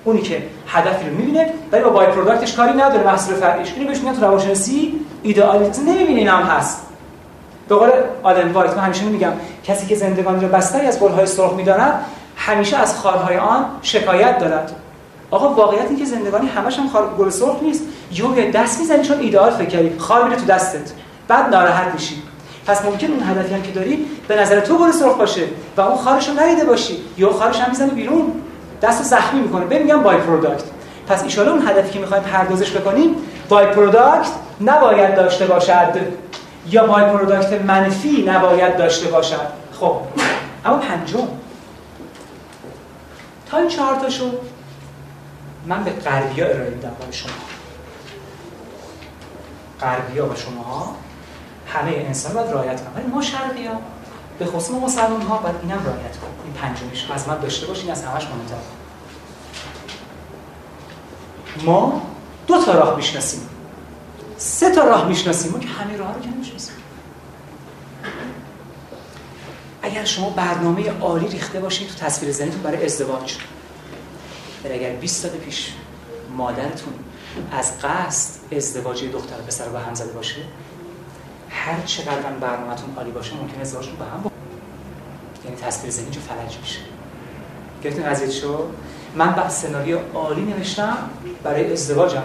[0.05, 3.73] اونی که هدفی رو می‌بینه ولی با بای پروداکتش کاری نداره محصول فرعیش.
[3.77, 6.86] اینو بهش میگن تو روانشناسی ایدئالیست نمی‌بینه اینم هست.
[7.69, 7.91] به قول
[8.23, 9.33] آدم وایت من همیشه میگم
[9.65, 12.01] کسی که زندگانی رو بستری از گلهای سرخ می‌داند
[12.37, 14.73] همیشه از خارهای آن شکایت دارد.
[15.31, 17.83] آقا واقعیت این که زندگانی همش هم خار گل سرخ نیست.
[18.11, 20.93] یه دست می‌زنی چون ایدئال فکر کردی خار میره تو دستت.
[21.29, 22.23] بعد ناراحت میشی.
[22.67, 25.43] پس ممکن اون هدفی هم که داری به نظر تو گل سرخ باشه
[25.77, 26.97] و اون خارش رو باشی.
[27.19, 28.33] یا خارش هم می‌زنه بیرون.
[28.83, 29.65] دست زخمی می‌کنه.
[29.65, 30.65] بهم میگم by-product.
[31.09, 33.17] پس ان اون هدفی که می‌خوایم پردازش بکنیم
[33.49, 36.01] by-product نباید داشته باشد.
[36.71, 39.47] یا by-product منفی نباید داشته باشد.
[39.81, 39.97] خب
[40.65, 41.29] اما پنجم.
[43.51, 44.31] تا این چهار تاشو
[45.67, 47.33] من به غربیا ارائه میدم برای شما.
[49.81, 50.97] غربیا و شما
[51.67, 53.03] همه انسان باید رعایت کنن.
[53.03, 53.69] ولی ما شرقی
[54.39, 57.91] به خصوص ما مسلمان ها باید اینم رعایت کنیم این پنجمیش از من داشته باشین
[57.91, 58.55] از همش مهمتر.
[61.65, 62.03] ما
[62.47, 63.49] دو تا راه می‌شناسیم.
[64.39, 65.53] سه تا راه می‌شناسیم.
[65.53, 66.29] ما که همه راه رو که
[69.87, 73.37] اگر شما برنامه عالی ریخته باشید تو تصویر ذهنتون برای ازدواج
[74.65, 75.73] ولی اگر 20 سال پیش
[76.37, 76.93] مادرتون
[77.53, 80.37] از قصد ازدواج دختر پسر به هم زده باشه
[81.51, 84.31] هر چقدر برنامهتون عالی باشه ممکن ازدواجتون به هم با
[85.45, 86.79] یعنی تصویر ذهنی جو فلج میشه.
[87.85, 88.67] گرفتین قضیه شو
[89.15, 90.99] من بعد سناریو عالی نوشتم
[91.43, 92.23] برای ازدواجم.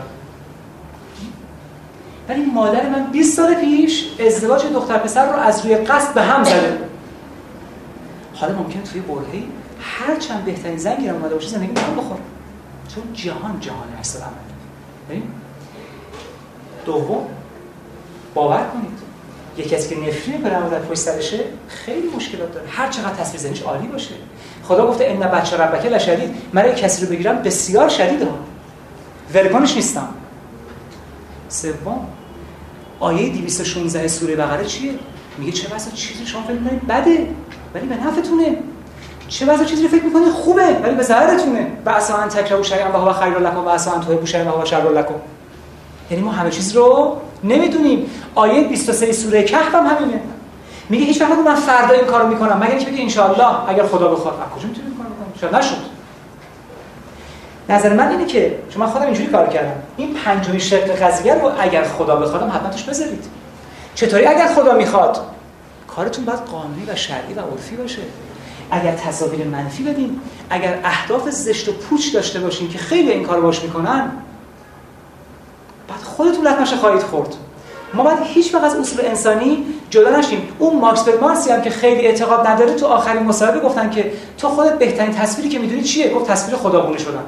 [2.30, 6.44] ولی مادر من 20 سال پیش ازدواج دختر پسر رو از روی قصد به هم
[6.44, 6.78] زده.
[8.34, 9.48] حالا ممکنه توی برهی
[9.82, 12.18] هر چند بهترین زنگی رو اومده باشه زندگی می‌خوام بخور.
[12.96, 15.22] چون جهان جهان عکس عمل.
[16.86, 17.28] دوم
[18.34, 19.02] باور کنید.
[19.58, 22.68] یکی کسی که نفری به در پشت سرشه خیلی مشکلات داره.
[22.70, 24.14] هر چقدر تصویر ذهنش عالی باشه.
[24.64, 26.36] خدا گفته ان بچه ربکه لشدید.
[26.54, 28.36] من کسی رو بگیرم بسیار شدید ها
[29.34, 30.10] ولکنش نیستم.
[31.52, 32.08] سوم
[33.00, 34.92] آیه 216 سوره بقره چیه؟
[35.38, 37.28] میگه چه بسا چیزی شما فکر می‌کنید بده
[37.74, 38.58] ولی به نفعتونه.
[39.28, 41.68] چه بسا چیزی فکر می‌کنید خوبه ولی به ضررتونه.
[41.86, 44.90] و اسا ان تکرهوا شیئا و خیر لكم و اسا ان تحبوا و هو شر
[44.90, 45.16] لكم
[46.12, 48.06] یعنی ما همه چیز رو نمی‌دونیم.
[48.36, 50.22] آیه 23 سوره کهف هم همینه.
[50.90, 52.58] میگه هیچ وقت من فردا این کارو می‌کنم.
[52.58, 54.34] مگر اینکه بگه ان اگر خدا بخواد.
[54.56, 55.91] کجا می‌تونی این کارو بکنی؟ شاید نشد.
[57.70, 59.82] نظر من اینه که چون من خودم اینجوری کار کردم.
[59.98, 63.26] این پنجمی شق قضیه رو اگر خدا بخوادم حتما توش بذارید.
[63.96, 65.20] چطوری اگر خدا می‌خواد؟
[65.88, 68.02] کارتون باید قانونی و شرعی و عرفی باشه.
[68.72, 73.42] اگر تصاویر منفی بدین اگر اهداف زشت و پوچ داشته باشین که خیلی این کارو
[73.42, 74.12] باش می‌کنن
[75.88, 77.36] بعد خودتون لطمش خواهید خورد.
[77.94, 80.48] ما باید هیچ وقت از اصول انسانی جدا نشیم.
[80.60, 84.80] اون مارکس مارسی هم که خیلی اعتقاد نداره تو آخرین مصاحبه گفتن که تو خودت
[84.80, 87.24] بهترین تصویری که می‌دونی چیه؟ گفت تصویر خداگونه شدن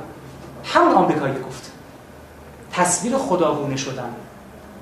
[0.64, 1.72] همون آمریکایی گفت.
[2.72, 4.10] تصویر خداگونه شدن.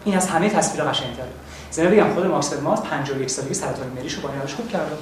[0.05, 1.27] این از همه تصویر قشنگتره.
[1.71, 4.95] زنه بگم خود مارکس مارس 51 سالگی سرطان مریشو با اینش خوب کرده.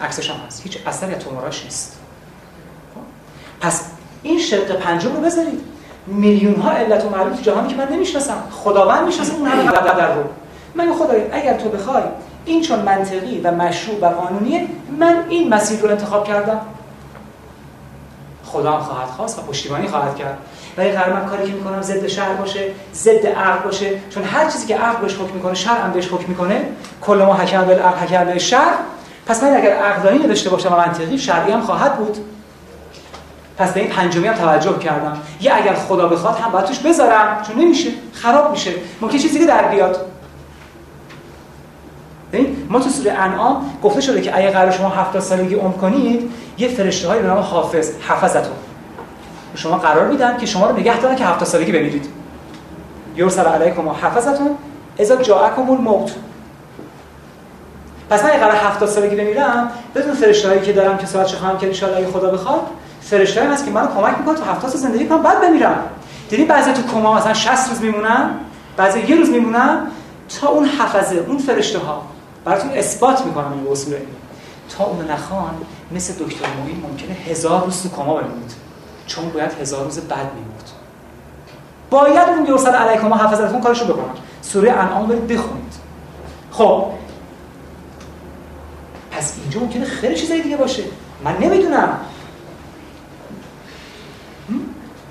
[0.00, 0.62] عکسش هم هست.
[0.62, 1.98] هیچ اثری از توموراش نیست.
[2.94, 3.00] خب؟
[3.60, 3.84] پس
[4.22, 5.60] این شرق پنجم رو بذارید.
[6.06, 8.42] میلیون ها علت و معلول تو جهانی که من نمی‌شناسم.
[8.50, 10.24] خداوند می‌شناسه اون همه در رو.
[10.74, 12.02] من خدای اگر تو بخوای
[12.44, 14.66] این چون منطقی و مشروع و قانونیه
[14.98, 16.60] من این مسیر رو انتخاب کردم.
[18.52, 20.38] خدا هم خواهد خواست و پشتیبانی خواهد کرد.
[20.76, 22.60] ولی قرار من کاری که می‌کنم ضد شهر باشه
[22.94, 23.90] ضد عقل باشه.
[24.14, 26.64] چون هر چیزی که عقل بهش حکم می‌کنه شهر هم بهش حکم می‌کنه.
[27.00, 28.74] کل ما حکم بالعقل حکم بالشرع
[29.26, 32.16] پس من اگر عقلانی داشته باشم و منطقی شرعی هم خواهد بود.
[33.58, 35.18] پس به این پنجمی هم توجه کردم.
[35.40, 37.42] یه اگر خدا بخواد هم باید توش بذارم.
[37.46, 37.90] چون نمیشه.
[38.12, 38.70] خراب میشه.
[39.00, 40.06] ممکن چیزی که در بیاد.
[42.32, 46.30] ببین ما تو سوره انعام گفته شده که اگه قرار شما 70 سالگی عمر کنید
[46.58, 48.56] یه فرشته های به نام حافظ حفظتون.
[49.54, 52.06] شما قرار میدن که شما رو نگه دارن که 70 سالگی بمیرید.
[53.16, 54.50] یرسل علیکم حفظتون
[54.98, 56.14] اذا جاءکم الموت.
[58.10, 61.94] پس من قرار 70 سالگی بمیرم بدون فرشته‌ای که دارم که ساعت خواهم کرد ان
[61.96, 62.60] اگه خدا بخواد
[63.00, 65.78] فرشته هست که منو کمک می‌کنه تو 70 سال زندگی کنم بعد بمیرم.
[66.30, 68.30] دیدین بعضی تو کما مثلا 60 روز میمونن
[68.76, 69.86] بعضی یه روز میمونن
[70.40, 72.02] تا اون حفظه اون فرشته ها
[72.44, 73.94] براتون اثبات می‌کنم این اصول
[74.78, 75.54] تا اون نخوان
[75.92, 78.52] مثل دکتر موین ممکنه هزار روز تو کما بمونید.
[79.06, 80.70] چون باید هزار روز بعد میموند
[81.90, 84.14] باید اون یرسل علیکم حفظتون کارشو بکنن.
[84.42, 85.74] سوره انعام برید بخونید.
[86.50, 86.84] خب.
[89.10, 90.82] پس اینجا ممکنه خیلی چیزای دیگه باشه.
[91.24, 92.00] من نمی‌دونم.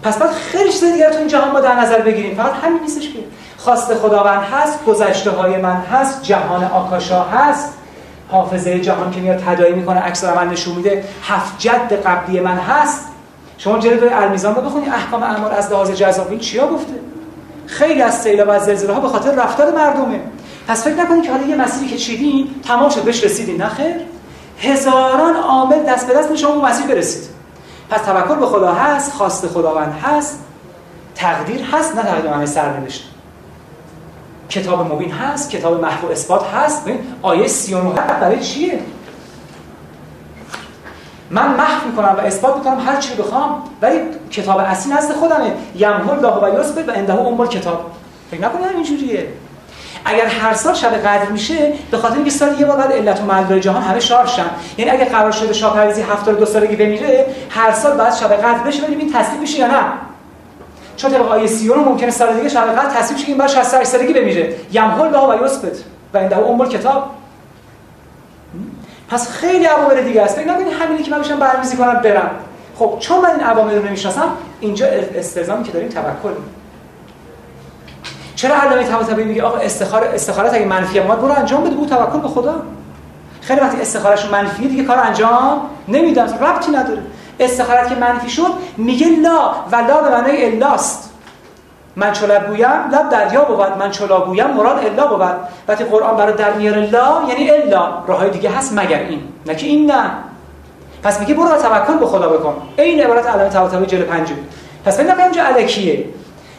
[0.04, 2.36] پس باید خیلی چیز دیگر تو این جهان ما در نظر بگیریم.
[2.36, 3.20] فقط همین نیستش که.
[3.60, 7.74] خواست خداوند هست گذشته های من هست جهان آکاشا هست.
[8.32, 13.08] حافظه جهان که میاد تداعی می‌کنه عکس من نشون میده هفت جد قبلی من هست.
[13.58, 16.94] شما جلوی المیزان رو بخونید احکام اعمال از لحاظ جزاوی چیا گفته؟
[17.66, 20.20] خیلی از و زلزله ها به خاطر رفتار مردمه.
[20.68, 23.62] پس فکر نکنید که حالا یه مسیری که چیدین تمام شد بهش رسیدین.
[23.62, 23.96] نه خیر.
[24.60, 27.30] هزاران عامل دست به دست شما اون مسیر برسید.
[27.90, 30.40] پس توکل به خدا هست خواست خداوند هست.
[31.16, 33.09] تقدیر هست نه تقدیر معنی سرنوشت.
[34.50, 36.86] کتاب مبین هست کتاب محو اثبات هست.
[36.86, 38.80] ببین آیه 39 برای چیه؟
[41.30, 44.00] من محو می‌کنم و اثبات می‌کنم هر چی بخوام ولی
[44.32, 45.54] کتاب اصلی نزد خودمه.
[45.76, 47.92] یمحو الله و یثبت و عنده ام کتاب.
[48.32, 49.28] فکر نکنید اینجوریه
[50.06, 53.26] اگر هر سال شب قدر میشه به خاطر اینکه سال یه بار بعد علت و
[53.26, 54.50] معلول جهان همه شارژ شن.
[54.78, 58.82] یعنی اگه قرار شده شاه پرویزی 72 سالگی بمیره هر سال بعد شب قدر بشه
[58.82, 60.09] ببینیم این تصدیق میشه یا نه.
[61.00, 64.14] چون طبق آیه 30 ممکنه سال دیگه شب قدر تصدیق شه این بعد 68 سالگی
[64.14, 64.56] بمیره.
[64.72, 65.78] یمحو الله و یثبت
[66.14, 67.10] و عنده ام کتاب.
[69.10, 70.36] پس خیلی عوامل دیگه است.
[70.36, 72.30] فکر نکنید همینی که من بشم برنامه‌ریزی کنم برم.
[72.76, 74.86] خب چون من این عوامل رو نمی‌شناسم اینجا
[75.16, 76.34] استلزامی که داریم توکل
[78.36, 82.20] چرا علامه طباطبایی میگه آقا استخاره استخارت اگه منفی اومد برو انجام بده بو توکل
[82.20, 82.56] به خدا.
[83.42, 86.24] خیلی وقتی استخارش منفیه دیگه کار انجام نمیدن.
[86.24, 87.02] ربطی نداره.
[87.40, 91.10] استخارت که منفی شد میگه لا و لا به معنای الاست
[91.96, 93.78] من چلا گویم لب دریا بود.
[93.80, 95.36] من چلا گویم مراد الا بود.
[95.68, 97.88] وقتی قرآن برای در میاره لا یعنی الا.
[98.08, 100.12] راههای دیگه هست مگر این؟ نه که این نه.
[101.04, 102.56] پس میگه برو توکل به خدا بکن.
[102.78, 104.36] این عبارت علامه طباطبایی جلو پنجم
[104.86, 106.06] پس نکنم اینجا الکیه.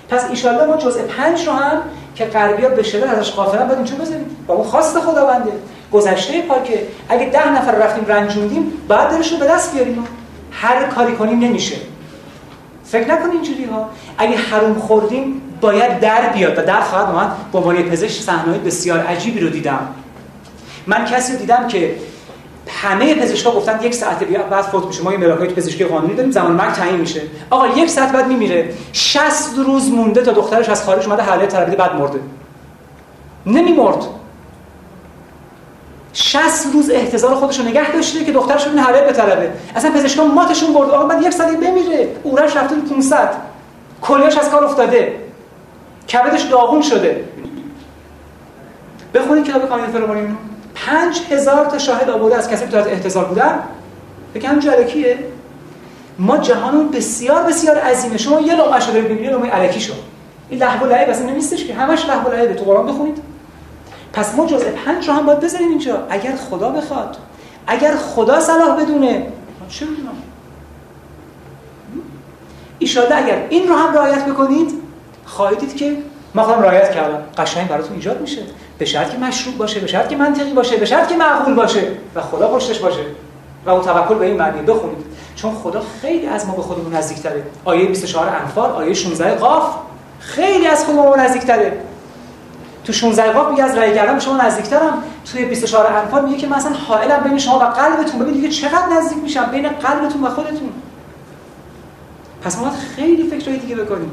[0.09, 1.83] پس ان ما جزء 5 رو هم
[2.15, 5.53] که غربیا به شدت ازش غافلن بعد اینجا بزنیم با اون خواست خداونده.
[5.93, 6.87] گذشته پاکه.
[7.09, 10.07] اگه ده نفر رفتیم رنجوندیم بعد دلشون به دست بیاریم.
[10.51, 11.77] هر کاری کنیم نمیشه.
[12.85, 13.91] فکر نکن اینجوری ها.
[14.19, 16.59] اگه حروم خوردیم باید در بیاد.
[16.59, 17.31] و در خواهد اومد.
[17.53, 19.89] به عنوان پزشک صحنه‌های بسیار عجیبی رو دیدم.
[20.87, 21.95] من کسی رو دیدم که
[22.69, 25.03] همه پزشکا گفتن یک ساعت بعد فوت میشه.
[25.03, 26.33] ما یه ملاکای پزشکی قانونی داریم.
[26.33, 27.23] زمان مرگ تعیین میشه.
[27.51, 28.75] آقا یک ساعت بعد میمیره.
[28.93, 32.21] 60 روز مونده تا دخترش از خارج اومده حاله تربیت بعد مرده.
[33.47, 34.07] نمیمرد.
[36.13, 40.75] 60 روز احتضار خودش رو نگه داشته که دخترش رو حاله بطلبه اصلا پزشکا ماتشون
[40.75, 40.91] برد.
[40.91, 42.09] آقا بعد یک ساعت بمیره.
[42.23, 43.31] اورش رفته تو 500
[44.03, 45.15] کلیاش از کار افتاده.
[46.13, 47.25] کبدش داغون شده.
[49.15, 50.35] بخونید کتاب کامل فرمانینو
[50.75, 53.59] پنج هزار تا شاهد آورده از کسی که تو احتضار بودن.
[54.35, 55.19] بگم جلکیه
[56.19, 58.19] ما جهانون بسیار بسیار عظیمه.
[58.19, 59.93] شما یه لقمه دارید ببینید لقمه الکی شو
[60.49, 61.75] این لهو و لعب اصلا که.
[61.75, 63.30] همش لهو و لعبه تو قرآن بخونید.
[64.13, 66.07] پس ما جزء پنج رو هم باید بذاریم اینجا.
[66.11, 67.17] اگر خدا بخواد
[67.67, 69.27] اگر خدا صلاح بدونه.
[69.69, 70.15] چه می‌دونم
[72.79, 74.73] ایشالله اگر این رو هم رعایت بکنید
[75.25, 75.97] خواهید که
[76.35, 77.23] ما خودم رعایت کردم.
[77.39, 78.43] قشنگ براتون ایجاد میشه.
[78.79, 81.83] به شرط که مشروع باشه به شرط که منطقی باشه به شرط که معقول باشه
[82.15, 83.01] و خدا پشتش باشه
[83.67, 85.05] و اون توکل به این معنی بخونید.
[85.37, 87.43] چون خدا خیلی از ما به خودمون نزدیکتره.
[87.65, 89.75] آیه 24 انفال آیه 16 قاف
[90.21, 91.73] خیلی از خودمون نزدیکتره.
[92.85, 95.03] تو 16 قاف میگه از رای کردن به شما نزدیکترم.
[95.33, 98.21] توی 24 انفال میگه که مثلا حائلم بین شما و قلبتون.
[98.21, 100.73] ببین دیگه چقدر نزدیک میشم بین قلبتون و خودتون.
[102.43, 104.13] پس ما خیلی فکرای دیگه بکنیم.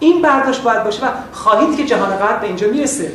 [0.00, 3.12] این برداشت باید باشه و خواهید که جهان غرب به اینجا می‌رسه.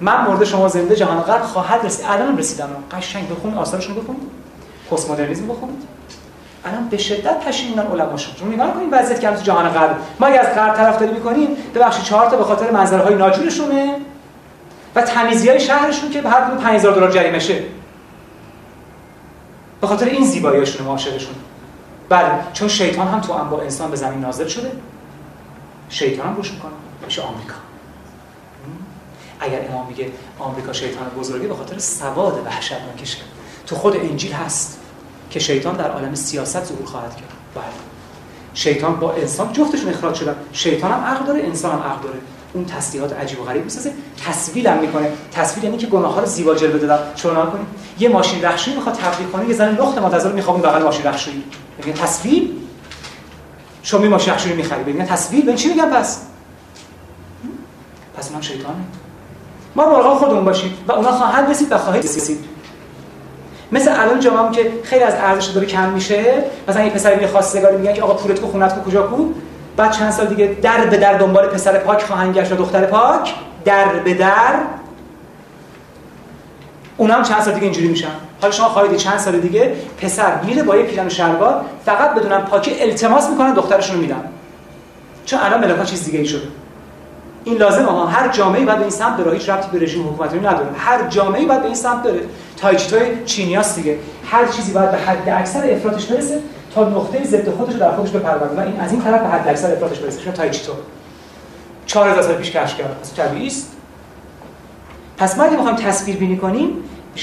[0.00, 2.06] من مورد شما زنده جهان غرب خواهد رسید.
[2.08, 2.68] الان رسیدم.
[2.92, 4.22] قشنگ بخون آثارشون بخونید
[4.90, 5.82] پست مدرنیسم بخونید.
[6.66, 9.96] الان به شدت پشیمونن علماشون چون نگاه کنید وضعیت که جهان غرب.
[10.20, 13.96] ما اگه از غرب طرفداری می‌کنیم ببخشید چهار تا به خاطر منظرهای ناجورشونه
[14.94, 17.62] و تمیزیای شهرشون که به هر کدوم 5000 دلار جریمه شه.
[19.80, 21.34] به خاطر این زیباییشون معاشرشون
[22.08, 24.72] بله چون شیطان هم تو انبا انسان به زمین نازل شده.
[25.88, 26.72] شیطان هم روش می‌کنه.
[27.04, 27.54] میشه آمریکا.
[29.40, 33.18] اگر امام میگه آمریکا شیطان بزرگی به خاطر سواد وحشتناکشه.
[33.66, 34.78] تو خود انجیل هست.
[35.30, 37.32] که شیطان در عالم سیاست ظهور خواهد کرد.
[37.54, 37.64] بله.
[38.54, 40.36] شیطان با انسان جفتشون اخراج شدن.
[40.52, 42.18] شیطان هم عقل داره انسان هم عقل داره.
[42.52, 43.92] اون تسلیحات عجیب و غریب می‌سازه.
[44.26, 45.12] تصویل هم می‌کنه.
[45.32, 46.98] تصویل یعنی که گناه ها رو زیبا جلوه دادن.
[47.14, 47.66] چون کنید
[47.98, 51.44] یه ماشین رخشویی می‌خواد تبلیغ کنه یه زن لخت منتظر می‌خوام بغل ماشین رخشویی.
[51.78, 52.52] میگه تصویل؟
[53.82, 54.82] شما می ماشین رخشویی می‌خری.
[54.82, 56.20] ببین تصویل؟ ببین چی میگن پس؟
[58.16, 58.84] پس اونم شیطانه.
[59.76, 62.44] ما مراقب خودمون باشیم و اونا خواهند رسید و خواهید رسید.
[63.72, 66.44] مثل الان جامعه که خیلی از ارزش داره کم میشه.
[66.68, 69.24] مثلا یه پسر میاد خواستگاری میگن که آقا پولت کو خونت کو کجا کو
[69.76, 73.34] بعد چند سال دیگه در به در دنبال پسر پاک خواهند گشت و دختر پاک.
[73.64, 74.54] در به در.
[76.96, 78.08] اونا هم چند سال دیگه اینجوری میشن.
[78.40, 82.82] حالا شما خواهید چند سال دیگه پسر میره با یه پیرن شلوار فقط بدونن پاکی
[82.82, 84.24] التماس می‌کنن دخترشون رو میدن.
[85.24, 86.46] چون الان ملاکا چیز دیگه ای شده
[87.44, 88.06] این لازمه ها.
[88.06, 89.32] هر جامعه‌ای باید به این سمت بره.
[89.32, 90.68] هیچ ربطی به رژیم حکومتی نداره.
[90.78, 92.20] هر جامعه‌ای باید به این سمت بره.
[92.56, 93.98] تایچیتوی چینیاست دیگه.
[94.24, 96.40] هر چیزی باید به حد اکثر افراطش برسه
[96.74, 99.72] تا نقطه ضد خودش رو در خودش و این از این طرف به حد اکثر
[99.72, 100.20] افراطش برسه.
[100.20, 100.72] چون تایچیتو
[101.86, 103.72] 4000 سال پیش کشف کرد پس طبیعی است.
[105.16, 106.68] پس ما اگه بخوایم تصویر بینی کنیم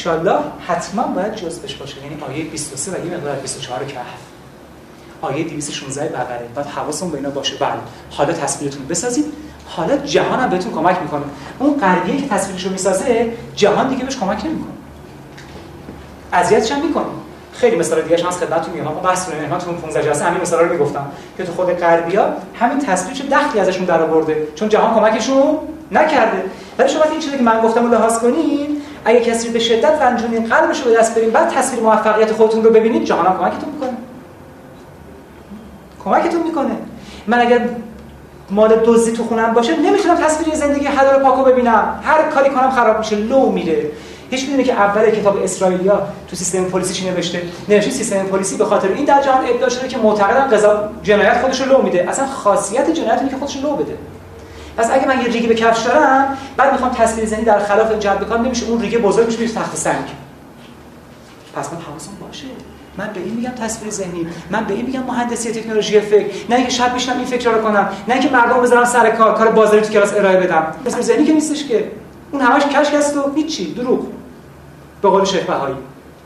[0.06, 0.28] ان
[0.68, 1.96] حتما باید جزءش باشه.
[2.04, 4.06] یعنی آیه 23 و یه مقدار 24 کهف
[5.22, 7.56] آیه 216 بقره بعد حواسمون به اینا باشه.
[7.58, 7.72] بله.
[8.10, 9.26] حالا تصویرتون بسازید.
[9.66, 11.24] حالا جهان هم بهتون کمک می‌کنه.
[11.60, 14.74] اون غربیه که تصویرشو می‌سازه جهان دیگه بهش کمک نمی‌کنه.
[16.34, 17.06] اذیتش هم می‌کنه
[17.54, 18.92] خیلی مثال دیگه هست خدمتتون میگم.
[19.04, 21.06] بحث رو تو 15 جلسه همین مثالا رو می‌گفتم
[21.38, 22.26] که تو خود غربیا
[22.60, 25.58] همین تصویر چه دخلی ازشون در آورده چون جهان کمکشون
[25.92, 26.44] نکرده.
[26.80, 30.46] ولی شما این چیزی که من گفتم رو لحاظ کنین اگه کسی به شدت رنجونین
[30.46, 33.98] قلبش رو به دست برین بعد تصویر موفقیت خودتون رو ببینید جهان هم کمکتون می‌کنه.
[36.06, 36.76] کمکتون می‌کنه.
[37.28, 37.60] من اگر
[38.50, 42.00] مال دزدی تو خونم باشه نمی‌تونم تصویر زندگی حلال پاکو ببینم.
[42.04, 43.16] هر کاری کنم خراب میشه.
[43.16, 43.92] لو میره.
[44.36, 48.66] هیچ می‌دونه که اول کتاب اسرائیلیا تو سیستم پلیسی چی نوشته؟ نوشته سیستم پلیسی به
[48.66, 52.10] خاطر این در جهان ابداع شده که معتقدن قضا جنایت خودش رو لو میده.
[52.10, 53.98] اصلا خاصیت جنایت اینه که خودش لو بده.
[54.78, 58.00] پس اگه من یه ریگی به کفش دارم بعد می‌خوام تصویر زنی در خلاف این
[58.00, 60.06] بکنم نمیشه اون ریگه بزرگ میشه تخت سنگ.
[61.56, 62.46] پس من حواسم باشه.
[62.98, 64.28] من به این میگم تصویر ذهنی.
[64.50, 66.26] من به این میگم مهندسی تکنولوژی فکر.
[66.50, 67.90] نه اینکه شب میشم این فکر رو کنم.
[68.08, 70.68] نه اینکه مردم بذارم سر کار کار بازاری تو کلاس ارائه بدم.
[70.86, 71.92] تصویر ذهنی که نیستش که.
[72.32, 73.74] اون همش کشک است و هیچی.
[73.74, 74.00] دروغ.
[75.04, 75.76] به قول شیخ بهایی.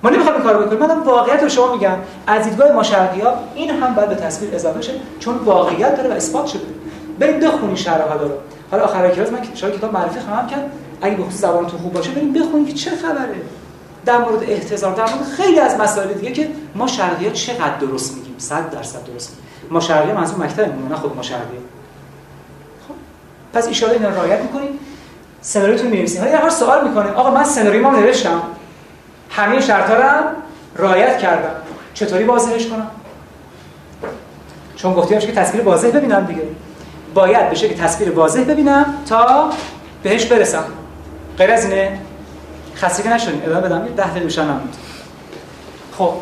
[0.03, 0.79] ما نمی‌خوام این کارو بکنیم.
[0.79, 1.97] من واقعیت رو شما میگم.
[2.27, 6.13] از دیدگاه ما ها این هم باید به تصویر اضافه شه چون واقعیت داره و
[6.13, 6.61] اثبات شده.
[7.19, 8.29] بریم بخونین شرح رو.
[8.71, 10.71] حالا آخر کلاس من شاید کتاب معرفی خواهم کرد.
[11.01, 13.41] اگه به خصوص زبانتون خوب باشه بریم بخونید که چه خبره.
[14.05, 18.15] در مورد احتضار در مورد خیلی از مسائل دیگه که ما شرقی ها چقدر درست
[18.15, 19.45] میگیم؟ 100 درصد درست میگیم.
[19.71, 21.57] ما ها منظور مکتبمون نه خود ما شرقی
[22.87, 22.93] خب
[23.53, 24.79] پس ان اینا رعایت می‌کنیم.
[25.41, 27.11] سناریوتون می‌نویسید حالا هر سوال می‌کنه.
[27.11, 28.41] آقا من سناریو ما نوشتم.
[29.29, 30.03] همه شرطا رو
[30.75, 31.55] رعایت کردم.
[31.93, 32.87] چطوری واضحش کنم؟
[34.75, 36.41] چون گفتیم که تصویر واضح ببینم دیگه.
[37.13, 39.49] باید بشه که تصویر واضح ببینم تا
[40.03, 40.63] بهش برسم.
[41.37, 41.99] غیر از اینه
[42.75, 43.85] خسته نشدیم ادامه بدم.
[43.85, 44.75] یه 10 دقیقه نموند
[45.97, 46.13] خب.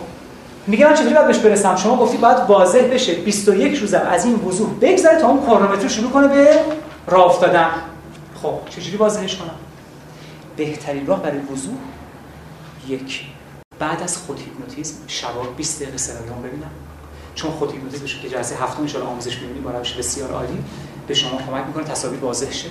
[0.67, 3.13] میگه من چطوری باید بهش برسم؟ شما گفتی باید واضح بشه.
[3.13, 6.59] 21 روزم از این وضوح بگذره تا اون کرونومتر شروع کنه به
[7.07, 7.69] راه افتادن.
[8.41, 8.53] خب.
[8.69, 9.55] چجوری واضحش کنم؟
[10.57, 11.73] بهترین راه برای وضوح
[12.87, 13.21] یک
[13.79, 16.71] بعد از خود هیپنوتیزم شبا 20 دقیقه سرایان ببینم.
[17.35, 20.63] چون خود هیپنوتیزم که جلسه هفتم ان آموزش می‌بینید با روش بسیار عالی
[21.07, 22.69] به شما کمک می‌کنه تصاویر واضح شه.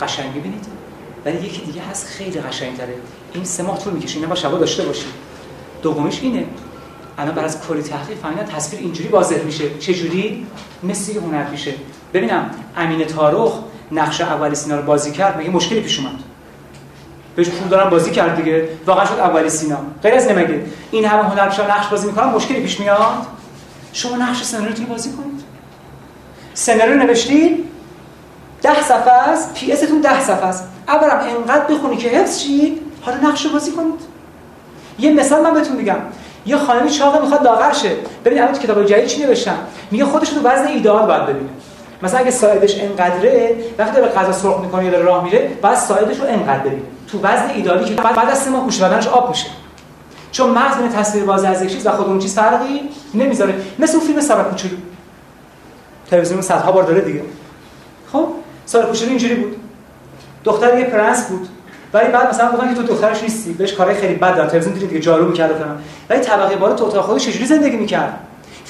[0.00, 0.66] قشنگ ببینید
[1.24, 2.94] ولی یکی دیگه هست خیلی قشنگتره.
[3.34, 5.12] این سه ماه طول می‌کشه اینا با شبا داشته باشید
[5.82, 6.46] دومیش اینه
[7.18, 9.78] الان بر از کلی تحقیق فهمیدن تصویر اینجوری واضح میشه.
[9.78, 10.46] چه جوری
[10.82, 11.74] مثل هنر میشه.
[12.14, 13.58] ببینم امین تارخ
[13.92, 16.29] نقش اول سینا رو بازی کرد مگه مشکلی پیش اومد؟
[17.44, 18.68] بهش پول دارم بازی کرد دیگه.
[18.86, 19.76] واقعا شد اول سینا.
[20.02, 20.64] غیر از اینه مگه.
[20.90, 22.98] این همه هنرپیشه نقش بازی می‌کنن مشکلی پیش میاد.
[23.92, 25.40] شما نقش سناریو بازی کنید.
[26.54, 27.64] سناریو نوشتید
[28.62, 29.54] ده صفحه است.
[29.54, 30.68] پی استون ده صفحه است.
[30.88, 34.00] اولا انقدر بخونی که حفظ شید حالا نقش بازی کنید.
[34.98, 35.96] یه مثال من بهتون میگم
[36.46, 37.90] یه خانمی چاقه می‌خواد لاغر شه.
[38.24, 39.56] ببین الان کتاب جدید چی نوشتن؟
[39.90, 41.50] میگه خودش تو وزن ایدئال باید ببینه.
[42.02, 46.20] مثلا اگه سایزش انقدره وقتی داره غذا سرخ می‌کنه یا داره راه میره بعد سایزش
[46.20, 46.82] رو انقدر ببینه.
[47.12, 49.46] تو وزن ایدئالی که بعد از سه ماه گوش بدنش آب میشه.
[50.32, 52.80] چون مغز بین تصویر واضح از یک چیز و خود اون چیز فرقی
[53.14, 53.54] نمی‌ذاره.
[53.78, 54.76] مثل اون فیلم سبک کوچولو.
[56.10, 57.22] تلویزیون صدها بار داره دیگه.
[58.12, 58.28] خب؟
[58.66, 59.56] سال کوچولو اینجوری بود.
[60.44, 61.48] دختر یه پرنس بود.
[61.92, 63.52] ولی بعد مثلا گفتن که تو دخترش نیستی.
[63.52, 64.48] بهش کارهای خیلی بد داد.
[64.48, 65.78] تلویزیون دیدی دیگه جارو می‌کرد فلان.
[66.10, 68.18] ولی طبقه بالا تو اتاق خودش چجوری زندگی می‌کرد؟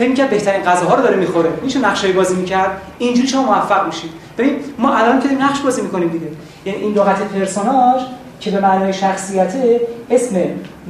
[0.01, 1.51] فکر می‌کرد بهترین غذاها رو داره می‌خوره.
[1.63, 4.11] میشه نقشه بازی می‌کرد؟ اینجوری شما موفق میشید.
[4.39, 6.27] ببین ما الان که نقش بازی می‌کنیم دیگه.
[6.65, 8.03] یعنی این لغت پرسوناژ
[8.41, 9.55] که به معنای شخصیت
[10.11, 10.37] اسم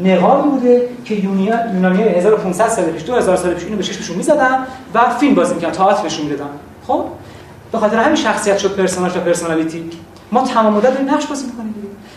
[0.04, 5.10] نقابی بوده که یونانی 1500 سال پیش 2000 سال پیش اینو به چشمشون می‌زدن و
[5.20, 6.50] فیلم بازی می‌کردن تئاتر نشون می‌دادن.
[6.86, 7.04] خب؟
[7.72, 9.90] به خاطر همین شخصیت شد پرسوناژ و personality.
[10.32, 11.74] ما تمام مدت داریم نقش بازی می‌کنیم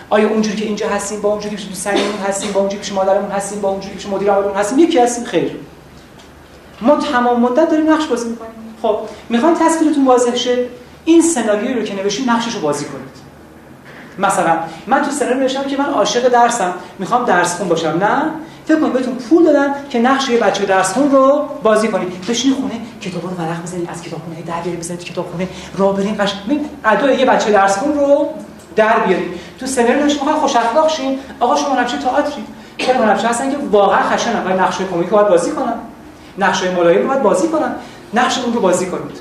[0.10, 3.32] آیا اونجوری که اینجا هستیم با اونجوری که تو سنگمون هستیم با اونجوری که مادرمون
[3.32, 5.52] هستیم با اونجوری که مدیر عاملمون هستیم یکی هستیم؟ خیر.
[6.82, 8.52] ما تمام مدت داریم نقش بازی می‌کنیم.
[8.82, 8.98] خب
[9.30, 10.66] می‌خوان تصویرتون واضح شه.
[11.06, 13.14] این سناریویی رو که نوشتید نقشش رو بازی کنید.
[14.20, 16.74] مثلا من تو سناریو نوشتم که من عاشق درسم.
[17.00, 17.88] می‌خوام درس خون باشم.
[17.88, 18.22] نه.
[18.66, 22.28] فکر کنید بهتون پول دادن که نقش یه بچه درس خون رو بازی کنید.
[22.30, 25.48] بشین خونه کتابا رو ورق بزنید از کتابخونه در بیارید بزنید تو کتابخونه
[25.78, 26.34] را برین قش
[26.86, 28.30] ادای یه بچه درس خون رو
[28.76, 29.40] در بیارید.
[29.60, 31.20] تو سناریو نوشتم می‌خوام خوش اخلاق شین.
[31.40, 32.46] آقا شما نقش تئاتری
[32.80, 35.74] هنرپیشه هستن که واقعا خشنن نقش کمدی باید بازی کنن.
[36.38, 37.72] نقش ملایم رو باید بازی کنن.
[38.14, 39.20] نقش اون رو بازی کنید.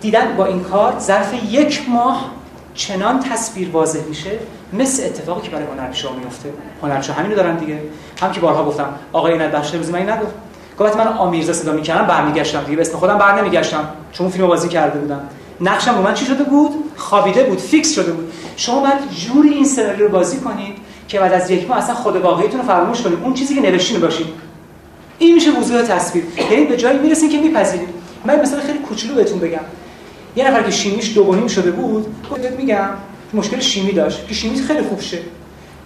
[0.00, 2.30] دیدن با این کار ظرف یک ماه
[2.74, 4.30] چنان تصویر واضح میشه
[4.72, 6.48] مثل اتفاقی که برای هنرپیشه میفته.
[6.82, 7.78] هنرپیشه همینو دارن دیگه.
[8.20, 10.34] هم که بارها گفتم آقای اینت بخش روزی من نگفت.
[10.78, 12.76] گفت من آمیرزا صدا می‌کردم برمیگشتم دیگه.
[12.76, 15.20] به اسم خودم بر نمیگشتم چون اون فیلم بازی کرده بودم.
[15.60, 17.58] نقشم با من چی شده بود؟ خوابیده بود.
[17.58, 18.32] fix شده بود.
[18.56, 20.76] شما باید جوری این سناریو رو بازی کنید
[21.08, 23.18] که بعد از یک ماه اصلا خود واقعیتون رو فراموش کنید.
[23.22, 24.26] اون چیزی که نوشتین باشید.
[25.18, 26.24] این میشه وضوح تصویر.
[26.50, 27.88] یعنی به جایی می‌رسین که میپذیرید
[28.24, 29.60] من مثلا خیلی کوچولو بهتون بگم.
[30.36, 32.88] یه نفر که شیمیش دو شده بود گفت میگم
[33.34, 34.26] مشکل شیمی داشت.
[34.28, 35.18] که شیمی خیلی خوب شه.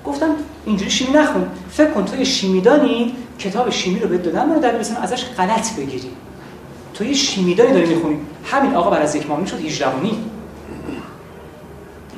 [0.06, 0.28] گفتم
[0.66, 1.46] اینجوری شیمی نخون.
[1.70, 6.10] فکر کن تو شیمیدانی کتاب شیمی رو بهت دادن رو در ازش غلط بگیری.
[6.94, 8.16] تو یه شیمیدانی داری می‌خونی.
[8.44, 9.86] همین آقا بعد از یک ماه شد 18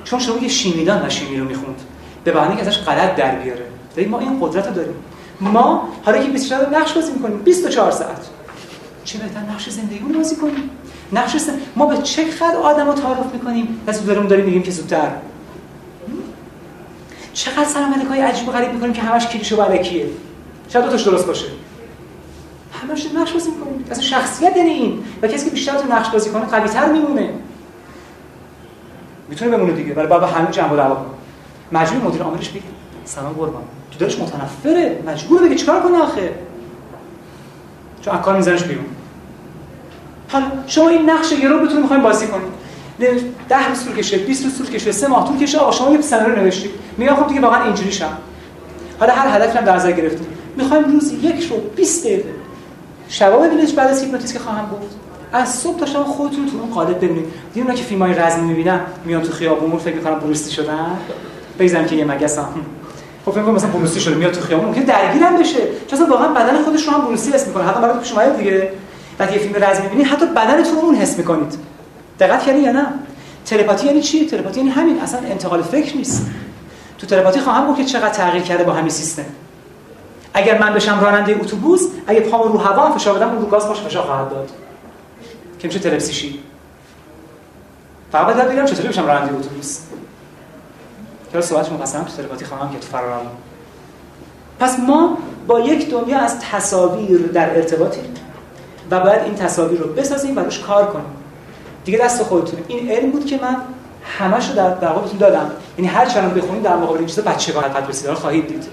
[0.04, 1.80] چون شما یه شیمیدان و شیمی رو می‌خوند.
[2.24, 3.66] به بهانه که ازش غلط در بیاره.
[4.08, 4.94] ما این قدرت رو داریم.
[5.40, 8.26] ما حالا که 24 نقش بازی می‌کنیم 24 ساعت.
[9.04, 9.68] چه بهتر نقش
[10.08, 10.70] رو بازی کنیم؟
[11.12, 14.70] نقش است ما به چه خد آدم رو تعارف می‌کنیم؟ از داریم داریم میگیم که
[14.70, 15.10] زودتر.
[17.32, 20.06] چقدر سلامتی های عجیب و غریب می‌کنیم که همش کلیش و برکیه
[20.68, 21.46] شاید دوتاش درست باشه.
[22.82, 23.84] همش نقش بازی می‌کنیم.
[23.90, 25.04] اصلا شخصیت یعنی این.
[25.22, 27.30] و کسی که بیشتر تو نقش بازی کنه قوی تر میمونه.
[29.28, 29.94] می‌تونه بمونه دیگه.
[29.94, 30.96] ولی بابا همین جنب و دعوا
[31.72, 32.62] مجبور مدیر عاملش بگه.
[33.04, 33.62] سلام قربان.
[33.98, 34.98] تو دلش متنفره.
[35.06, 36.30] مجبور بگه چیکار کنه آخه؟
[38.02, 38.84] چون اکار میزنش بیرون.
[40.28, 42.64] حالا شما این نقش یه رو بتونید می‌خوایم بازی کنید
[43.48, 45.58] 10 روز طول کشه 20 روز طول کشه 3 ماه طول کشه.
[45.58, 48.18] آقا شما یه سناریو نوشتید میگم خب دیگه واقعا اینجوری شم.
[49.00, 50.26] حالا هر هدفی هم در نظر گرفتید
[50.56, 52.34] می‌خوایم روز یک رو 20 دقیقه
[53.08, 54.96] شبا ببینید بعد از هیپنوتیزم که خواهم گفت.
[55.32, 57.24] از صبح تا شب خودتون تو اون قالب ببینید.
[57.54, 60.98] دیدین که فیلمای رزمی می‌بینن؟ میان تو خیابون فکر می‌کنن بروستی شدن؟
[61.58, 62.48] بگذارم که یه مگسم
[63.24, 65.58] خب فکر کنم مثلا بروستی شده میاد تو خیابون ممکن درگیرم بشه.
[65.86, 67.64] چون واقعا بدن خودش رو هم بروستی حس می‌کنه.
[67.64, 68.72] حتی برای پیش اومد دیگه.
[69.18, 71.58] وقتی یه فیلم رزمی می‌بینید حتی بدنتون اون حس می‌کنید.
[72.20, 72.86] دقت کردین یا نه؟
[73.46, 75.00] تلپاتی یعنی چی؟ تلپاتی یعنی همین.
[75.00, 76.26] اصلا انتقال فکر نیست.
[76.98, 79.24] تو تلپاتی خواهم گفت که چقدر تغییر کرده با همین سیستم.
[80.34, 83.80] اگر من بشم راننده اتوبوس اگه پامو رو هوا فشار بدم اون رو گاز باش
[83.80, 84.50] فشار خواهد داد.
[85.58, 86.40] که میشه تلپسیشی
[88.12, 89.78] فقط باید چطوری بشم راننده اتوبوس.
[91.40, 93.26] که صحبتش مفصلا تو تلپاتی خواهم که تو فرارم.
[94.60, 98.04] پس ما با یک دنیا از تصاویر در ارتباطیم
[98.90, 101.06] و باید این تصاویر رو بسازیم و روش کار کنیم.
[101.84, 102.62] دیگه دست خودتونه.
[102.68, 103.56] این علم بود که من
[104.18, 105.50] همش رو در در دادم.
[105.78, 108.64] یعنی هر چند بخونید در مقابل این چیزا بچگانه قد رسیدار خواهید دید.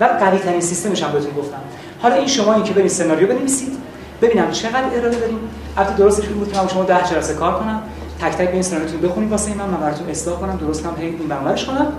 [0.00, 1.60] و قوی ترین سیستمش هم بهتون گفتم.
[2.02, 3.78] حالا این شما این که برید سناریو بنویسید
[4.22, 5.38] ببینم چقدر ارائه داریم
[5.76, 7.82] البته درستش بود که شما 10 جلسه کار کنم.
[8.20, 9.66] تک تک به این سناریوتون بخونید واسه من.
[9.66, 10.56] من براتون اصلاح کنم.
[10.56, 11.92] درست کنم هی این بنورش کنم.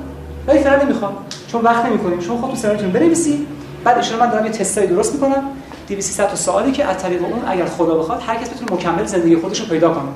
[0.50, 1.14] ولی فعلا نمی‌خوام
[1.52, 2.20] چون وقت نمی‌کنیم.
[2.20, 3.48] شما خودتون سناریوتون بنویسید
[3.84, 5.44] بعد ان من دارم یه تستای درست می‌کنم.
[5.88, 9.36] 200 تا سوالی که از طریق اون اگر خدا بخواد هر کس بتونه مکمل زندگی
[9.36, 10.10] خودش رو پیدا کنه.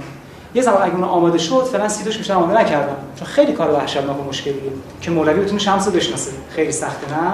[0.53, 2.95] یه زمان اگه اون آماده شد فعلا سیدوش میشه آماده نکردم.
[3.15, 4.55] چون خیلی کار وحشتناک و مشکلیه
[5.01, 6.31] که مولوی بتونه شمس رو بشناسه.
[6.49, 7.34] خیلی سخته نه؟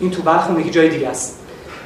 [0.00, 1.38] این تو بلخ اون یکی جای دیگه است.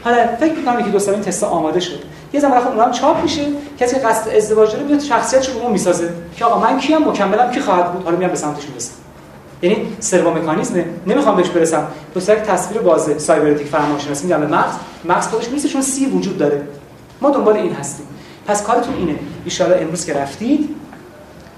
[0.04, 1.98] حالا فکر می‌کنم که دو سال این تست آماده شد.
[2.32, 3.42] یه زمان خب اونم چاپ میشه.
[3.80, 6.12] کسی که قصد ازدواج داره میاد شخصیتش رو اون می‌سازه.
[6.36, 8.92] که آقا من کیم؟ مکملم کی خواهد بود؟ حالا میام به سمتش می‌رسم.
[9.62, 11.88] یعنی سرو مکانیزم نمی‌خوام بهش برسم.
[12.14, 14.74] دو یک تصویر بازه سایبرنتیک فرمانشناسی میگم به مغز
[15.04, 16.68] مغز خودش نیست چون سی وجود داره.
[17.20, 18.06] ما دنبال این هستیم.
[18.46, 19.18] پس کارتون اینه.
[19.60, 20.76] ان امروز که رفتید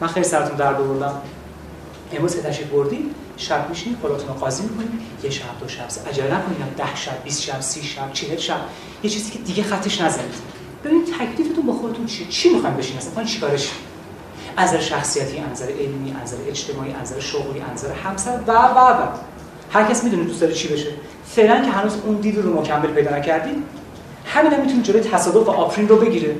[0.00, 1.14] من خیلی سرتون درد آوردم.
[2.12, 4.90] امروز که تشریف بردید شب میشین خودتون رو قاضی می‌کنید.
[5.22, 6.76] یه شب دو شب عجله نکنید.
[6.76, 8.56] 10 شب 20 شب 30 شب 40 شب.
[9.02, 10.34] یه چیزی که دیگه خطش نزنید.
[10.84, 13.70] ببینید تکلیفتون با خودتون چیه؟ چی می‌خواین بشین اصلا چیکارش؟
[14.56, 19.06] از شخصیتی از نظر علمی از اجتماعی از شغلی از همسر و و و.
[19.70, 20.88] هر کس می‌دونه دوست داره چی بشه.
[21.26, 23.56] فعلا که هنوز اون دید رو مکمل پیدا نکردید
[24.26, 26.36] همین هم می‌تونه جلوی تصادف و آپرین رو بگیره.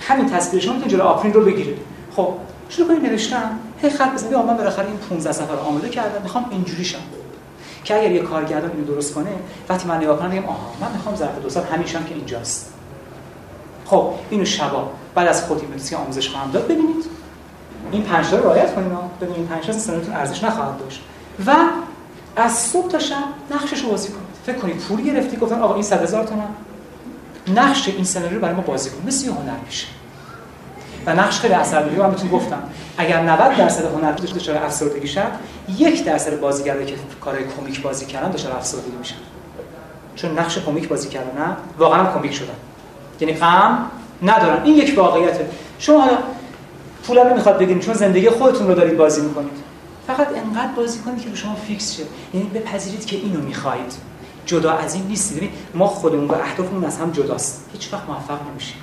[0.00, 1.74] همین تصویر شما می‌تونه جلوی آپرین رو بگیره.
[2.16, 2.28] خب
[2.68, 3.58] شروع کنید نوشتن.
[3.82, 6.22] هی خط بزنید من بالاخره این 15 سفر آماده کردم.
[6.22, 6.98] می‌خوام اینجوری شم.
[7.84, 9.30] که اگر یه کارگردان اینو درست کنه
[9.68, 12.72] وقتی من نگاه کنم آها من می‌خوام ظرف دو سال همیشه که اینجاست.
[13.86, 17.11] خب اینو شبا بعد از خودی که آموزش خواهم داد ببینید.
[17.92, 18.88] این پنج رو رعایت کنید
[19.20, 21.02] ببینید این پنج تا سنتون ارزش نخواهد داشت.
[21.46, 21.56] و
[22.36, 23.16] از صبح تا شب
[23.50, 24.22] نقشش رو بازی کنید.
[24.46, 26.48] فکر کنید پول گرفتی گفتن آقا این 100 هزار تومان
[27.54, 29.86] نقش این سناریو برای ما بازی کن مثل هنر میشه.
[31.06, 32.62] و نقش خیلی اثر من بهتون گفتم.
[32.98, 35.22] اگر 90 درصد هنر دچار افسردگی شد
[35.78, 39.14] یک درصد بازیگرایی که کارهای کمیک بازی کردن دچار افسردگی میشن
[40.16, 42.54] چون نقش کمیک بازی کردن واقعا کمیک شدن.
[43.20, 43.78] یعنی غم
[44.22, 44.62] ندارن.
[44.64, 45.50] این یک واقعیته.
[45.78, 46.18] شما حالا
[47.06, 49.52] پول نمی‌خواد بگیرید چون زندگی خودتون رو دارید بازی می‌کنید.
[50.06, 52.02] فقط انقدر بازی کنید که به شما فیکس شه.
[52.34, 53.92] یعنی بپذیرید که اینو می‌خواهید
[54.46, 55.36] جدا از این نیستید.
[55.36, 57.64] ببین ما خودمون و اهدافمون از هم جداست.
[57.72, 58.76] هیچ وقت موفق نمیشیم.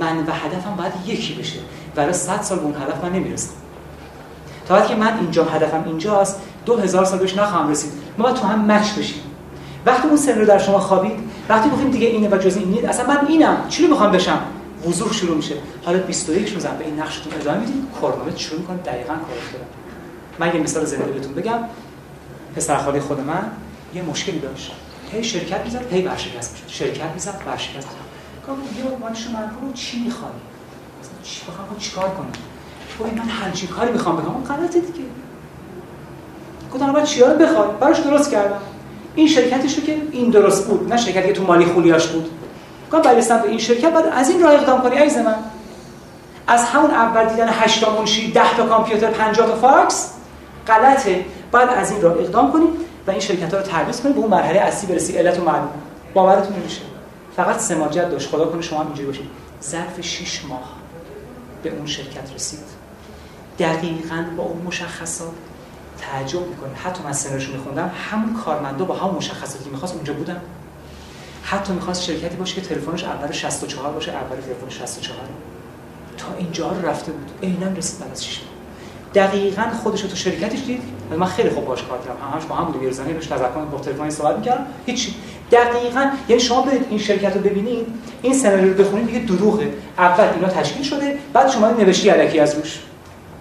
[0.00, 1.58] من و هدفم باید یکی بشه.
[1.94, 3.50] برای 100 سال به اون هدف من نمی‌رسم.
[4.68, 7.92] تا وقتی که من اینجا هدفم اینجاست دو هزار سال بهش نخواهم رسید.
[8.18, 9.22] ما تو هم مچ بشیم.
[9.86, 11.18] وقتی اون سن رو در شما خوابید
[11.48, 13.56] وقتی گفتیم دیگه اینه و جز این نیست اصلا من اینم.
[13.68, 14.38] چی رو می‌خوام بشم؟
[14.86, 15.54] وضوح شروع میشه.
[15.84, 19.66] حالا 21 رو به این نقشتون ادامه می‌دید کرونومتر شروع می‌کنه دقیقاً کار کردن
[20.38, 21.58] من یه مثال زنده بهتون بگم.
[22.56, 23.50] پسر خاله خود من
[23.94, 24.72] یه مشکلی داشت.
[25.12, 26.76] هی شرکت می‌زد هی ورشکست می‌شد.
[26.78, 28.08] شرکت می‌زد ورشکست می‌شد.
[28.48, 28.84] گفتم یه
[29.32, 30.32] من رو چی می‌خوای؟
[31.22, 32.32] چی بخوام چیکار کنم؟
[33.00, 34.34] گفت من همچین کاری می‌خوام بکنم.
[34.34, 35.04] اون غلطه دیگه.
[36.74, 38.60] گفتم بعد چیا رو بخواد براش درست کردم.
[39.14, 40.92] این شرکتش رو که این درست بود.
[40.92, 42.30] نه شرکتی که تو مالی خولیاش بود.
[42.92, 45.34] گفتم برگشتم به این شرکت بعد از این راه اقدام کنی عزیز من.
[46.46, 50.10] از همون اول دیدن 8 تا منشی 10 تا کامپیوتر 50 تا فکس
[50.66, 51.24] غلطه.
[51.52, 52.70] بعد از این راه اقدام کنید
[53.06, 55.16] و این شرکت ها رو ترویج کنید به اون مرحله اصلی برسی.
[55.16, 55.68] علت و معلول.
[56.14, 56.80] باورتون نمیشه.
[57.36, 58.30] فقط سماجت داشت.
[58.30, 59.26] خدا کنه شما هم اینجوری باشید.
[59.62, 60.72] ظرف 6 ماه
[61.62, 62.58] به اون شرکت رسید.
[63.58, 65.32] دقیقا با اون مشخصات
[66.00, 66.74] تعجب می‌کنه.
[66.84, 67.90] حتی من سنرشو میخوندم.
[68.10, 70.40] همون کارمندا با همون مشخصاتی که می‌خواست اونجا بودن.
[71.42, 75.18] حتی می‌خواست شرکتی باشه که تلفنش اول 64 باشه اول تلفن 64
[76.18, 77.30] تا اینجا رو رفته بود.
[77.42, 78.48] عینا رسید بعد از 6 ماه
[79.14, 80.82] دقیقاً خودش تو شرکتش دید.
[81.18, 82.32] من خیلی خوب باش کار کردم.
[82.32, 85.10] همش با هم بود بیرزنی بهش تذکر با تلفن صحبت می‌کردم هیچ
[85.52, 87.86] دقیقاً یعنی شما برید این شرکت رو ببینید.
[88.22, 89.72] این سناریو رو بخونید دیگه دروغه.
[89.98, 92.78] اول اینا تشکیل شده بعد شما نوشتی الکی از روش.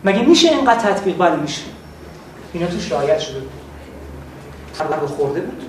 [0.03, 1.61] مگه میشه اینقدر تطبیق؟ بله میشه.
[2.53, 3.51] اینا توش رعایت شده بود.
[5.07, 5.63] خورده بود.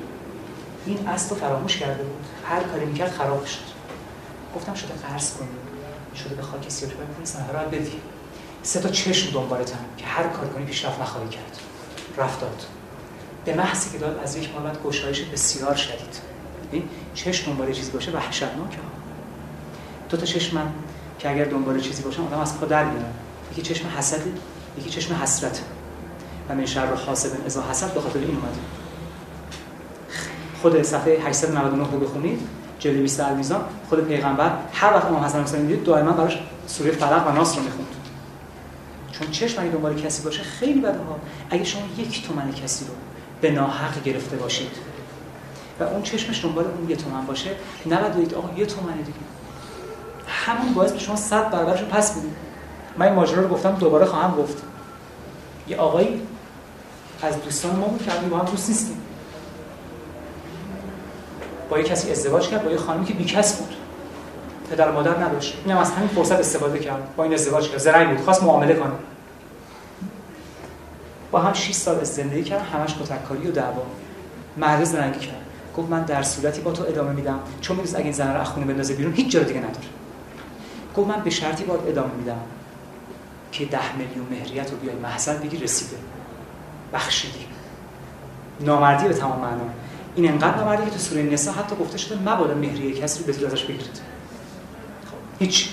[0.86, 2.17] این اصل فراموش کرده بود.
[2.48, 3.68] هر کاری می‌کرد خراب شد.
[4.56, 5.50] گفتم شده قرض کنید
[6.14, 7.92] شده به خاک کنید سنها رو بدی
[8.62, 11.58] سه تا چشم دنبالتن که هر کار کنی پیشرفت نخواهی کرد.
[12.16, 12.62] رفت داد.
[13.44, 16.20] به محضی که داد از یک بعد گشایش بسیار شدید.
[16.72, 18.78] این چشم دنبال چیزی باشه وحشتناکه.
[20.08, 20.72] دو تا چشم
[21.18, 23.14] که اگر دنبال چیزی باشه آدم از پا در میاد.
[23.52, 24.20] یکی چشم حسد
[24.78, 25.62] یکی چشم حسرت.
[26.48, 28.58] و من شر حاسب ازا حسد به خاطر این اومده.
[30.62, 32.40] خود صفحه 899 رو بخونید.
[32.78, 37.26] جلد 20 المیزان خود پیغمبر هر وقت امام حسن حسین دید دائما براش سوره فلق
[37.28, 37.86] و ناس رو می‌خوند.
[39.12, 41.18] چون چشم اگه دنبال کسی باشه خیلی بده ها.
[41.50, 42.90] اگه شما یک تومن کسی رو
[43.40, 44.70] به ناحق گرفته باشید
[45.80, 47.50] و اون چشمش دنبال اون یه تومن باشه
[47.86, 49.18] نباید بگید آقا یه تومن دیگه.
[50.28, 52.32] همون باعث به شما 100 برابرش پس بدید
[52.98, 54.62] من این ماجرا رو گفتم دوباره خواهم گفت.
[55.68, 56.22] یه آقایی
[57.22, 58.96] از دوستان ما بود که با هم دوست نیستیم.
[61.70, 63.74] با یه کسی ازدواج کرد با یه خانمی که بیکس بود.
[64.70, 65.58] پدر و مادر نداشت.
[65.64, 67.16] اینم از همین فرصت استفاده کرد.
[67.16, 67.78] با این ازدواج کرد.
[67.78, 68.24] زرنگ بود.
[68.24, 68.92] خواست معامله کنه.
[71.30, 72.60] با هم 6 سال زندگی کرد.
[72.60, 73.82] همش کتککاری و دعوا.
[74.56, 75.42] مرد زرنگی کرد.
[75.76, 77.38] گفت من در صورتی با تو ادامه میدم.
[77.60, 79.86] چون می‌دونست اگه این زن رو خونه بندازه بیرون هیچ جا دیگه نداره.
[80.96, 82.40] گفت من به شرطی باید ادامه میدم
[83.52, 85.96] که ده میلیون مهریت رو بیای محضر بگی رسیده.
[86.92, 87.46] بخشیدی.
[88.60, 89.70] نامردی به تمام معنا.
[90.18, 93.46] این انقدر نامردی که تو سوره نساء حتی گفته شده مبادا مهریه کسی رو به
[93.46, 94.00] ازش بگیرید.
[95.38, 95.68] هیچ.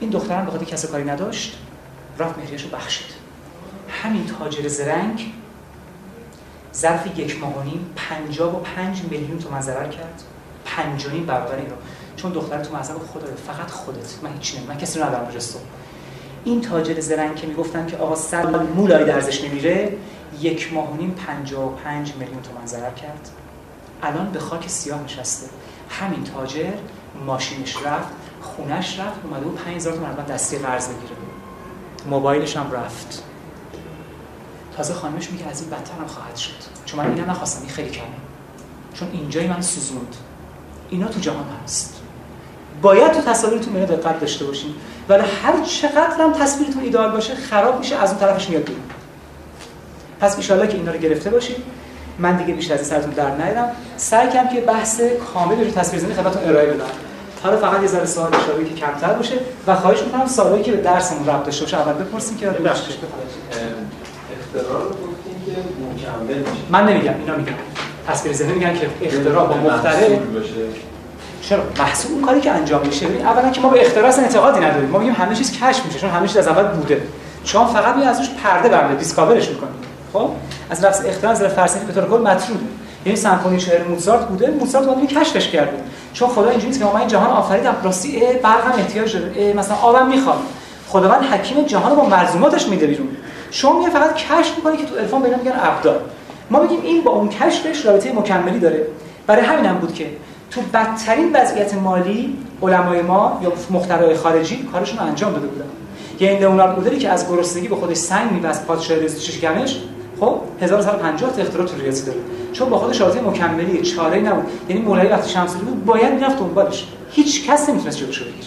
[0.00, 1.58] این دخترم به خاطر کسی کاری نداشت
[2.18, 3.06] رفت مهریه‌شو بخشید.
[3.88, 5.32] همین تاجر زرنگ
[6.74, 10.22] ظرف یک ماه و نیم پنجاب و پنج میلیون تومن ضرر کرد.
[10.64, 11.74] پنج و نیم برابر اینو
[12.16, 14.14] چون دختر تو مذهب خدا فقط خودت.
[14.22, 15.58] من هیچ من کسی رو ندارم جستو
[16.44, 19.96] این تاجر زرنگ که می‌گفتن که آقا سر مولایی درزش نمیره
[20.40, 23.30] یک ماه و نیم پنجاه و پنج میلیون تومن ضرر کرد.
[24.02, 25.46] الان به خاک سیاه نشسته.
[25.90, 26.72] همین تاجر
[27.26, 28.08] ماشینش رفت
[28.40, 31.16] خونش رفت اومده بود 5000 تومن بعد دستی قرض بگیره.
[32.10, 33.22] موبایلش هم رفت.
[34.76, 36.50] تازه خانمش میگه از این بدتر هم خواهد شد.
[36.84, 38.06] چون من اینم نخواستم این خیلی کمه.
[38.94, 40.16] چون اینجای من سوزوند.
[40.90, 42.00] اینا تو جهان هست.
[42.82, 44.74] باید تو تصاویرتون به دقت داشته باشین.
[45.08, 48.82] ولی هر چقدر هم تصویرتون ایدال باشه خراب میشه از اون طرفش میاد بیرون.
[50.20, 51.56] پس ان که اینا رو گرفته باشید
[52.20, 53.68] من دیگه بیشتر از سرتون در نیارم.
[53.96, 55.00] سعی کنم که بحث
[55.34, 56.84] کامل رو تصویر خدمتتون ارائه بدم.
[57.42, 59.34] حالا فقط یه ذره سوال اشاره که کمتر باشه
[59.66, 64.82] و خواهش می‌کنم سوالی که به درسمون ربط داشته باشه اول بپرسیم که بعد اختراع
[64.82, 65.52] رو گفتیم که
[65.82, 66.52] مکمل میشه.
[66.70, 67.52] من نمیگم اینا میگم.
[68.08, 70.18] تصویر ذهنی میگن که اختراع با مخترع
[71.42, 73.06] چرا؟ محصول اون کاری که انجام میشه.
[73.06, 74.88] ببین اولا که ما به اختراع اعتقادی نداریم.
[74.88, 77.02] ما میگیم همه چیز کشف میشه چون همه چیز از اول بوده.
[77.44, 79.79] شما فقط می از روش پرده برمیاد دیسکاورش می‌کنید
[80.12, 80.30] خب؟
[80.70, 82.64] از لفظ اختراع از فلسفی به طور کل مطروده
[83.06, 85.76] یعنی سمفونی شعر موزارت بوده موزارت اومد کشفش کرده
[86.12, 89.52] چون خدا اینجوریه که ما این جهان آفریدم راستی هم احتیاج داره.
[89.52, 90.38] مثلا آبم می‌خواد.
[90.88, 93.08] خداوند حکیم جهان با مرزوماتش میده بیرون.
[93.50, 95.98] شما میگه فقط کشف می‌کنی که تو عرفان بهش میگن ابدال
[96.50, 98.86] ما میگیم این با اون کشفش رابطه مکملی داره.
[99.26, 100.06] برای همین هم بود که
[100.50, 105.64] تو بدترین وضعیت مالی علمای ما یا مخترعای خارجی کارشون رو انجام داده بودن.
[106.20, 109.76] یعنی لئونارد مودلی که از گرسنگی به خودش سنگ میبست پادشاه شکنش
[110.20, 112.18] خب 1950 تا اختراع تو ریاضی داره.
[112.52, 114.46] چون با خودش رابطه مکملی چاره نبود.
[114.68, 116.86] یعنی مولوی وقتی شمسوری بود باید می‌رفت دنبالش.
[117.10, 118.46] هیچ کس نمی‌تونست جلوشو بگیره.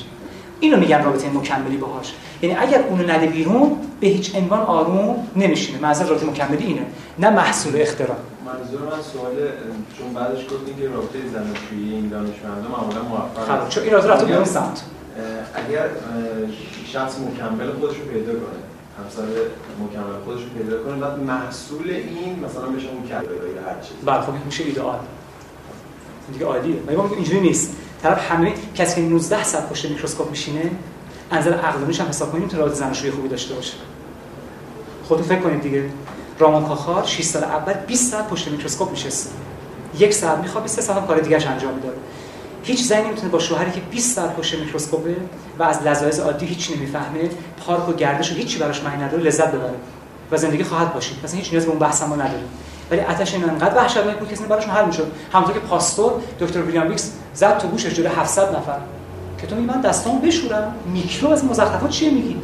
[0.59, 2.13] اینو میگن رابطه مکملی باهاش.
[2.41, 5.79] یعنی اگر اونو نده بیرون به هیچ عنوان آروم نمیشینه.
[5.81, 6.81] منظور رابطه مکملی اینه
[7.19, 8.17] نه محصول اختراع.
[8.45, 9.33] منظور من سوال
[9.97, 14.25] چون بعدش گفتین که رابطه زناشویی این دانشمندا معمولا موفق خب چون این رابطه رفته
[14.25, 14.83] به اون سمت.
[15.55, 15.85] اگر
[16.85, 18.72] شخص مکمل خودش رو پیدا کنه.
[18.99, 19.23] همسر
[19.79, 20.95] مکمل خودش رو پیدا کنه.
[20.95, 24.99] بعد محصول این مثلا بشه مکمل یا هر چیز بله خب میشه ایدئال
[26.33, 30.29] دیگه عالیه ولی ما میگیم اینجوری نیست؟ طرف همه کسی که 19 ساعت پشت میکروسکوپ
[30.29, 30.71] میشینه
[31.31, 33.73] از نظر عقلانیش هم حساب کنیم تو زناشویی خوبی داشته باشه.
[35.07, 35.89] خودتون فکر کنید دیگه.
[36.39, 39.29] رامون کاخال 6 سال اول 20 ساعت پشت میکروسکوپ میشسته
[39.99, 41.97] یک ساعت میخوابه سه ساعت هم کار دیگه‌اش انجام می‌داد.
[42.63, 45.15] هیچ زنی نمی‌تونه با شوهری که 20 ساعت پشت میکروسکوپه
[45.59, 47.29] و از لذایز عادی هیچ نمی‌فهمه
[47.65, 49.73] پارک و گردش و هیچی براش معنی نداره لذت ببره
[50.31, 51.17] و زندگی خواهد باشید.
[51.23, 52.49] مثلا هیچ نیاز به اون بحث ما نداریم
[52.91, 55.11] ولی آتش این انقدر وحشتناک بود که اصلا براش حل می‌شد.
[55.33, 58.77] همونطور که پاستور دکتر ویلیام ویکس زد تو گوشش جلوی 700 نفر.
[59.41, 62.37] که تو من دستامو بشورم میکروب و از مزخرفات چیه میگی؟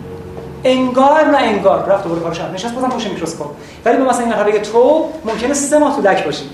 [0.63, 1.85] انگار نه انگار.
[1.85, 2.41] رفت دوباره کارش.
[2.41, 3.47] نشست بازم پشت میکروسکوپ.
[3.85, 6.49] ولی به مثلا این نفر بگه تو ممکنه سه ماه تو دک باشی.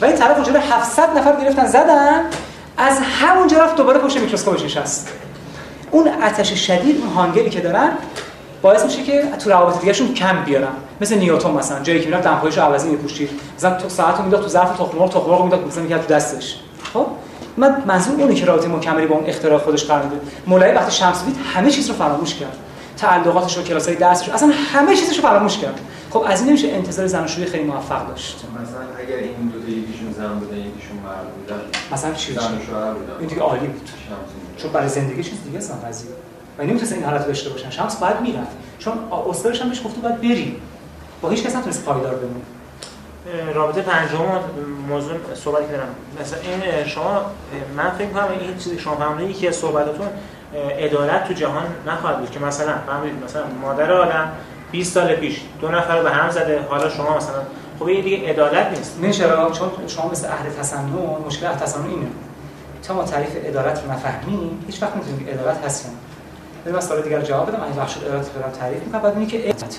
[0.00, 2.24] ولی طرف اونجا 700 نفر گرفتن زدن.
[2.78, 5.08] از همونجا رفت دوباره پشت میکروسکوپش نشست
[5.90, 7.90] اون آتش شدید اون هانگری که دارن
[8.62, 10.68] باعث میشه که تو روابط دیگهشون کم بیارن.
[11.00, 14.70] مثل نیوتن مثلا جایی که می‌رفت دمپایش عوضی میپوشید مثلا تو ساعتو می‌داد تو ظرف
[14.70, 16.56] تخم مرغ تخم مرغ می‌داد مثلا می‌کرد تو دستش.
[16.92, 17.06] خب؟
[17.56, 20.16] من منظور اونه که رابطه مکملی با اون اختراع خودش قرار میده.
[20.46, 22.56] مولوی وقتی شمس دید همه چیز رو فراموش کرد.
[22.96, 25.80] تعلقاتش و کلاسای درسش اصلا همه چیزش رو فراموش کرد.
[26.10, 28.44] خب از این نمیشه انتظار زناشویی خیلی موفق داشت.
[28.62, 30.56] مثلا اگر این دو تا یکیشون زن بودن
[31.92, 32.58] مثلا چی بودن
[33.18, 33.90] این دیگه عالی بود.
[34.56, 36.10] چون برای زندگی چیز دیگه اصلا قضیه
[36.58, 37.70] و نمی‌تونست این حالت رو داشته باشن.
[37.70, 38.56] شمس باید می‌رفت.
[38.78, 38.92] چون
[39.30, 40.60] استادش هم بهش گفته باید بری
[41.22, 42.44] با هیچ کس نتونست پایدار بمونه.
[43.54, 44.18] رابطه پنجم
[44.88, 45.88] موضوع صحبت کردم.
[46.20, 47.20] مثلا این شما
[47.76, 50.06] من فکر کنم این چیزی که شما فهمیدید یکی از صحبتاتون
[50.78, 52.30] عدالت تو جهان نخواهد بود.
[52.30, 54.32] که مثلا فهمیدید مثلا مادر آدم
[54.70, 57.42] 20 سال پیش دو نفر رو به هم زده حالا شما مثلا
[57.78, 58.98] خب این دیگه عدالت نیست.
[59.02, 60.88] نه چرا؟ چون شما مثل اهل تسنن
[61.26, 62.06] مشکل اهل تسنن اینه.
[62.82, 65.90] تا ما تعریف عدالت رو نفهمیم هیچ وقت نمی‌تونیم عدالت هست
[66.64, 67.62] بریم مسئله دیگر جواب بدم.
[67.62, 69.00] این بخش عدالت رو تعریف می‌کنم.
[69.00, 69.78] بعد اینکه عدالت.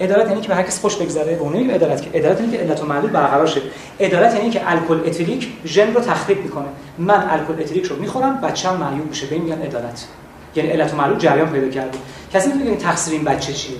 [0.00, 1.34] عدالت یعنی که به هر کس خوش بگذره.
[1.34, 3.60] به اون عدالت که عدالت یعنی که علت و معلول برقرار شه.
[4.00, 6.66] عدالت یعنی که الکل اتیلیک ژن رو تخریب می‌کنه.
[6.98, 9.26] من الکل اتیلیک رو می‌خورم بچه‌م معیوب میشه.
[9.26, 10.06] به میگن عدالت.
[10.54, 11.98] یعنی علت و معلول جریان پیدا کرده.
[12.32, 13.76] کسی این تقصیر این بچه چیه؟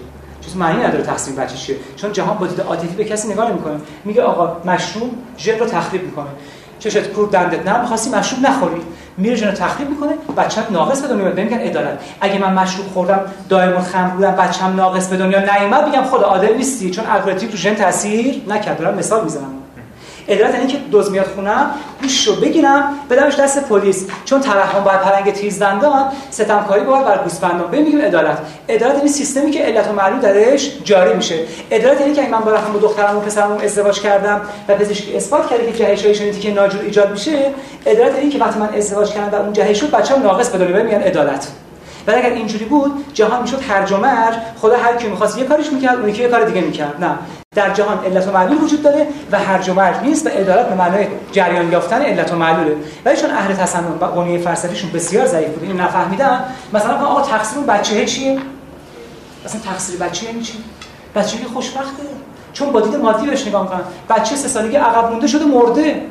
[0.46, 1.76] چیز معنی نداره تقصیر بچه چیه.
[1.96, 3.80] چون جهان با دید عاطفی به کسی نگاه نمی‌کنه.
[4.04, 6.26] میگه آقا مشروب ژن رو تخریب می‌کنه.
[6.78, 8.82] چشت کور دندت نه می‌خواستی مشروب نخوری.
[9.16, 11.40] میره جنو تخریب می‌کنه بچه‌ت ناقص به دنیا میاد.
[11.40, 12.00] میگن عدالت.
[12.20, 16.54] اگه من مشروب خوردم دائم خمر بودم بچه‌م ناقص به دنیا نیومد میگم خدا عادل
[16.54, 16.90] نیستی.
[16.90, 18.78] چون الگوریتم تو ژن تاثیر نکرد.
[18.78, 19.52] دارم مثال می‌زنم.
[20.28, 21.70] عدالت یعنی که دوز میاد خونم
[22.02, 24.06] گوششو بگیرم بدمش دست پلیس.
[24.24, 28.38] چون ترحم باید پلنگ تیز دندان ستمکاری باید بر گوسفندان میگیم عدالت.
[28.68, 31.38] عدالت یعنی سیستمی که علت و معلول درش جاری میشه.
[31.72, 35.50] عدالت یعنی که من با رقم با دخترم و پسرم ازدواج کردم و پزشکی اثبات
[35.50, 37.50] کرده که جهش های ژنتیکی ناجور ایجاد میشه
[37.86, 40.82] عدالت یعنی که وقتی من ازدواج کردم و اون جهش شد بچه‌م ناقص به دنیا
[40.82, 41.48] میگن عدالت.
[42.06, 45.72] ولی اگر اینجوری بود جهان می‌شد هرج و مرج خدا هر کی می‌خواست یه کارش
[45.72, 47.04] می‌کرد اون یکی یه کار دیگه می‌کرد.
[47.04, 47.18] نه.
[47.56, 50.74] در جهان علت و معلول وجود داره و هرج و مرج نیست و عدالت به
[50.74, 52.76] معنای جریان یافتن علت و معلوله.
[53.04, 55.62] ولی چون اهل تسنن و قونیه فلسفیشون بسیار ضعیف بود.
[55.62, 56.44] اینو نفهمیدن.
[56.72, 58.38] مثلا آقا تقصیر اون بچه چیه؟
[59.44, 60.52] مثلا تقصیر بچه یعنی چی؟
[61.14, 62.02] بچه که خوشبخته.
[62.52, 63.80] چون با دید مادی بهش نگاه می‌کنن.
[64.10, 66.02] بچه سه سالگی عقب مونده شده مرده.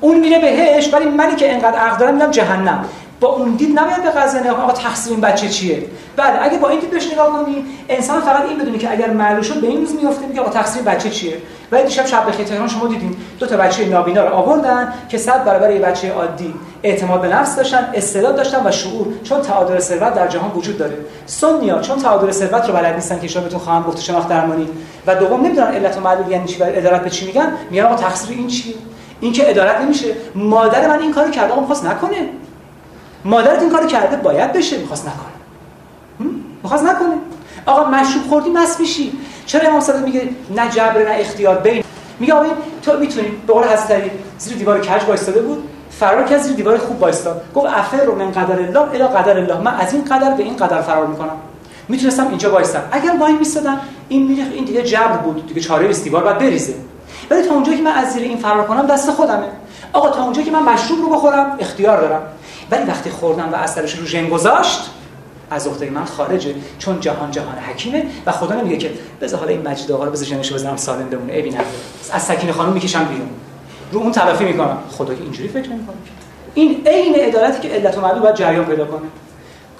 [0.00, 2.84] اون میره بهش ولی منی که انقدر عقل دارم میرم جهنم.
[3.20, 5.82] با اون دید نباید به قضیه نگاه آقا تقصیر این بچه چیه؟
[6.16, 9.42] بله اگه با این دید بهش نگاه کنی انسان فقط این بدونه که اگر معلول
[9.42, 11.36] شد به این روز میفته میگه آقا تقصیر بچه چیه؟
[11.72, 15.44] ولی دیشب شب بخیر تهران شما دیدین دو تا بچه نابینا رو آوردن که صد
[15.44, 20.14] برابر یه بچه عادی اعتماد به نفس داشتن استعداد داشتن و شعور چون تعادل ثروت
[20.14, 20.96] در جهان وجود داره.
[21.26, 24.68] سنیا چون تعادل ثروت رو بلد نیستن که شما بهتون خواهم گفت شناخت درمانی.
[25.06, 27.94] و دوم نمی‌دونن علت و معلول یعنی چی و ادارت به چی میگن؟ میگن آقا
[27.94, 28.74] تقصیر این چیه؟
[29.20, 30.06] این که ادارت نمیشه.
[30.34, 32.28] مادر من این کارو کرده آقا نکنه.
[33.26, 36.30] مادرت این کارو کرده باید بشه می‌خواست نکنه.
[36.62, 37.14] می‌خواست نکنه.
[37.66, 39.12] آقا مشروب خوردی مس میشی
[39.46, 41.84] چرا امام صادق میگه نه جبر نه اختیار؟ بین
[42.18, 42.46] میگه آقا
[42.82, 47.02] تو می‌تونی به قول حضرت زیر دیوار کج وایستاده بود؟ فرار کرد زیر دیوار خوب
[47.02, 49.60] وایستاد گفت افر رو من قدر الله الی قدر الله.
[49.60, 51.36] من از این قدر به این قدر فرار می‌کنم.
[51.88, 52.82] می‌تونستم اینجا وایستم.
[52.92, 55.46] اگر وای میستادم این میره این دیگه جبر بود.
[55.46, 56.74] دیگه چاره نیست دیوار باید بریزه.
[57.30, 59.46] ولی تا اونجایی که من از زیر این فرار کنم دست خودمه.
[59.92, 62.22] آقا تا اونجایی که من مشروب رو بخورم اختیار دارم.
[62.70, 64.90] ولی وقتی خوردم و اثرش رو ژن گذاشت
[65.50, 66.54] از عهده من خارجه.
[66.78, 68.90] چون جهان جهان حکیمه و خدا نمیگه که
[69.20, 71.32] بذار حالا این مجید آقا رو بذار جنشو بزنم سالم بمونه.
[71.32, 71.66] ابی نداره
[72.12, 73.28] از سکینه خانم می‌کشم بیرون.
[73.92, 74.78] رو اون تلافی می‌کنم.
[74.90, 75.96] خدا که اینجوری فکر نمی‌کنه.
[76.54, 79.06] این عین عدالتی که علت و معلول باید جریان پیدا کنه.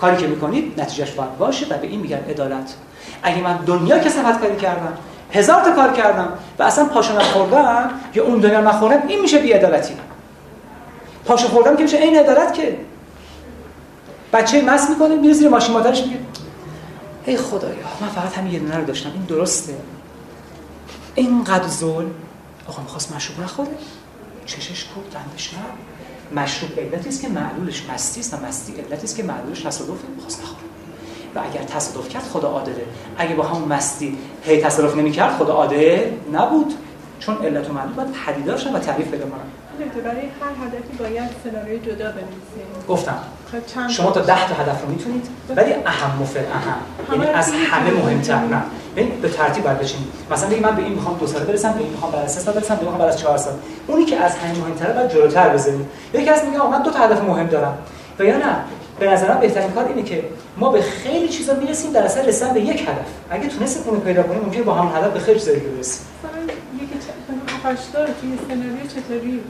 [0.00, 2.74] کاری که می‌کنید نتیجهش باید باشه و به این میگن عدالت.
[3.22, 4.92] اگه من دنیا کسافت کاری کردم
[5.32, 9.52] هزار تا کار کردم و اصلا پاشو نخوردم یا اون دنیا نخوردم این میشه بی
[9.52, 9.94] عدالتی
[11.26, 12.78] پاشو خوردم که میشه این عدالت که
[14.32, 16.18] بچه مس می‌کنه میره زیر ماشین مادرش میگه
[17.24, 19.74] ای خدایا من فقط همین یه دونه رو داشتم این درسته.
[21.14, 22.10] اینقدر ظلم.
[22.68, 23.68] آقا می‌خواست مشروب نخوره.
[24.46, 26.42] چشش کو دندش نه.
[26.42, 30.42] مشروب علتی است که معلولش مستی است و مستی علتی است که معلولش تصادف می‌خواست
[30.42, 30.62] نخوره.
[31.34, 32.84] و اگر تصادف کرد خدا عادله.
[33.18, 36.74] اگه با همون مستی هی تصادف نمی‌کرد خدا عادل نبود.
[37.20, 39.40] چون علت و معلول باید پدیدار و تعریف پیدا کنن
[39.84, 43.18] برای هر هدفی باید سناریوی جدا بنویسیم گفتم.
[43.52, 45.26] خب شما تا 10 تا هدف رو می‌تونید
[45.56, 47.20] ولی اهم و فل اهم.
[47.22, 48.62] یعنی از همه مهمتر نه.
[48.96, 51.78] یعنی به ترتیب باید بچینید مثلا بگید من به این می‌خوام دو سال برسم به
[51.80, 53.52] این می‌خوام بعد از سه سال برسم به این می‌خوام بعد از چهار سال.
[53.86, 57.20] اونی که از همه مهمتره باید جلوتر بزنید یکی از میگه من دو تا هدف
[57.22, 57.78] مهم دارم.
[58.18, 58.56] و یا نه
[58.98, 60.24] به نظرم بهترین کار اینه که
[60.56, 63.06] ما به خیلی چیزا می‌رسیم در اصل رسیدن به یک هدف.
[63.30, 66.06] اگه تونستید اونو پیدا کنیم ممکنه با همون هدف به خیلی چیزایی برسیم.
[67.66, 69.40] چه هشتا توی سناریو چطوری؟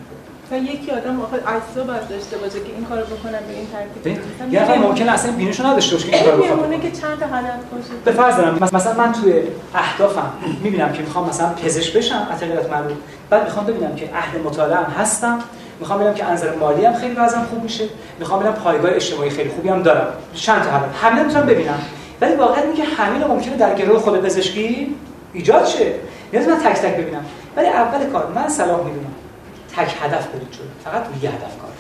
[0.51, 4.60] و یکی آدم آخر عصا باید داشته باشه که این کارو بکنم به این ترتیب.
[4.62, 7.64] نفر ممکنه اصلا بینشو نداشته باشه که این کارو بخواد میمونه که چند تا هدف
[7.72, 7.90] باشه.
[8.05, 9.43] به فرض دارم مثلا من توی
[9.74, 10.32] اهدافم
[10.62, 12.93] می‌بینم که می‌خوام مثلا پزشک بشم از غیرت معلول
[13.30, 15.38] بعد می‌خوام ببینم که اهل مطالعه هم هستم.
[15.80, 17.84] می‌خوام ببینم که از نظر مالی هم خیلی وضعم خوب میشه.
[18.18, 20.06] می‌خوام ببینم پایگاه اجتماعی خیلی خوبی هم دارم.
[20.34, 21.05] چند تا هدف.
[21.05, 21.78] همه می‌تونم ببینم.
[22.20, 24.94] ولی واقعا اینه که همه رو ممکنه در گروه خود پزشکی
[25.32, 25.93] ایجاد شه.
[26.32, 27.24] نیاز من تک تک ببینم.
[27.57, 29.15] ولی اول کار من صلاح می‌دونم.
[29.77, 31.70] تک هدف برید جلو فقط روی یه هدف کار.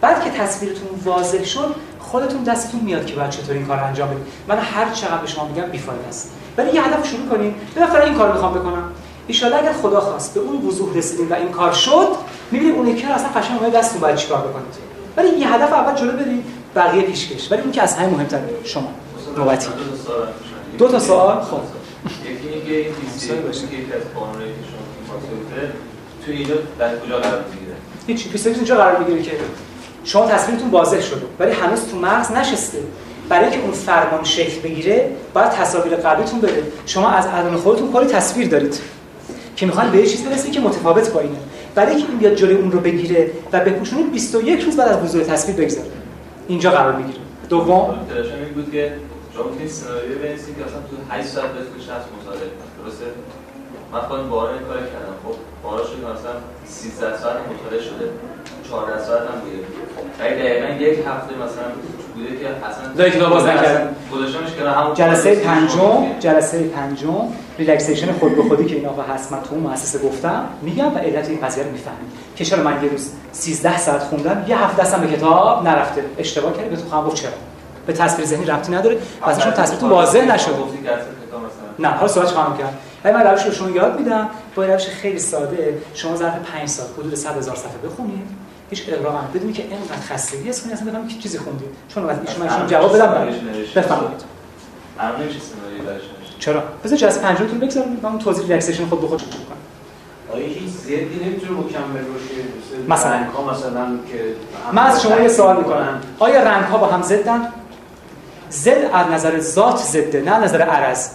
[0.00, 4.26] بعد که تصویرتون واضح شد خودتون دستتون میاد که باید چطور این کار انجام بدید.
[4.48, 6.32] من هر چقدر به شما میگم بیفایده است.
[6.56, 8.90] ولی یه هدف شروع کنید بالاخره این کار می‌خوام بکنم.
[9.28, 12.08] ان اگر خدا خواست به اون وضوح رسیدیم و این کار شد
[12.50, 14.74] می‌بینید اون یکی اصلا قشنگ اومد دستتون باید چیکار بکنید.
[15.16, 16.44] ولی یه هدف اول جلو برید
[16.74, 17.52] بقیه پیشکش.
[17.52, 18.88] ولی اون که از همه مهمتره شما.
[19.36, 19.68] نوبتی.
[20.78, 21.60] دو تا سوال خب
[22.24, 22.94] یکی اینکه این
[23.70, 24.02] که یکی از
[25.36, 25.72] که شما تو گفته
[26.26, 29.36] تو اینجا در کجا قرار می‌گیره؟ هیچ پیستولیت اینجا قرار می‌گیره که
[30.04, 31.22] شما تصویرتون واضح شده.
[31.38, 32.78] ولی هنوز تو مغز نشسته.
[33.28, 36.62] برای که اون فرمان شکل بگیره باید تصاویر قبلیتون بده.
[36.86, 38.80] شما از ادن خودتون کلی تصویر دارید
[39.56, 41.36] که می‌خواین به یه چیز برسید که متفاوت با اینه.
[41.74, 45.26] برای که این بیاد جلوی اون رو بگیره و بپوشونید 21 روز بعد از بزرگ
[45.26, 45.88] تصویر بگذاره.
[46.48, 47.18] اینجا قرار می‌گیره.
[47.48, 48.06] دوم.
[48.10, 48.92] تلاشم این بود که
[49.34, 52.50] شما می‌تونید سناریو بنویسید که اصلا تو 8 ساعت بتونید شخص کنید
[52.84, 53.04] درسته؟
[53.94, 55.14] من خودم بارا این کار کردم.
[55.24, 56.34] خب بارا شد مثلا
[56.66, 58.06] 13 ساعت مطالعه شده.
[58.70, 59.58] 14 ساعت هم بوده.
[60.20, 61.66] ولی دقیقا یک هفته مثلا
[62.14, 63.94] بوده که اصلا لای کتاب باز نکردم.
[64.12, 69.32] گذاشتمش که همون جلسه پنجم جلسه پنجم ریلکسیشن خود به خودی که این آقا هست
[69.32, 72.84] من تو اون مؤسسه گفتم میگم و علت این قضیه رو می‌فهمید که چرا من
[72.84, 76.04] یه روز 13 ساعت خوندم یه هفته دستم به کتاب نرفته.
[76.18, 77.30] اشتباه کردی بهتون خواهم گفت چرا؟
[77.86, 78.98] به تصویر ذهنی ربطی نداره.
[79.26, 80.52] واسه شما تصویرتون واضح نشده.
[80.52, 82.78] گفتی که اصلا کتاب مثلا نه حالا صحبت خواهم کرد.
[83.04, 85.78] ولی من روش رو شما یاد میدم با این روش خیلی ساده.
[85.94, 88.26] شما ظرف 5 سال حدود 100 هزار صفحه بخونید.
[88.70, 91.68] هیچ اقراق هم بدونی که اینقدر خستگی از کنی اصلا بفهمید که چیزی خوندید.
[91.88, 93.28] چون وقتی ایشون من جواب بدم
[93.76, 94.34] بفهمید.
[96.38, 99.56] چرا؟ بذار جلسه پنجمتون بگذارم من اون توضیح relaxation خود به خود شروع کنم
[100.32, 104.34] آیا هیچ ضدی نمی‌تونه مکمل باشه؟ مثلا؟ رنگ‌ها مثلا که
[104.72, 106.00] من از شما یه سوال می‌کنم.
[106.18, 107.48] آیا رنگ ها با هم ضدن؟
[108.50, 111.08] ضد از نظر ذات ضده نه از نظر عرض.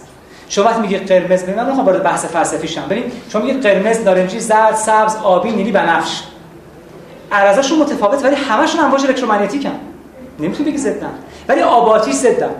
[0.50, 2.84] شما وقتی میگید قرمز ببین من وارد بحث فلسفی شم.
[2.90, 6.22] ببین شما میگید قرمز نارنجی زرد سبز آبی نیلی بنفش
[7.32, 9.70] عرضاشون متفاوت ولی همشون امواج الکترومغناطیکن
[10.38, 11.10] نمی‌تونی بگی ضدن
[11.48, 12.50] ولی آباتی ضدن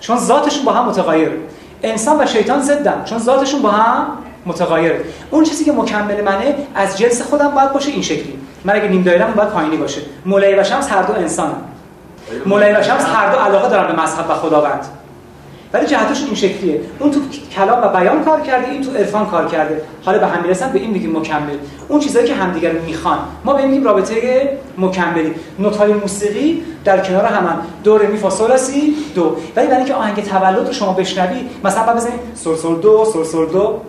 [0.00, 1.32] چون ذاتشون با هم متغایره
[1.82, 4.06] انسان و شیطان ضدن چون ذاتشون با هم
[4.46, 5.00] متغایره
[5.30, 8.38] اون چیزی که مکمل منه از جنس خودم باید باشه این شکلی.
[8.64, 10.00] من اگه نیم دایرم باید پایینی باشه.
[10.26, 11.54] مولای و شمس هر دو انسانن.
[12.46, 14.86] مولای و شمس هر دو علاقه دارن به مذهب و خداوند.
[15.72, 16.80] ولی جهتشون این شکلیه.
[16.98, 17.20] اون تو
[17.56, 19.82] کلام و بیان کار کرده این تو عرفان کار کرده.
[20.04, 21.56] حالا به هم می‌رسن به این میگیم مکمل.
[21.88, 23.18] اون چیزایی که همدیگر می‌خوان.
[23.44, 25.34] ما به میگیم رابطه مکملی.
[25.58, 29.36] نوت‌های موسیقی در کنار هم دو می فا سی دو.
[29.56, 33.46] ولی برای اینکه آهنگ تولد رو شما بشنوی مثلا بزنید سل سل دو سل سل
[33.46, 33.80] دو.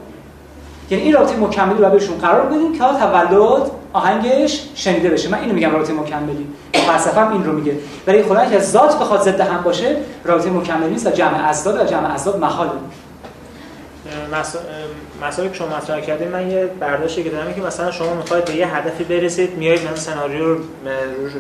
[0.90, 5.30] یعنی این رابطه مکملی رو بهشون قرار بدیم که تولد آهنگش شنیده بشه.
[5.30, 6.48] من اینو میگم رابطه مکملی.
[6.74, 7.78] فلسفه این رو میگه.
[8.08, 11.84] ولی خدا که ذات بخواد ضد هم باشه رابطه مکملی نیست و جمع ازداد و
[11.86, 12.72] جمع ازداد محاله.
[14.34, 14.56] مس-
[15.28, 18.56] مسائلی که شما مطرح کردید من یه برداشتی که دارم که مثلا شما می‌خواید به
[18.56, 20.60] یه هدفی برسید میایید مثلا سناریو رو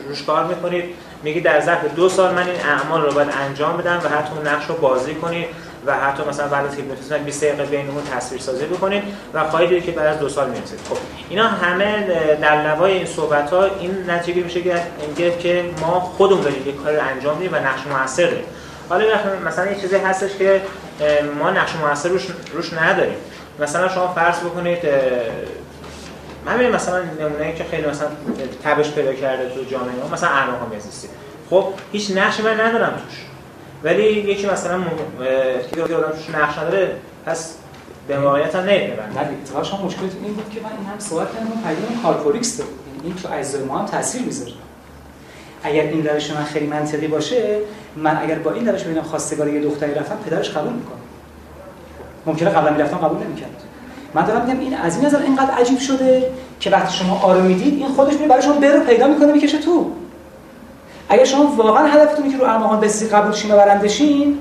[0.08, 0.84] روش, کار می‌کنید
[1.24, 4.66] میگید در ظرف دو سال من این اعمال رو باید انجام بدم و حتی نقش
[4.70, 5.48] رو بازی کنید.
[5.86, 9.04] و حتی مثلا بعد از هیپنوتیزم 20 دقیقه بین اون تصویر سازی بکنید
[9.34, 10.80] و خواهید دید که بعد از دو سال می‌رسید.
[10.90, 10.98] خب
[11.30, 12.08] اینا همه
[12.42, 14.60] در لوای این صحبت ها این نتیجه میشه
[15.02, 18.30] اینکه که ما خودمون داریم یک کاری رو انجام میدیم و نقش موثر
[18.90, 19.14] حالا یه
[19.46, 20.62] مثلا یه چیزی هستش که
[21.40, 23.16] ما نقش موثر روش روش نداریم.
[23.60, 24.80] مثلا شما فرض بکنید
[26.48, 28.08] همین مثلا نمونه‌ای که خیلی مثلا
[28.64, 31.08] تبش پیدا کرده تو جامعه ما مثلا ارمغان بهزیستی
[31.50, 33.29] خب هیچ نقشی من ندارم توش.
[33.84, 34.82] ولی یکی مثلا
[35.76, 36.92] که آدم توش نقش نداره
[37.26, 37.56] پس
[38.08, 39.18] به واقعیت هم نمیبند
[39.58, 42.70] نه شما مشکلتون این بود که من این هم صحبت کردم پیام کارپوریکس یعنی
[43.04, 44.52] این تو اجزای ما هم تاثیر می‌ذاره.
[45.64, 47.60] اگر این روش من خیلی منطقی باشه
[47.96, 50.98] من اگر با این روش ببینم خواستگار یه دختری رفتم پدرش قبول می‌کنه.
[52.26, 53.64] ممکنه قبلا می‌رفتم قبول نمی‌کرد.
[54.14, 57.74] من دارم میگم این از این نظر اینقدر عجیب شده که وقتی شما آروم می‌دید
[57.74, 59.92] این خودش میره برای شما برو پیدا می‌کنه می‌کشه تو.
[61.10, 64.38] اگر شما واقعا هدفتونه که رو ارمغان بسی قبول شین و برنده شین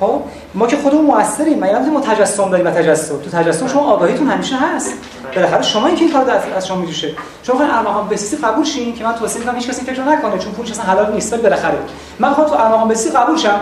[0.00, 0.20] خب
[0.54, 4.56] ما که خودمون موثریم یادم ما تجسم داریم و تجسم؟ تو تجسم شما آگاهیتون همیشه
[4.56, 4.94] هست.
[5.34, 7.14] بالاخره شما این که این کار از شما میجوشه.
[7.42, 10.52] شما خواهید ارمغان بسی قبول شین که من توصیه می‌کنم هیچ کسی فکر نکنه چون
[10.52, 11.78] پولش اصلا حلال نیست ولی بالاخره.
[12.18, 13.60] من خواهم تو ارمغان بسی قبول شم.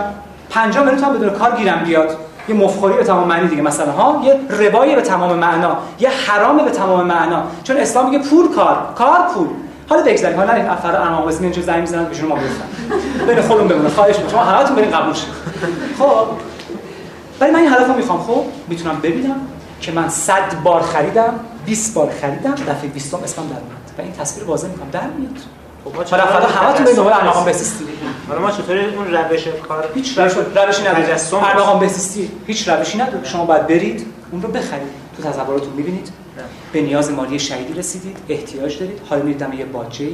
[0.49, 2.17] 50 میلیون تومن بدون کار گیرم بیاد.
[2.49, 5.77] یه مفخوری به تمام معنی دیگه مثلا ها؟ یه ربایی به تمام معنا.
[5.99, 7.43] یه حرام به تمام معنا.
[7.63, 8.77] چون اسلام میگه پول کار.
[8.95, 9.47] کار پول.
[9.89, 13.67] حالا بگذاریم حالا نرید افراد ارمغان بسی میان زنگ می‌زنن بهشون ما گفتن بین خودمون
[13.67, 14.31] بمونه خواهش می‌کنم.
[14.31, 15.29] شما همتون برین قبول شید
[15.99, 16.27] خب.
[17.39, 19.41] ولی من این هدفو می‌خوام خب؟ می‌تونم ببینم
[19.81, 20.33] که من 100
[20.63, 23.91] بار خریدم 20 بار خریدم دفعه 20 ام اسمم در اومد.
[23.97, 24.89] و این تصویر واضح می‌کنم.
[24.91, 25.37] در میاد.
[25.85, 27.85] خب حالا فردا همتون برید دنبال ارمغان بسیستی؟
[28.29, 32.31] حالا ما چطوری اون روش کار؟ هیچ روش روشی نداره ارمغان بسیستی.
[32.47, 34.87] هیچ روشی نداره شما باید برید اون رو بخرید.
[35.17, 36.09] تو تصوراتون می‌بینید.
[36.73, 39.01] به نیاز مالی شدیدی رسیدید احتیاج دارید.
[39.09, 40.05] حالا میرید دم یه باجه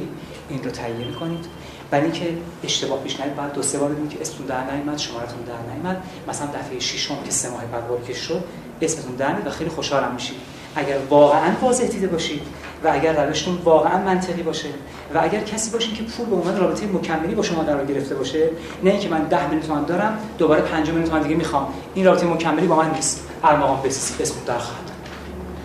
[0.48, 1.44] این رو تهیه می‌کنید.
[1.90, 2.26] برای اینکه
[2.64, 6.02] اشتباه پیش نیاد بعد دو سه بار ببینید که اسمتون در نیامد شمارتون در نیامد
[6.28, 8.44] مثلا دفعه ششم که سه ماه بعد واکش شد
[8.80, 10.36] اسمتون در و خیلی خوشحالم میشید.
[10.76, 12.42] اگر واقعا واضح دیده باشید
[12.84, 14.68] و اگر روشتون واقعا منطقی باشه
[15.14, 18.50] و اگر کسی باشین که پول به عنوان رابطه مکملی با شما قرار گرفته باشه
[18.84, 21.66] نه اینکه من 10 میلیون دارم دوباره 5 میلیون دیگه می‌خوام.
[21.94, 23.28] این رابطه مکملی با من نیست.
[23.44, 24.58] ارمغان بسیسی اسم در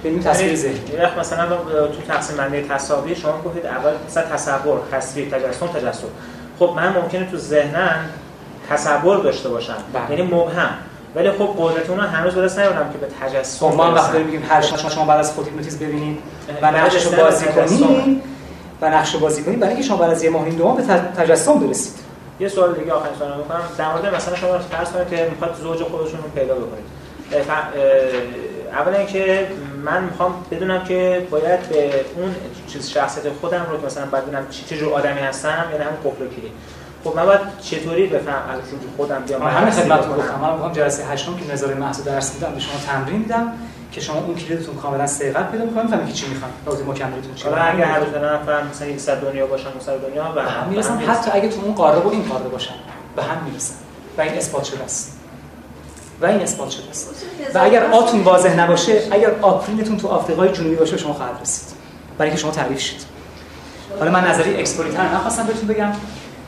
[0.04, 4.80] ببینیم تصویر ذهن یه وقت مثلا تو تقسیم بندی تصاویر شما گفتید اول مثلا تصور
[4.92, 6.08] تصویر تجسم تجسم.
[6.60, 8.10] خب من ممکنه تو ذهنم
[8.70, 9.76] تصور داشته باشم.
[9.94, 10.18] بله.
[10.20, 10.70] یعنی مبهم.
[11.16, 13.94] ولی خب قدرت اون هنوز درست نیاوردم که به تجسم خب ما.
[13.94, 16.18] وقتی میگیم هر شما شما بعد از خود هیپنوتیزم ببینید
[16.62, 17.78] و بعد نقش رو از بازی.
[17.78, 18.22] کنید
[18.82, 20.84] و نقش رو بازی کنید برای اینکه شما بعد از یه ماه این دوم به
[20.84, 21.94] تج- تجسم برسید.
[22.40, 25.84] یه سوال دیگه آخرین سوال می‌کنم در مورد مثلا شما فرض کنید که می‌خواد زوج
[25.84, 26.86] خودشون رو پیدا بکنید.
[28.74, 29.48] اولا اینکه
[29.86, 32.36] من می‌خوام بدونم که باید به اون
[32.68, 36.00] چیز شخصیت خودم رو که مثلا باید بدونم چه چه جور آدمی هستم یعنی همون
[36.04, 36.52] قفل و کلید.
[37.04, 40.40] خب من باید چطوری بفهم از وجود خودم بیام من همین بررسی خدمتتون بکنم؟ گفتم
[40.40, 43.54] من می‌خوام جلسه هشتم که نظاره محض درس میدم به شما تمرین میدم
[43.92, 46.52] که شما اون کلیدتون کاملا سرقت پیدا می‌کنید می‌فهمید که چی می‌خوام.
[46.66, 50.08] رابطه مکملتون چیه؟ حالا اگه هر روز نفر مثلا یک صد دنیا باشن اون صد
[50.10, 50.98] دنیا و هم می‌رسن.
[50.98, 52.74] حتی اگه تو اون قاره و این قاره باشن
[53.16, 53.76] به هم می‌رسن.
[54.18, 55.19] و این اثبات شده است.
[56.22, 57.26] و این اثبات شده است.
[57.56, 61.68] و اگر آتون واضح نباشه اگر آپرینتون تو آفریقای جنوبی باشه شما خواهد رسید.
[62.18, 63.02] برای اینکه شما تعریف شید.
[64.00, 65.92] حالا من نظری اکسپلویتر نخواستم بهتون بگم.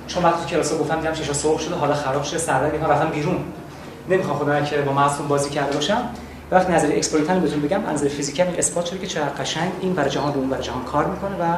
[0.07, 3.38] چون وقتی کلاس گفتم دیدم چشا سرخ شده حالا خراب شده سردرد گرفتم رفتم بیرون.
[4.10, 6.10] نمی‌خوام خودم که با مغزتون بازی کرده باشم.
[6.52, 9.93] وقتی نظری اکسپلویتر بهتون بگم از نظر physical این اثبات شده که چقدر قشنگ این
[9.93, 11.35] برای جهان رو اون برای جهان کار می‌کنه.
[11.35, 11.57] و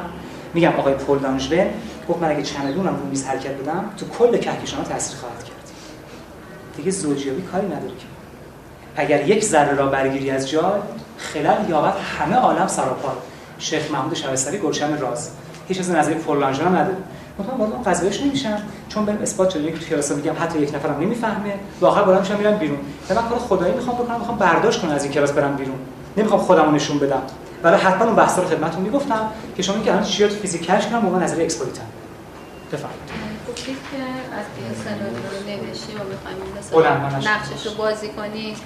[0.54, 1.66] میگم آقای پل لانژون
[2.08, 5.53] گفت من اگه چمدونم رو میز حرکت بدم تو کل کهکشان تاثیر خواهد کرد.
[6.76, 8.06] دیگه زوجیابی کاری نداره که.
[8.96, 10.80] اگر یک ذره را برگیری از جای
[11.18, 13.12] خلل یابد همه عالم سراپا.
[13.58, 15.30] شیخ محمود شبستری گلشن راز.
[15.68, 16.96] هیچ از نظری هم نداره.
[17.38, 20.74] مثلا وارد اون قضایش نمیشم چون بریم اثبات شده یک تو کلاس میگم حتی یک
[20.74, 21.54] نفرم نمی‌فهمه.
[21.80, 22.78] و آخر بالا میشم میرم بیرون.
[23.10, 25.78] و من کار خدایی می‌خوام بکنم می‌خوام برداشت کنم از این کلاس برم بیرون.
[26.16, 27.22] نمی‌خوام خودمو نشون بدم.
[27.62, 31.06] ولی حتما اون بحثا رو خدمتتون می‌گفتم که شما که الان چیات فیزیکالش کنم به
[31.06, 31.82] عنوان نظری اکسپلویتر
[32.72, 33.23] بفرمایید.
[34.54, 37.32] که از این سناریو رو نوشتی و می‌خوایم من مثلا.
[37.32, 38.56] نقشش رو بازی کنی.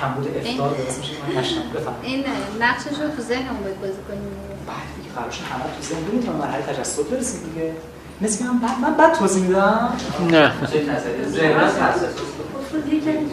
[0.00, 2.04] کمبود افتار درست میشه من نشدم بفرمایید.
[2.04, 2.24] این
[2.60, 4.28] نقشش رو تو ذهنمون باید بازی کنیم
[4.66, 7.72] بعد دیگه قرارش همه تو ذهن ببینید تا مرحله تجسد برسید دیگه.
[8.20, 9.88] مثل که من بعد من بعد توضیح میدم.
[10.30, 10.52] نه.
[10.66, 12.04] ذهن هست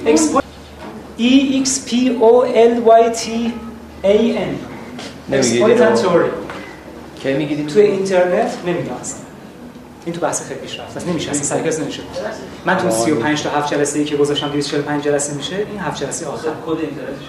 [0.05, 0.41] Expo-
[1.19, 1.91] E X P
[2.29, 2.31] O
[2.71, 3.25] L Y T
[4.03, 4.15] A
[4.51, 4.53] N.
[5.31, 6.29] Exploitant Theory
[7.19, 9.19] کی می‌گیری توی اینترنت نمیگم اصلا
[10.05, 10.97] این تو بحث خیلی پیشرفت.
[10.97, 12.01] است نمیشه اصلا سرکس نمیشه.
[12.65, 16.27] من تو 35 تا 7 جلسه ای که گذاشتم 245 جلسه میشه این 7 جلسه
[16.27, 16.47] آخر.
[16.65, 17.25] کد اینترنتش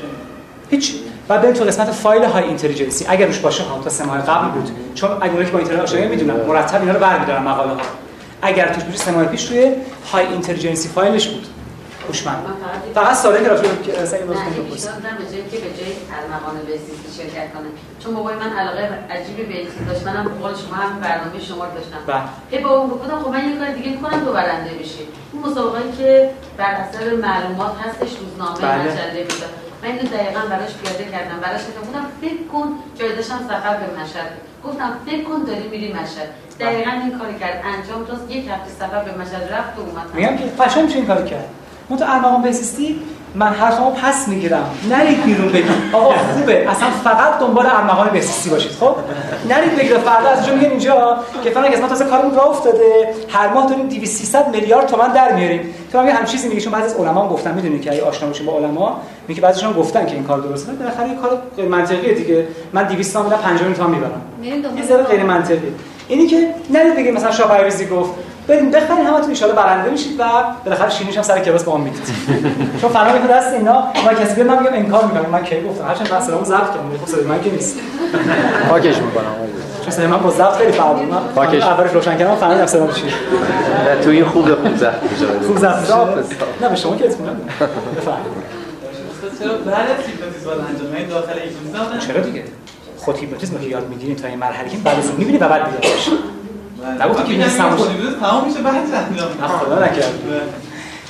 [0.70, 0.94] هیچ.
[1.28, 3.06] و بریم تو قسمت فایل های اینتلیجنسی.
[3.08, 4.70] اگر روش باشه ها تا سه ماه قبل بود.
[4.94, 7.80] چون اگر که با اینترنت آشنایی می‌دونن مرتب اینا رو برمی‌دارن مقاله ها
[8.42, 9.72] اگر توش باشه سه ماه پیش روی
[10.12, 11.46] های اینتلیجنسی فایلش بود.
[12.08, 12.44] هوشمند
[12.94, 17.52] فقط سالی که راجع به سعی دارم به جایی که به جای ارمغان بهزیستی شرکت
[17.52, 17.68] کنه
[18.06, 20.06] چون بابای من علاقه عجیبی به این داشت.
[20.06, 22.02] منم به قول شما هم برنامه شما رو داشتم.
[22.06, 22.22] بله.
[22.50, 25.04] هی با اون گفتم خب من یه کار دیگه می‌کنم تو برنده بشی.
[25.32, 28.92] این مسابقه که بر اثر معلومات هستش روزنامه بله.
[28.92, 29.46] مجله میده
[29.82, 31.38] من اینو دقیقا براش پیاده کردم.
[31.42, 32.68] براش گفتم فکر کن
[32.98, 34.30] جای داشتم سفر به مشهد.
[34.64, 36.28] گفتم فکر کن داری میری مشهد.
[36.60, 37.64] دقیقا این کاری کرد.
[37.74, 38.30] انجام داد.
[38.30, 40.14] یک هفته سفر به مشهد رفت و اومد.
[40.14, 41.48] میگم که قشنگ میشه این کارو کرد.
[41.90, 42.42] من تو ارمغان
[43.36, 44.70] من حرفمو پس می‌گیرم.
[44.90, 46.70] نرید بیرون بگید آقا خوبه.
[46.70, 48.94] اصلا فقط دنبال ارمغان بهزیستی باشید خب؟
[49.48, 53.14] نرید بگید فردا از میگن اینجا که فلان ما تازه کارمون راه افتاده.
[53.28, 55.74] هر ماه داریم 200 300 میلیارد تومان در میاریم.
[55.92, 58.02] تو هم یه هم چیزی میگه چون بعضی از علما هم گفتن می‌دونید که اگه
[58.02, 60.72] آشنا باشیم با علما میگه بعضیشون گفتن که این کار درسته.
[60.72, 62.46] بالاخره این کار غیر منطقیه دیگه.
[62.72, 64.22] من 200 تا میدم 50 تا می‌برم.
[64.42, 65.72] یه ذره غیر منطقی
[66.08, 67.48] اینی که نرید بگید مثلا شاه
[67.90, 68.10] گفت
[68.48, 70.24] بریم بخرین همتون ان برنده میشید و
[70.64, 72.02] بالاخره شیرینیش هم سر کلاس با هم می‌دید
[72.80, 75.30] چون فنا میگه دست اینا ما کسی بیاد من میگم انکار می‌کنم.
[75.30, 77.78] من کی گفتم؟ هرچند من سلامو ضبط کردم خب صدای من که نیست.
[78.68, 79.24] پاکش می‌کنم.
[79.82, 81.62] چون صدای من با ضبط خیلی فرق داره من پاکش.
[81.62, 83.04] اولش روشن کردم فهمیدم صدام چیه.
[83.86, 84.90] نه تو این خوب خوب میشه.
[85.46, 85.96] خوب ضبط شده
[86.60, 87.36] نه به شما که اطمینان
[89.38, 92.44] چرا بعد از هیپنوتیزم انجام؟ این داخل هیپنوتیزم چرا دیگه؟
[92.96, 95.62] خود هیپنوتیزم که یاد می‌گیریم تا این مرحله که بعد از اون می‌بینی و بعد
[95.62, 96.12] بیاد بشه
[97.00, 98.74] نگفتی که تموم شد تمام میشه بعد
[99.48, 100.12] خدا نکرد.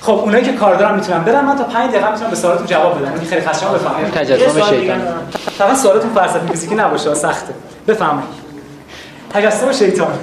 [0.03, 1.45] خب اونایی که کار دارن می‌تونن برن.
[1.45, 3.13] من تا 5 دقیقه می‌تونم به سوالاتون جواب بدم.
[3.13, 5.01] اون خیلی خشم بفهمید تجسم شیطان.
[5.59, 7.55] فقط سوالاتون فلسفی فیزیکی نباشه سخته.
[7.89, 8.25] بفهمید
[9.35, 10.19] تجسم شیطان.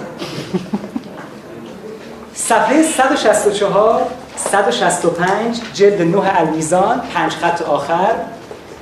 [2.35, 4.01] صفحه 164
[4.35, 8.11] 165 جلد 9 المیزان پنج خط آخر.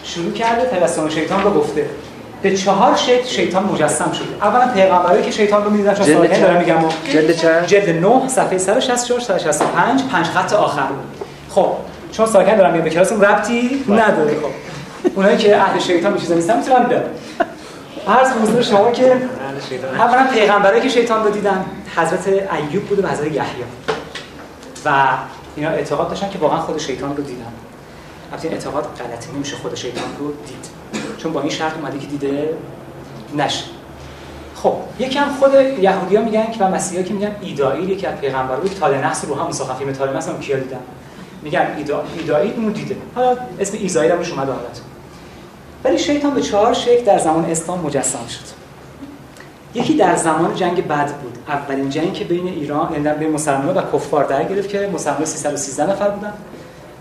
[0.03, 1.89] شروع کرده تجسم شیطان رو گفته.
[2.41, 4.27] به چهار شکل شیطان مجسم شده.
[4.41, 6.76] اولا پیغمبرایی که شیطان رو می‌دیدن چون چند؟ دارم میگم
[7.13, 10.88] جلد چند؟ جلد 9 صفحه 164 165 پنج خط آخر.
[11.49, 11.72] خب
[12.11, 14.35] چون ساکن دارم میگم به کلاسم ربطی نداره.
[14.35, 14.49] خب
[15.15, 17.03] اونایی که اهل شیطان چیزا نیستن می‌تونن برن
[18.07, 19.18] عرض حضور شما که
[19.99, 21.65] اولا پیغمبرایی که شیطان رو دیدن
[21.95, 23.63] حضرت ایوب بوده و حضرت یحیی.
[24.85, 24.89] و
[25.55, 27.53] اینا اعتقاد داشتن که واقعا خود شیطان رو دیدن.
[28.32, 30.66] البته این اعتقاد غلطه نمیشه خود شیطان رو دید.
[31.18, 32.53] چون با این شرط اومده که دیده
[33.38, 33.64] نشه.
[34.56, 38.72] خب یکم خود یهودیا میگن که و مسیحا که میگن ایدائیل یکی از پیغمبرا بود
[38.80, 40.80] تال نحس رو هم مساخفیم تال نحس هم کیا دیدن؟
[41.41, 42.95] میگن ایدا ایدائیل اونو دیده.
[43.16, 44.82] حالا اسم ایزائیل هم روش اومده حالت.
[45.84, 48.62] ولی شیطان به چهار شکل در زمان اسلام مجسم شد.
[49.74, 51.38] یکی در زمان جنگ بد بود.
[51.48, 55.91] اولین جنگ که بین ایران یعنی بین مسلمانان و کفار در گرفت که مسلمانان 313
[55.91, 56.34] نفر بودن.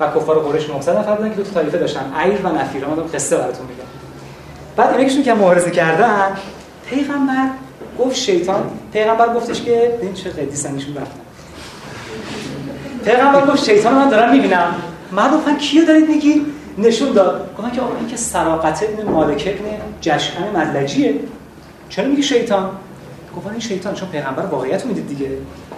[0.00, 2.12] و کفار قریش 900 نفر بودن که دو تا طایفه داشتن.
[2.24, 2.86] ایر و نفیر.
[2.86, 3.82] من قصه براتون میگم.
[4.76, 6.36] بعد اینا که مبارزه کردن
[6.86, 7.48] پیغمبر
[7.98, 11.20] گفت شیطان پیغمبر گفتش که این چه قدیسنشون رفتن.
[13.04, 14.74] پیغمبر گفت شیطان من دارم می‌بینم.
[15.12, 16.46] مردم گفتن کیو دارید میگی
[16.78, 17.54] نشون داد.
[17.58, 21.14] گفتن که آقا این که سراقت ابن مالک ابن جشعن مدلجیه.
[21.88, 22.70] چرا میگی شیطان؟
[23.36, 25.30] گفتن این شیطان چون پیغمبر واقعیت می‌دید دیگه.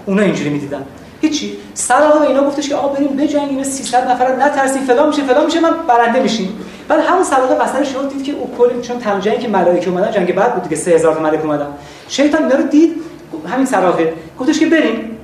[0.06, 0.82] اونا اینجوری می‌دیدن.
[1.22, 1.56] هیچی.
[1.88, 4.82] به اینا گفتش که آقا بریم بجنگیم 300 نفر رو نترسیم.
[4.82, 6.60] فلان میشه فلان میشه من برنده میشیم.
[6.88, 10.34] بعد همون سراقه وسط شما دید که او کلی چون تمام که ملائکه اومدن جنگ
[10.34, 11.66] بعد بود دیگه 3000 تا ملائکه اومدن.
[12.08, 13.02] شیطان اینا رو دید
[13.48, 15.18] همین سراقه گفتش که بریم.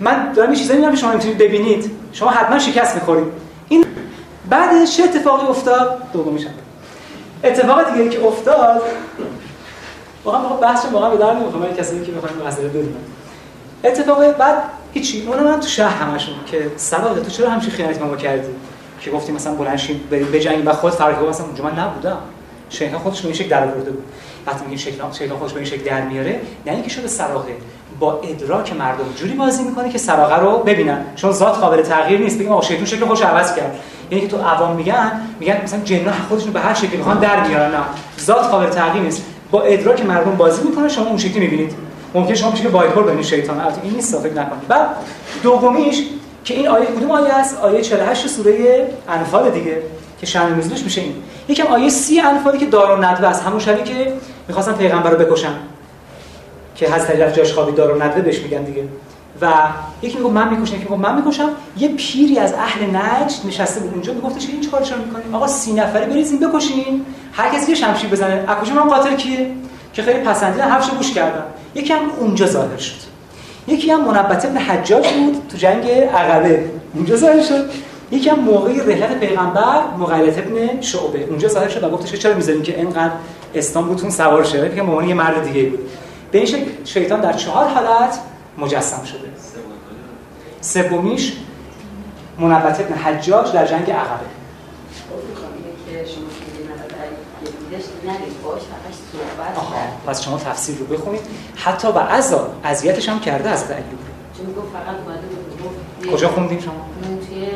[0.00, 1.90] من دارم چیزایی میگم که شما می‌تونید ببینید.
[2.12, 3.24] شما حتما شکست می‌خورید.
[3.68, 3.84] این
[4.50, 6.52] بعدش چه اتفاقی افتاد؟ دومیش هم.
[7.44, 8.82] اتفاق دیگه که افتاد
[10.24, 12.94] واقعا بحث واقعا به در نمی‌خوام کسی که بخوایم مسئله بدونم
[13.84, 14.62] اتفاق بعد
[14.94, 15.26] هیچی.
[15.26, 18.48] اون من تو شهر همشون که سلاله تو چرا همچین خیانتی ما کردی؟
[19.00, 19.80] که گفتی مثلا بلند
[20.10, 22.18] بریم بجنگیم و خود فرق مثلا اونجا من نبودم.
[22.70, 23.98] شیطان خودش به این شکل در بود.
[24.46, 27.56] وقتی شیطان شیطان خودش به این شکل در میاره یعنی که شده سراغه
[28.00, 31.04] با ادراک مردم جوری بازی می‌کنه که سراغه رو ببینن.
[31.16, 32.38] چون ذات قابل تغییر نیست.
[32.38, 33.78] بگیم آقا شیطان شکل خودش عوض کرد.
[34.10, 37.70] یعنی که تو عوام میگن میگن مثلا جنات خودشون به هر شکلی می‌خوان در میارن.
[37.70, 37.78] نه.
[38.20, 39.22] ذات قابل تغییر نیست.
[39.50, 41.74] با ادراک مردم بازی می‌کنه شما اون شکلی می‌بینید.
[42.14, 43.60] ممکن شما بشه که بایپول ببینید شیطان.
[43.60, 44.68] البته این نیست فکر نکنید.
[44.68, 44.88] بعد
[45.42, 46.02] دومیش
[46.44, 49.82] که این آیه کدوم آیه است؟ آیه 48 سوره انفال دیگه
[50.20, 51.14] که شأن نزولش میشه این.
[51.48, 53.42] یکم آیه 30 انفالی که دار و ندوه است.
[53.42, 54.12] همون شبی که
[54.48, 55.52] می‌خواستن پیغمبر رو بکشن.
[56.74, 58.84] که حضرت علی جاش خوابی دار و ندوه بهش میگن دیگه.
[59.40, 59.52] و
[60.02, 61.48] یکی میگه من می‌کشم یکی میگه من می‌کشم.
[61.76, 65.72] یه پیری از اهل نجد نشسته بود اونجا میگفتش این چیکار چرا می‌کنین آقا سی
[65.72, 67.06] نفره بریزین بکشین.
[67.32, 68.44] هر کسی یه شمشیر بزنه.
[68.48, 69.50] از کجا من قاتل کیه؟
[69.92, 70.68] که خیلی پسندیدن.
[70.68, 71.42] حرفشو گوش کردن.
[71.74, 73.10] یکی هم اونجا ظاهر شد.
[73.66, 76.70] یکی هم منبت ابن حجاج بود تو جنگ عقبه.
[76.94, 77.70] اونجا ظاهر شد.
[78.10, 81.24] یکم موقعی رحلت پیغمبر مغیرت ابن شعبه.
[81.24, 83.12] اونجا ظاهر شد و گفتش که چرا می‌ذاریم که اینقدر
[83.54, 85.90] اسلام بوتون سوار شه؟ که عنوان یه مرد دیگه بود.
[86.32, 88.18] به این شکل شیطان در چهار حالت
[88.58, 89.28] مجسم شده.
[90.60, 91.32] سومیش
[92.38, 94.26] منبت ابن حجاج در جنگ عقبه
[95.86, 96.24] که شما
[96.54, 99.76] میگید مثلا نرید باش فقط صحبت آها
[100.06, 101.20] پس شما تفسیر رو بخونید.
[101.56, 103.82] حتی و عزا اذیتش هم کرده از ایوب
[104.36, 106.72] چون گفت فقط اومده کجا خوندیم شما؟
[107.28, 107.46] توی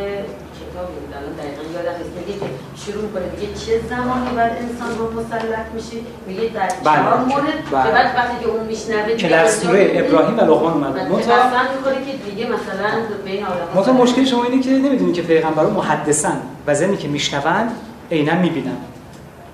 [0.75, 2.11] بود الان دقیقا یادم نیست.
[2.19, 2.47] میگه که
[2.85, 5.97] شروع می‌کنه میگه چه زمانی بر انسان ها مسلط میشه
[6.27, 6.97] میگه در بله.
[6.97, 7.87] چهار مورد بله.
[7.87, 11.97] که بعد وقتی که اون میشنوه که در سوره ابراهیم و لقمان منتها قسم می‌خوره
[12.07, 12.91] که دیگه مثلا
[13.25, 17.71] بین آدم منتها مشکل شما اینه که نمی‌دونید که پیغمبران محدثن و زنی که میشنوند
[18.11, 18.77] عینا می‌بینن.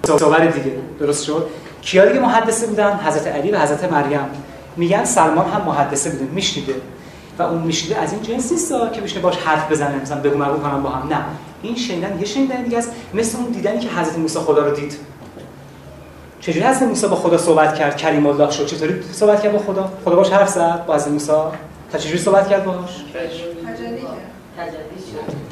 [0.07, 0.77] صحبت دیگه.
[1.01, 1.47] درست شد؟
[1.83, 4.21] کیا دیگه محدثه بودن؟ حضرت علی و حضرت مریم.
[4.77, 6.25] میگن سلمان هم محدثه بوده.
[6.25, 6.75] میشنیده.
[7.39, 10.03] و اون میشنیده از این جنس نیست که بشه باش حرف بزنه.
[10.03, 11.09] مثلا بگو مگو کنم با هم.
[11.09, 11.25] نه.
[11.63, 12.93] این شنیدن یه شنیدن دیگه است.
[13.15, 14.97] مثل اون دیدنی که حضرت موسی خدا رو دید.
[16.41, 18.67] چجوری حضرت موسی با خدا صحبت کرد؟ کریم الله شد.
[18.67, 21.33] چطوری صحبت کرد با خدا؟ خدا باش حرف زد با حضرت موسی؟
[21.93, 22.91] تا چجوری صحبت کرد باهاش؟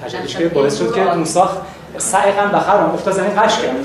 [0.04, 1.40] تجلیش که باعث شد که موسی
[1.98, 3.76] سعیقا بخرم افتاد زمین قش کرد.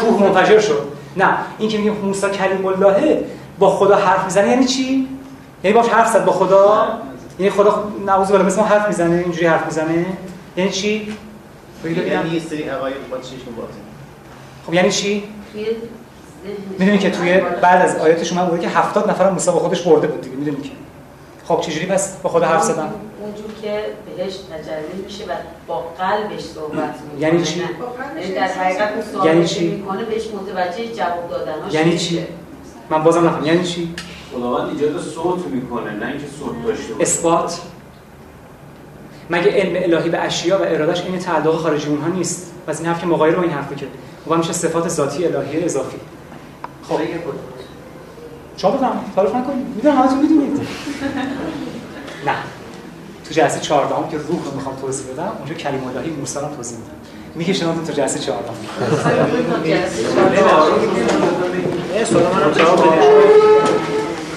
[0.00, 0.82] کوه منفجر شد.
[1.16, 3.24] نه این که میگه موسی کلیم اللهه
[3.58, 5.08] با خدا حرف می‌زنه یعنی چی؟
[5.64, 6.88] یعنی باش حرف زد با خدا؟
[7.38, 10.06] یعنی خدا نعوذ بالله مثل ما حرف می‌زنه اینجوری حرف می‌زنه؟
[10.56, 11.16] یعنی چی.
[11.84, 12.96] یعنی یه سری عقاید
[14.66, 15.24] خب یعنی چی؟
[16.78, 20.20] می‌دونی که توی بعد از آیاتش اومد که 70 نفر موسی با خودش برده بود
[20.20, 20.70] دیگه می‌دونی که.
[21.48, 22.92] خب چجوری پس با خدا حرف زدن؟
[23.22, 25.28] اونجور که بهش تجلی میشه و
[25.66, 27.20] با قلبش صحبت می‌کنه.
[27.20, 27.60] یعنی چی؟
[28.20, 32.08] یعنی در حقیقت اون سوالی یعنی چی؟ می‌کنه بهش متوجه جواب دادناش یعنی میشه.
[32.08, 32.26] چی؟
[32.90, 33.46] من بازم نفهم.
[33.46, 33.94] یعنی چی؟
[34.32, 37.02] خداوند ایجاد صوت می‌کنه نه اینکه صوت داشته باشه.
[37.02, 37.60] اثبات.
[39.30, 43.00] مگه علم الهی به اشیا و ارادش این تعلق خارجی اونها نیست؟ پس این حرف
[43.00, 43.86] که مغایر با این حرفه که
[44.28, 45.96] و میشه صفات ذاتی الهی اضافی.
[46.88, 46.98] خب.
[48.56, 50.60] شما بفهم تعارف نکنید می‌دونم همتون می‌دونید.
[52.26, 52.34] نه.
[53.32, 56.56] تو جلسه 14 هم که روح رو می‌خوام توضیح بدم اونجا کلیم الهی موسی رو
[56.56, 56.92] توضیح میدم
[57.34, 58.50] می‌کشم تو جلسه 14
[61.94, 63.61] یه سوال منم جواب بدید